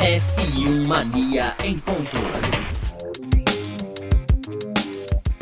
F1 0.01 0.89
Mania 0.89 1.55
em 1.63 1.79
ponto. 1.79 2.64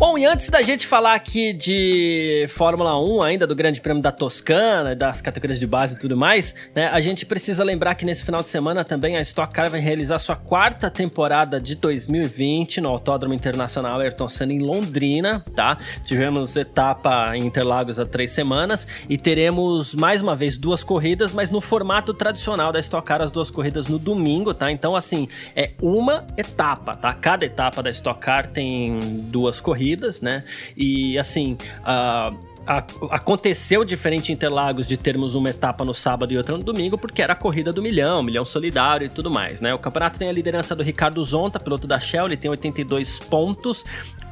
Bom, 0.04 0.18
e 0.18 0.24
antes 0.26 0.48
da 0.48 0.60
gente 0.62 0.84
falar 0.84 1.14
aqui 1.14 1.52
de 1.52 2.44
Fórmula 2.48 3.00
1, 3.00 3.22
ainda 3.22 3.46
do 3.46 3.54
Grande 3.54 3.80
Prêmio 3.80 4.02
da 4.02 4.10
Toscana, 4.10 4.96
das 4.96 5.20
categorias 5.20 5.60
de 5.60 5.66
base 5.66 5.94
e 5.94 5.98
tudo 6.00 6.16
mais, 6.16 6.56
né? 6.74 6.88
A 6.88 7.00
gente 7.00 7.24
precisa 7.24 7.62
lembrar 7.62 7.94
que 7.94 8.04
nesse 8.04 8.24
final 8.24 8.42
de 8.42 8.48
semana 8.48 8.84
também 8.84 9.16
a 9.16 9.20
Stock 9.20 9.54
Car 9.54 9.70
vai 9.70 9.78
realizar 9.78 10.18
sua 10.18 10.34
quarta 10.34 10.90
temporada 10.90 11.60
de 11.60 11.76
2020 11.76 12.80
no 12.80 12.88
Autódromo 12.88 13.32
Internacional 13.32 14.00
Ayrton 14.00 14.26
Senna 14.26 14.52
em 14.52 14.58
Londrina, 14.58 15.44
tá? 15.54 15.76
Tivemos 16.04 16.56
etapa 16.56 17.36
em 17.36 17.44
Interlagos 17.46 18.00
há 18.00 18.04
três 18.04 18.32
semanas 18.32 18.88
e 19.08 19.16
teremos 19.16 19.94
mais 19.94 20.20
uma 20.20 20.34
vez 20.34 20.56
duas 20.56 20.82
corridas, 20.82 21.32
mas 21.32 21.48
no 21.48 21.60
formato 21.60 22.12
tradicional 22.12 22.72
da 22.72 22.80
Stock 22.80 23.06
Car, 23.06 23.22
as 23.22 23.30
duas 23.30 23.52
corridas 23.52 23.86
no 23.86 24.00
domingo, 24.00 24.52
tá? 24.52 24.68
Então, 24.72 24.96
assim, 24.96 25.28
é 25.54 25.70
uma 25.80 26.26
etapa, 26.36 26.96
tá? 26.96 27.14
Cada 27.14 27.44
etapa 27.44 27.84
da 27.84 27.90
Stock 27.90 28.18
Car 28.18 28.48
tem 28.48 28.98
duas 29.30 29.60
corridas, 29.60 29.91
né? 30.20 30.44
E 30.76 31.18
assim, 31.18 31.56
ah, 31.84 32.32
a- 32.66 32.84
aconteceu 33.10 33.84
diferente 33.84 34.30
em 34.30 34.34
Interlagos 34.34 34.86
de 34.86 34.96
termos 34.96 35.34
uma 35.34 35.50
etapa 35.50 35.84
no 35.84 35.92
sábado 35.94 36.32
e 36.32 36.36
outra 36.36 36.56
no 36.56 36.62
domingo, 36.62 36.96
porque 36.98 37.22
era 37.22 37.32
a 37.32 37.36
corrida 37.36 37.72
do 37.72 37.82
milhão, 37.82 38.22
milhão 38.22 38.44
solidário 38.44 39.06
e 39.06 39.08
tudo 39.08 39.30
mais, 39.30 39.60
né? 39.60 39.74
O 39.74 39.78
campeonato 39.78 40.18
tem 40.18 40.28
a 40.28 40.32
liderança 40.32 40.74
do 40.74 40.82
Ricardo 40.82 41.22
Zonta, 41.22 41.58
piloto 41.60 41.86
da 41.86 41.98
Shell, 41.98 42.26
ele 42.26 42.36
tem 42.36 42.50
82 42.50 43.18
pontos. 43.18 43.84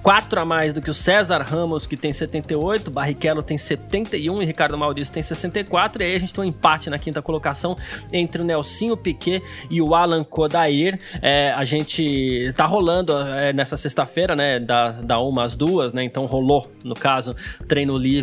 4 0.02 0.40
a 0.40 0.46
mais 0.46 0.72
do 0.72 0.80
que 0.80 0.88
o 0.88 0.94
César 0.94 1.42
Ramos, 1.42 1.86
que 1.86 1.94
tem 1.94 2.10
78, 2.10 2.90
Barrichello 2.90 3.42
tem 3.42 3.58
71 3.58 4.40
e 4.42 4.46
Ricardo 4.46 4.78
Maurício 4.78 5.12
tem 5.12 5.22
64. 5.22 6.02
E 6.02 6.06
aí 6.06 6.16
a 6.16 6.18
gente 6.18 6.32
tem 6.32 6.42
um 6.42 6.46
empate 6.46 6.88
na 6.88 6.98
quinta 6.98 7.20
colocação 7.20 7.76
entre 8.10 8.40
o 8.40 8.44
Nelsinho 8.44 8.96
Piquet 8.96 9.42
e 9.70 9.82
o 9.82 9.94
Alan 9.94 10.24
Kodair. 10.24 10.98
É, 11.20 11.52
a 11.54 11.64
gente 11.64 12.50
tá 12.56 12.64
rolando 12.64 13.12
é, 13.20 13.52
nessa 13.52 13.76
sexta-feira, 13.76 14.34
né, 14.34 14.58
da, 14.58 14.90
da 14.92 15.18
uma 15.20 15.44
às 15.44 15.54
duas, 15.54 15.92
né, 15.92 16.02
então 16.02 16.24
rolou, 16.24 16.66
no 16.82 16.94
caso, 16.94 17.36
treino 17.68 17.94
livre 17.98 18.19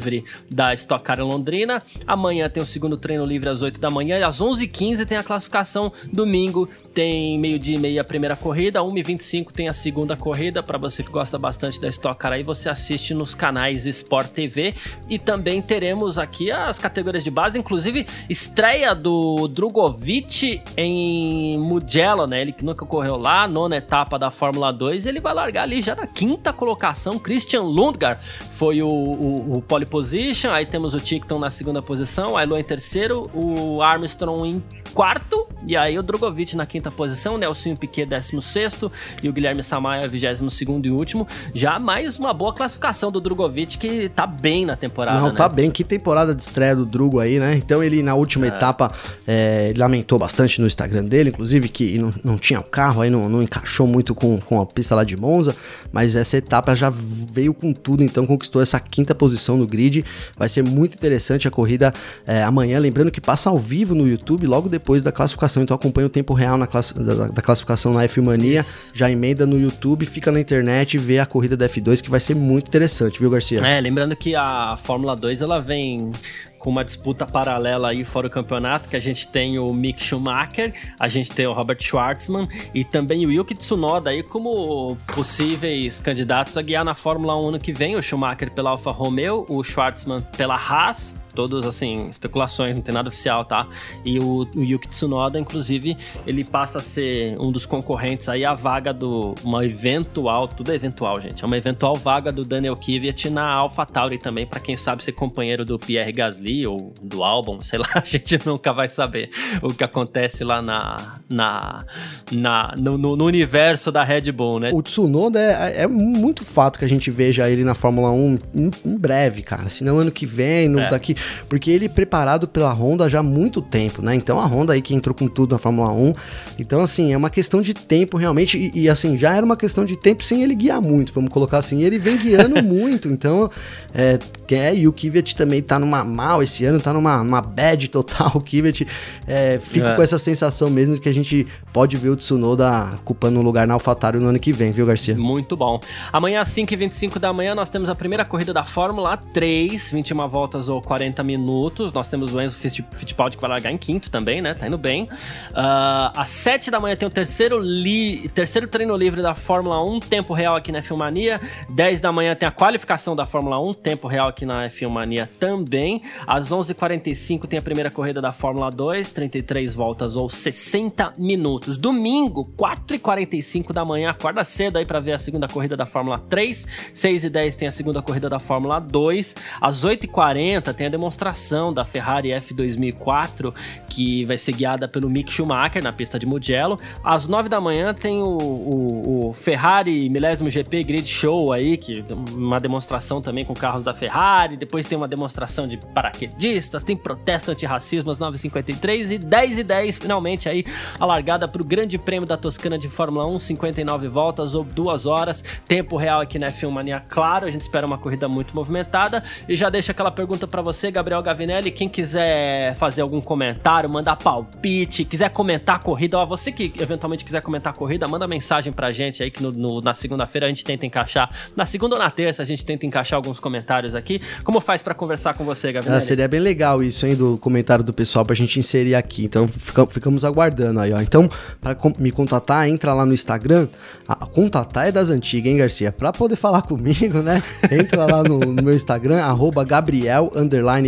da 0.50 0.74
Stock 0.74 1.04
Car 1.04 1.20
Londrina. 1.20 1.82
Amanhã 2.06 2.50
tem 2.50 2.64
o 2.64 2.66
segundo 2.66 2.98
treino 2.98 3.26
livre 3.26 3.50
às 3.50 3.62
8 3.62 3.80
da 3.80 3.90
manhã 3.90 4.18
e 4.18 4.24
às 4.24 4.42
11h15 4.42 5.06
tem 5.06 5.18
a 5.18 5.24
classificação. 5.24 5.92
Domingo 6.12 6.68
tem 6.94 7.38
meio-dia 7.40 7.78
e 7.78 7.80
meia 7.80 8.02
a 8.02 8.04
primeira 8.04 8.36
corrida, 8.36 8.80
1h25 8.80 9.52
tem 9.52 9.68
a 9.68 9.74
segunda 9.74 10.16
corrida, 10.16 10.64
para 10.64 10.78
você 10.78 11.04
que 11.04 11.12
gosta 11.12 11.38
bastante 11.38 11.58
bastante 11.58 11.82
da 11.82 11.88
Stock 11.90 12.18
Car 12.18 12.34
aí, 12.34 12.44
você 12.44 12.70
assiste 12.70 13.16
nos 13.16 13.34
canais 13.34 13.88
Sport 13.88 14.30
TV 14.30 14.76
e 15.10 15.18
também 15.18 15.60
teremos 15.60 16.20
aqui 16.20 16.52
as 16.52 16.78
categorias 16.78 17.24
de 17.24 17.32
base, 17.32 17.58
inclusive 17.58 18.06
estreia 18.30 18.94
do 18.94 19.48
Drogovic 19.48 20.62
em 20.78 21.58
Mugello, 21.58 22.28
né? 22.28 22.42
Ele 22.42 22.52
que 22.52 22.64
nunca 22.64 22.86
correu 22.86 23.18
lá, 23.18 23.48
nona 23.48 23.78
etapa 23.78 24.20
da 24.20 24.30
Fórmula 24.30 24.72
2, 24.72 25.08
ele 25.08 25.20
vai 25.20 25.34
largar 25.34 25.64
ali 25.64 25.82
já 25.82 25.96
na 25.96 26.06
quinta 26.06 26.54
colocação. 26.54 27.18
Christian 27.18 27.64
Lundgaard 27.64 28.24
foi 28.52 28.84
o, 28.84 28.88
o, 28.88 29.58
o 29.58 29.62
pole 29.62 29.87
position, 29.88 30.52
aí 30.52 30.66
temos 30.66 30.94
o 30.94 31.00
Tickton 31.00 31.40
na 31.40 31.50
segunda 31.50 31.82
posição, 31.82 32.38
a 32.38 32.44
Elo 32.44 32.58
em 32.58 32.64
terceiro, 32.64 33.30
o 33.34 33.82
Armstrong 33.82 34.50
em 34.50 34.64
quarto, 34.94 35.48
e 35.66 35.76
aí 35.76 35.98
o 35.98 36.04
Drogovic 36.04 36.56
na 36.56 36.66
quinta 36.66 36.90
posição, 36.90 37.38
Nelson 37.38 37.76
Piquet 37.76 38.06
décimo 38.06 38.42
sexto 38.42 38.92
e 39.22 39.28
o 39.28 39.34
Guilherme 39.34 39.62
Samaia 39.62 40.08
vigésimo 40.08 40.50
segundo 40.50 40.86
e 40.86 40.92
último. 40.92 41.28
Já 41.54 41.80
mais 41.80 42.18
uma 42.18 42.34
boa 42.34 42.54
classificação 42.54 43.12
do 43.12 43.20
Drogovic 43.20 43.78
que 43.78 44.10
tá 44.10 44.26
bem 44.26 44.66
na 44.66 44.76
temporada, 44.76 45.20
Não, 45.20 45.30
né? 45.30 45.36
tá 45.36 45.50
bem. 45.50 45.70
Que 45.70 45.84
temporada 45.84 46.34
de 46.34 46.42
estreia 46.42 46.76
do 46.76 46.86
Drugo 46.86 47.20
aí, 47.20 47.40
né? 47.40 47.56
Então 47.56 47.84
ele 47.84 48.02
na 48.02 48.16
última 48.16 48.48
etapa 48.48 48.92
é, 49.28 49.74
lamentou 49.76 50.18
bastante 50.18 50.60
no 50.62 50.68
Instagram 50.68 51.06
dele, 51.06 51.30
inclusive 51.30 51.70
que 51.70 51.98
não, 51.98 52.14
não 52.24 52.38
tinha 52.38 52.60
o 52.60 52.64
carro, 52.64 53.02
aí 53.02 53.10
não, 53.10 53.28
não 53.28 53.42
encaixou 53.42 53.86
muito 53.86 54.16
com, 54.16 54.40
com 54.40 54.62
a 54.62 54.66
pista 54.66 54.96
lá 54.96 55.04
de 55.04 55.18
Monza, 55.18 55.56
mas 55.92 56.16
essa 56.16 56.38
etapa 56.38 56.76
já 56.76 56.90
veio 56.90 57.54
com 57.54 57.74
tudo, 57.74 58.04
então 58.04 58.26
conquistou 58.26 58.62
essa 58.62 58.80
quinta 58.80 59.14
posição 59.14 59.58
no 59.58 59.68
grid. 59.78 60.04
Vai 60.36 60.50
ser 60.50 60.64
muito 60.64 60.96
interessante 60.96 61.48
a 61.48 61.52
corrida 61.52 61.94
é, 62.26 62.42
amanhã, 62.42 62.80
lembrando 62.80 63.12
que 63.12 63.22
passa 63.22 63.50
ao 63.50 63.58
vivo 63.58 63.94
no 63.94 64.08
YouTube 64.08 64.48
logo 64.48 64.68
depois 64.68 65.04
da 65.04 65.12
classificação, 65.12 65.62
então 65.62 65.76
acompanha 65.76 66.08
o 66.08 66.10
tempo 66.10 66.34
real 66.34 66.58
na 66.58 66.66
class, 66.66 66.92
da, 66.94 67.28
da 67.28 67.42
classificação 67.42 67.94
na 67.94 68.04
F 68.04 68.20
Mania, 68.20 68.66
já 68.94 69.10
emenda 69.10 69.46
no 69.46 69.60
YouTube, 69.60 70.06
fica 70.06 70.32
na 70.32 70.40
internet 70.40 70.96
e 70.96 70.98
vê 70.98 71.20
a 71.20 71.26
corrida 71.26 71.56
da 71.56 71.68
F2 71.68 72.02
que 72.02 72.10
vai 72.10 72.20
ser 72.20 72.36
muito 72.36 72.68
interessante, 72.68 73.20
viu, 73.20 73.30
Garcia? 73.30 73.60
É, 73.60 73.80
lembrando 73.80 74.16
que 74.16 74.36
a 74.36 74.78
Fórmula 74.78 75.16
2 75.16 75.42
ela 75.42 75.60
vem 75.60 76.12
com 76.58 76.70
uma 76.70 76.84
disputa 76.84 77.26
paralela 77.26 77.90
aí 77.90 78.04
fora 78.04 78.28
o 78.28 78.30
campeonato, 78.30 78.90
que 78.90 78.96
a 78.96 79.00
gente 79.00 79.28
tem 79.28 79.60
o 79.60 79.74
Mick 79.74 80.02
Schumacher, 80.02 80.74
a 81.00 81.08
gente 81.08 81.32
tem 81.32 81.46
o 81.48 81.54
Robert 81.54 81.82
Schwartzman 81.82 82.48
e 82.74 82.84
também 82.84 83.26
o 83.26 83.32
Yuki 83.32 83.56
Tsunoda 83.56 84.10
aí 84.10 84.24
como 84.24 84.98
possíveis 85.14 86.00
candidatos 86.00 86.58
a 86.58 86.62
guiar 86.62 86.84
na 86.84 86.96
Fórmula 86.96 87.40
1 87.40 87.50
ano 87.50 87.60
que 87.60 87.72
vem, 87.72 87.96
o 87.96 88.02
Schumacher 88.02 88.52
pela 88.52 88.72
Alfa 88.72 88.92
Romeo, 88.92 89.46
o 89.48 89.64
Schwartzman 89.64 90.22
pela 90.36 90.56
Haas, 90.56 91.16
todos 91.38 91.68
assim, 91.68 92.08
especulações, 92.10 92.76
não 92.76 92.82
tem 92.82 92.92
nada 92.92 93.10
oficial, 93.10 93.46
tá? 93.46 93.68
E 94.04 94.18
o, 94.18 94.48
o 94.56 94.64
Yuki 94.64 94.88
Tsunoda, 94.88 95.40
inclusive, 95.40 95.96
ele 96.26 96.44
passa 96.44 96.80
a 96.80 96.82
ser 96.82 97.40
um 97.40 97.52
dos 97.52 97.64
concorrentes 97.64 98.28
aí 98.28 98.44
à 98.44 98.56
vaga 98.56 98.92
do 98.92 99.36
uma 99.44 99.64
eventual, 99.64 100.48
tudo 100.48 100.72
é 100.72 100.76
eventual, 100.76 101.22
gente, 101.22 101.44
é 101.44 101.46
uma 101.46 101.56
eventual 101.56 101.96
vaga 101.96 102.32
do 102.32 102.44
Daniel 102.44 102.76
Kvyat 102.76 103.30
na 103.30 103.46
AlphaTauri 103.54 104.18
também, 104.18 104.48
para 104.48 104.60
quem 104.60 104.76
sabe 104.76 105.04
ser 105.04 105.12
companheiro 105.12 105.64
do 105.64 105.78
Pierre 105.78 106.12
Gasly 106.12 106.66
ou 106.66 106.92
do 107.00 107.24
Albon, 107.24 107.62
sei 107.62 107.78
lá, 107.78 107.86
a 107.94 108.04
gente 108.04 108.40
nunca 108.44 108.74
vai 108.74 108.90
saber 108.90 109.30
o 109.62 109.72
que 109.72 109.84
acontece 109.84 110.44
lá 110.44 110.60
na, 110.60 111.20
na, 111.30 111.86
na 112.32 112.74
no, 112.80 112.98
no, 112.98 113.16
no 113.16 113.26
universo 113.26 113.92
da 113.92 114.04
Red 114.04 114.32
Bull, 114.32 114.60
né? 114.60 114.72
O 114.74 114.82
Tsunoda 114.82 115.40
é, 115.40 115.84
é, 115.84 115.88
muito 115.88 116.44
fato 116.44 116.80
que 116.80 116.86
a 116.86 116.90
gente 116.90 117.12
veja 117.12 117.48
ele 117.48 117.64
na 117.64 117.76
Fórmula 117.76 118.10
1 118.10 118.38
em, 118.56 118.72
em 118.84 118.98
breve, 118.98 119.44
cara. 119.44 119.70
Se 119.70 119.84
não 119.84 120.00
ano 120.00 120.12
que 120.12 120.26
vem, 120.26 120.68
no, 120.68 120.80
é. 120.80 120.90
daqui. 120.90 121.16
Porque 121.50 121.72
ele 121.72 121.86
é 121.86 121.90
preparado 121.90 122.48
pela 122.48 122.72
Honda 122.72 123.10
já 123.10 123.20
há 123.20 123.24
muito 123.24 123.62
tempo, 123.62 124.02
né? 124.02 124.16
Então 124.16 124.40
a 124.40 124.46
Honda 124.46 124.74
aí 124.74 124.82
que 124.82 124.94
entrou 124.94 125.14
com 125.14 125.28
tudo 125.28 125.54
na 125.54 125.60
Fórmula 125.60 125.92
1. 125.92 126.14
Então, 126.60 126.82
assim, 126.82 127.14
é 127.14 127.18
uma 127.18 127.30
questão 127.30 127.62
de 127.62 127.74
tempo 127.74 128.18
realmente. 128.18 128.58
E, 128.58 128.84
e 128.84 128.90
assim, 128.90 129.18
já 129.18 129.36
era 129.36 129.46
uma 129.46 129.58
questão 129.58 129.86
de 129.86 129.98
tempo 129.98 130.24
sem 130.24 130.44
ele 130.44 130.56
guiar 130.56 130.82
muito, 130.82 131.14
vamos 131.14 131.32
colocar 131.32 131.58
assim. 131.58 131.84
Ele 131.84 132.00
vem 132.00 132.18
guiando 132.18 132.62
muito. 132.64 133.08
Então, 133.08 133.50
é, 133.94 134.20
é, 134.56 134.76
e 134.76 134.88
o 134.88 134.94
Kvyat 134.94 135.36
também 135.36 135.62
tá 135.62 135.80
numa 135.80 136.04
mal 136.04 136.42
esse 136.42 136.66
ano, 136.66 136.80
tá 136.80 136.94
numa, 136.94 137.24
numa 137.24 137.42
bad 137.42 137.88
total. 137.90 138.32
O 138.38 138.42
Kvyat 138.42 138.86
é, 139.26 139.60
fica 139.60 139.90
é. 139.90 139.96
com 139.96 140.02
essa 140.02 140.18
sensação 140.18 140.70
mesmo 140.70 140.96
de 140.96 141.02
que 141.02 141.10
a 141.10 141.14
gente 141.14 141.48
pode 141.74 141.98
ver 141.98 142.10
o 142.10 142.16
Tsunoda 142.16 142.94
ocupando 142.96 143.40
um 143.40 143.42
lugar 143.42 143.68
na 143.68 143.74
AlphaTauri 143.74 144.20
no 144.20 144.30
ano 144.30 144.40
que 144.40 144.54
vem, 144.54 144.72
viu, 144.72 144.86
Garcia? 144.86 145.16
Muito 145.16 145.56
bom. 145.56 145.80
Amanhã 146.12 146.42
às 146.42 146.50
5h25 146.50 147.20
da 147.20 147.32
manhã 147.32 147.56
nós 147.56 147.70
temos 147.70 147.90
a 147.90 147.96
primeira 147.96 148.26
corrida 148.26 148.54
da 148.54 148.64
Fórmula 148.64 149.18
3, 149.18 149.92
21 149.92 150.28
voltas 150.28 150.70
ou 150.70 150.82
40 150.82 151.24
minutos. 151.24 151.92
Nós 151.94 152.10
temos 152.10 152.34
o 152.34 152.42
Enzo 152.42 152.56
Fittipaldi 152.58 153.38
que 153.38 153.42
vai 153.42 153.50
largar 153.50 153.72
em 153.72 153.78
quinto 153.78 154.10
também, 154.10 154.42
né? 154.42 154.54
Tá 154.54 154.68
indo 154.68 154.78
bem. 154.78 155.04
Uh, 155.04 156.12
às 156.16 156.30
7 156.30 156.72
da 156.72 156.80
manhã 156.80 156.96
tem 156.96 157.08
o 157.08 157.12
terceiro, 157.12 157.60
li... 157.60 158.28
terceiro 158.30 158.68
treino 158.68 158.96
livre 158.96 159.22
da 159.22 159.36
Fórmula 159.36 159.84
1, 159.84 160.00
tempo 160.02 160.34
real 160.34 160.56
aqui 160.56 160.72
na 160.72 160.82
Filmania. 160.82 161.40
10 161.70 162.02
da 162.02 162.12
manhã 162.12 162.36
tem 162.36 162.48
a 162.48 162.52
qualificação 162.52 163.16
da 163.16 163.26
Fórmula 163.26 163.60
1, 163.60 163.74
tempo 163.74 164.08
real 164.08 164.28
aqui 164.28 164.37
na 164.46 164.70
Filmania 164.70 165.30
também. 165.40 166.02
Às 166.26 166.50
11h45 166.50 167.48
tem 167.48 167.60
a 167.60 167.62
primeira 167.62 167.90
corrida 167.90 168.22
da 168.22 168.32
Fórmula 168.32 168.70
2, 168.70 169.12
33 169.12 169.74
voltas 169.74 170.16
ou 170.16 170.30
60 170.30 171.14
minutos. 171.18 171.78
Domingo, 171.78 172.52
4h45 172.58 173.74
da 173.74 173.86
manhã, 173.86 174.10
acorda 174.10 174.44
cedo 174.44 174.78
aí 174.78 174.86
para 174.86 175.00
ver 175.00 175.14
a 175.14 175.18
segunda 175.18 175.48
corrida 175.48 175.76
da 175.76 175.86
Fórmula 175.86 176.20
3. 176.30 176.66
6h10 176.94 177.56
tem 177.56 177.68
a 177.68 177.72
segunda 177.72 178.02
corrida 178.02 178.30
da 178.30 178.40
Fórmula 178.40 178.80
2. 178.80 179.36
Às 179.62 179.86
8h40 179.86 180.74
tem 180.74 180.88
a 180.88 180.90
demonstração 180.90 181.74
da 181.74 181.84
Ferrari 181.84 182.30
F2004, 182.30 183.54
que 183.90 184.26
vai 184.26 184.38
ser 184.38 184.54
guiada 184.54 184.88
pelo 184.88 185.10
Mick 185.10 185.32
Schumacher 185.32 185.84
na 185.84 185.92
pista 185.94 186.20
de 186.20 186.26
Mugello. 186.26 186.80
Às 187.04 187.28
9 187.28 187.50
da 187.50 187.60
manhã 187.60 187.94
tem 187.94 188.22
o, 188.22 188.38
o, 188.38 189.30
o 189.30 189.34
Ferrari 189.34 190.10
milésimo 190.10 190.50
GP 190.50 190.84
Grid 190.84 191.08
Show 191.08 191.52
aí, 191.52 191.78
que 191.78 192.04
uma 192.34 192.60
demonstração 192.60 193.22
também 193.22 193.46
com 193.46 193.54
carros 193.54 193.84
da 193.84 193.94
Ferrari. 193.94 194.27
Depois 194.58 194.86
tem 194.86 194.98
uma 194.98 195.08
demonstração 195.08 195.68
de 195.68 195.78
paraquedistas, 195.78 196.84
tem 196.84 196.96
protesto 196.96 197.52
antirracismo 197.52 198.12
às 198.12 198.20
9h53 198.20 199.12
e 199.12 199.18
10 199.18 199.60
e 199.60 199.64
10 199.64 199.98
finalmente 199.98 200.50
aí 200.50 200.66
a 201.00 201.06
largada 201.06 201.48
para 201.48 201.62
o 201.62 201.66
Grande 201.66 201.98
Prêmio 201.98 202.28
da 202.28 202.36
Toscana 202.36 202.78
de 202.78 202.90
Fórmula 202.90 203.26
1, 203.28 203.40
59 203.40 204.08
voltas 204.08 204.56
ou 204.56 204.64
2 204.64 205.06
horas. 205.06 205.44
Tempo 205.68 205.98
real 205.98 206.22
aqui 206.22 206.38
na 206.38 206.48
F1 206.48 206.70
Mania, 206.70 207.04
claro. 207.08 207.48
A 207.48 207.52
gente 207.52 207.62
espera 207.62 207.86
uma 207.86 207.98
corrida 207.98 208.28
muito 208.28 208.56
movimentada. 208.56 209.24
E 209.48 209.56
já 209.56 209.70
deixa 209.70 209.92
aquela 209.92 210.12
pergunta 210.12 210.48
para 210.48 210.62
você, 210.62 210.92
Gabriel 210.92 211.22
Gavinelli. 211.22 211.72
Quem 211.72 211.88
quiser 211.88 212.76
fazer 212.76 213.02
algum 213.02 213.22
comentário, 213.22 213.90
mandar 213.90 214.16
palpite, 214.16 215.06
quiser 215.06 215.30
comentar 215.30 215.78
a 215.78 215.80
corrida, 215.80 216.18
ó, 216.18 216.26
você 216.26 216.52
que 216.52 216.74
eventualmente 216.80 217.24
quiser 217.24 217.42
comentar 217.42 217.74
a 217.74 217.76
corrida, 217.76 218.08
manda 218.08 218.28
mensagem 218.28 218.74
pra 218.74 218.92
gente 218.92 219.24
aí 219.24 219.32
que 219.32 219.42
no, 219.42 219.52
no, 219.52 219.82
na 219.82 219.94
segunda-feira 219.94 220.48
a 220.48 220.50
gente 220.50 220.64
tenta 220.64 220.86
encaixar. 220.86 221.30
Na 221.56 221.66
segunda 221.66 221.96
ou 221.96 222.02
na 222.02 222.10
terça 222.10 222.42
a 222.44 222.46
gente 222.46 222.66
tenta 222.66 222.86
encaixar 222.86 223.18
alguns 223.18 223.40
comentários 223.40 223.96
aqui. 223.96 224.17
Como 224.44 224.60
faz 224.60 224.82
para 224.82 224.94
conversar 224.94 225.34
com 225.34 225.44
você, 225.44 225.72
Gavinelli? 225.72 225.98
Ah, 225.98 226.02
seria 226.02 226.28
bem 226.28 226.40
legal 226.40 226.84
isso, 226.84 227.06
hein, 227.06 227.16
do 227.16 227.38
comentário 227.38 227.84
do 227.84 227.94
pessoal 227.94 228.26
pra 228.26 228.36
gente 228.36 228.60
inserir 228.60 228.96
aqui. 228.96 229.26
Então 229.26 229.48
ficamos 229.48 230.24
aguardando 230.26 230.80
aí, 230.80 230.94
ó. 230.94 231.02
Então, 231.02 231.30
para 231.62 231.76
me 232.00 232.12
contatar, 232.12 232.68
entra 232.68 232.94
lá 232.94 233.06
no 233.06 233.14
Instagram. 233.14 233.68
A 234.08 234.26
contatar 234.26 234.88
é 234.88 234.92
das 234.92 235.10
antigas, 235.10 235.52
hein, 235.52 235.58
Garcia? 235.58 235.92
Pra 235.92 236.12
poder 236.12 236.36
falar 236.36 236.62
comigo, 236.68 237.20
né? 237.20 237.42
Entra 237.72 238.06
lá 238.06 238.24
no, 238.24 238.40
no 238.40 238.64
meu 238.64 238.74
Instagram, 238.74 239.22
arroba 239.22 239.64
Gabriel 239.64 240.32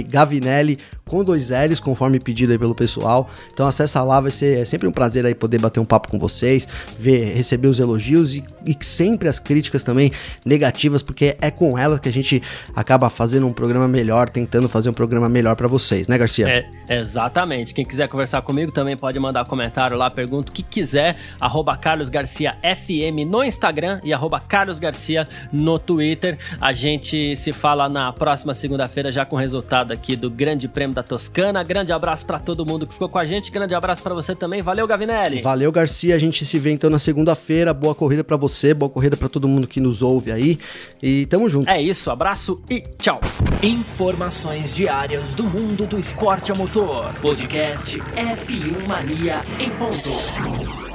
Gavinelli 0.07 0.77
com 1.10 1.24
dois 1.24 1.49
L's, 1.49 1.80
conforme 1.80 2.20
pedido 2.20 2.51
aí 2.51 2.60
pelo 2.60 2.76
pessoal. 2.76 3.28
Então 3.51 3.68
acessa 3.68 4.03
lá, 4.03 4.22
vai 4.22 4.32
ser 4.32 4.60
é 4.60 4.66
sempre 4.66 4.88
um 4.88 4.91
prazer 4.91 5.26
aí 5.26 5.34
poder 5.34 5.60
bater 5.60 5.80
um 5.80 5.86
papo 5.86 6.07
com 6.07 6.20
vocês, 6.20 6.68
ver, 6.97 7.34
receber 7.34 7.68
os 7.68 7.80
elogios 7.80 8.36
e, 8.36 8.43
e 8.66 8.78
sempre 8.80 9.28
as 9.28 9.39
críticas 9.39 9.84
também 9.84 10.12
negativas, 10.45 11.01
porque 11.01 11.36
é 11.41 11.49
com 11.49 11.78
elas 11.78 11.99
que 11.99 12.07
a 12.07 12.14
gente 12.14 12.41
acaba 12.76 13.10
fazendo 13.10 13.47
um 13.47 13.53
programa 13.53 13.88
melhor, 13.88 14.30
tentando 14.30 14.70
fazer 14.70 14.89
um 14.89 14.93
programa 14.93 15.28
melhor 15.28 15.55
para 15.55 15.68
vocês, 15.68 16.07
né, 16.07 16.18
Garcia? 16.18 16.47
É, 16.47 16.99
exatamente. 16.99 17.74
Quem 17.74 17.84
quiser 17.84 18.07
conversar 18.07 18.43
comigo 18.43 18.72
também 18.72 18.95
pode 18.95 19.20
mandar 19.20 19.45
comentário 19.47 19.97
lá, 19.97 20.12
pergunta 20.12 20.51
o 20.51 20.53
que 20.53 20.62
quiser, 20.62 21.16
arroba 21.39 21.76
Carlos 21.76 22.10
Garcia 22.10 22.55
FM 22.62 23.28
no 23.28 23.43
Instagram 23.43 23.99
e 24.03 24.14
arroba 24.14 24.39
Carlos 24.39 24.78
Garcia 24.78 25.28
no 25.51 25.80
Twitter. 25.80 26.38
A 26.62 26.72
gente 26.72 27.36
se 27.36 27.51
fala 27.51 27.89
na 27.89 28.14
próxima 28.14 28.53
segunda-feira 28.53 29.12
já 29.12 29.26
com 29.26 29.36
o 29.36 29.39
resultado 29.39 29.91
aqui 29.91 30.16
do 30.16 30.30
Grande 30.30 30.68
Prêmio 30.68 30.99
da 31.00 31.04
Toscana. 31.04 31.64
Grande 31.64 31.93
abraço 31.93 32.26
para 32.26 32.39
todo 32.39 32.66
mundo 32.66 32.86
que 32.86 32.93
ficou 32.93 33.10
com 33.10 33.18
a 33.18 33.26
gente. 33.26 33.52
Grande 33.52 33.74
abraço 33.74 34.04
para 34.04 34.14
você 34.14 34.36
também. 34.36 34.62
Valeu, 34.62 34.86
Gavinelli. 34.86 35.41
Valeu, 35.41 35.72
Garcia. 35.72 36.16
A 36.16 36.20
gente 36.20 36.45
se 36.45 36.60
vê 36.60 36.72
então 36.72 36.89
na 36.89 37.00
segunda-feira. 37.00 37.74
Boa 37.74 37.95
corrida 37.95 38.24
para 38.24 38.38
você, 38.38 38.74
boa 38.74 38.89
corrida 38.89 39.16
para 39.16 39.30
todo 39.30 39.47
mundo 39.47 39.68
que 39.68 39.80
nos 39.80 40.02
ouve 40.02 40.32
aí. 40.32 40.60
E 41.02 41.26
tamo 41.28 41.47
junto. 41.50 41.70
É 41.70 41.82
isso, 41.82 42.12
abraço 42.12 42.62
e 42.70 42.82
tchau. 42.97 43.20
Informações 43.64 44.76
diárias 44.76 45.34
do 45.34 45.43
mundo 45.43 45.86
do 45.86 45.97
esporte 45.97 46.52
a 46.52 46.56
motor. 46.56 47.14
Podcast 47.22 48.00
F1 48.00 48.88
Mania 48.88 49.41
em 49.60 49.70
ponto. 49.72 50.89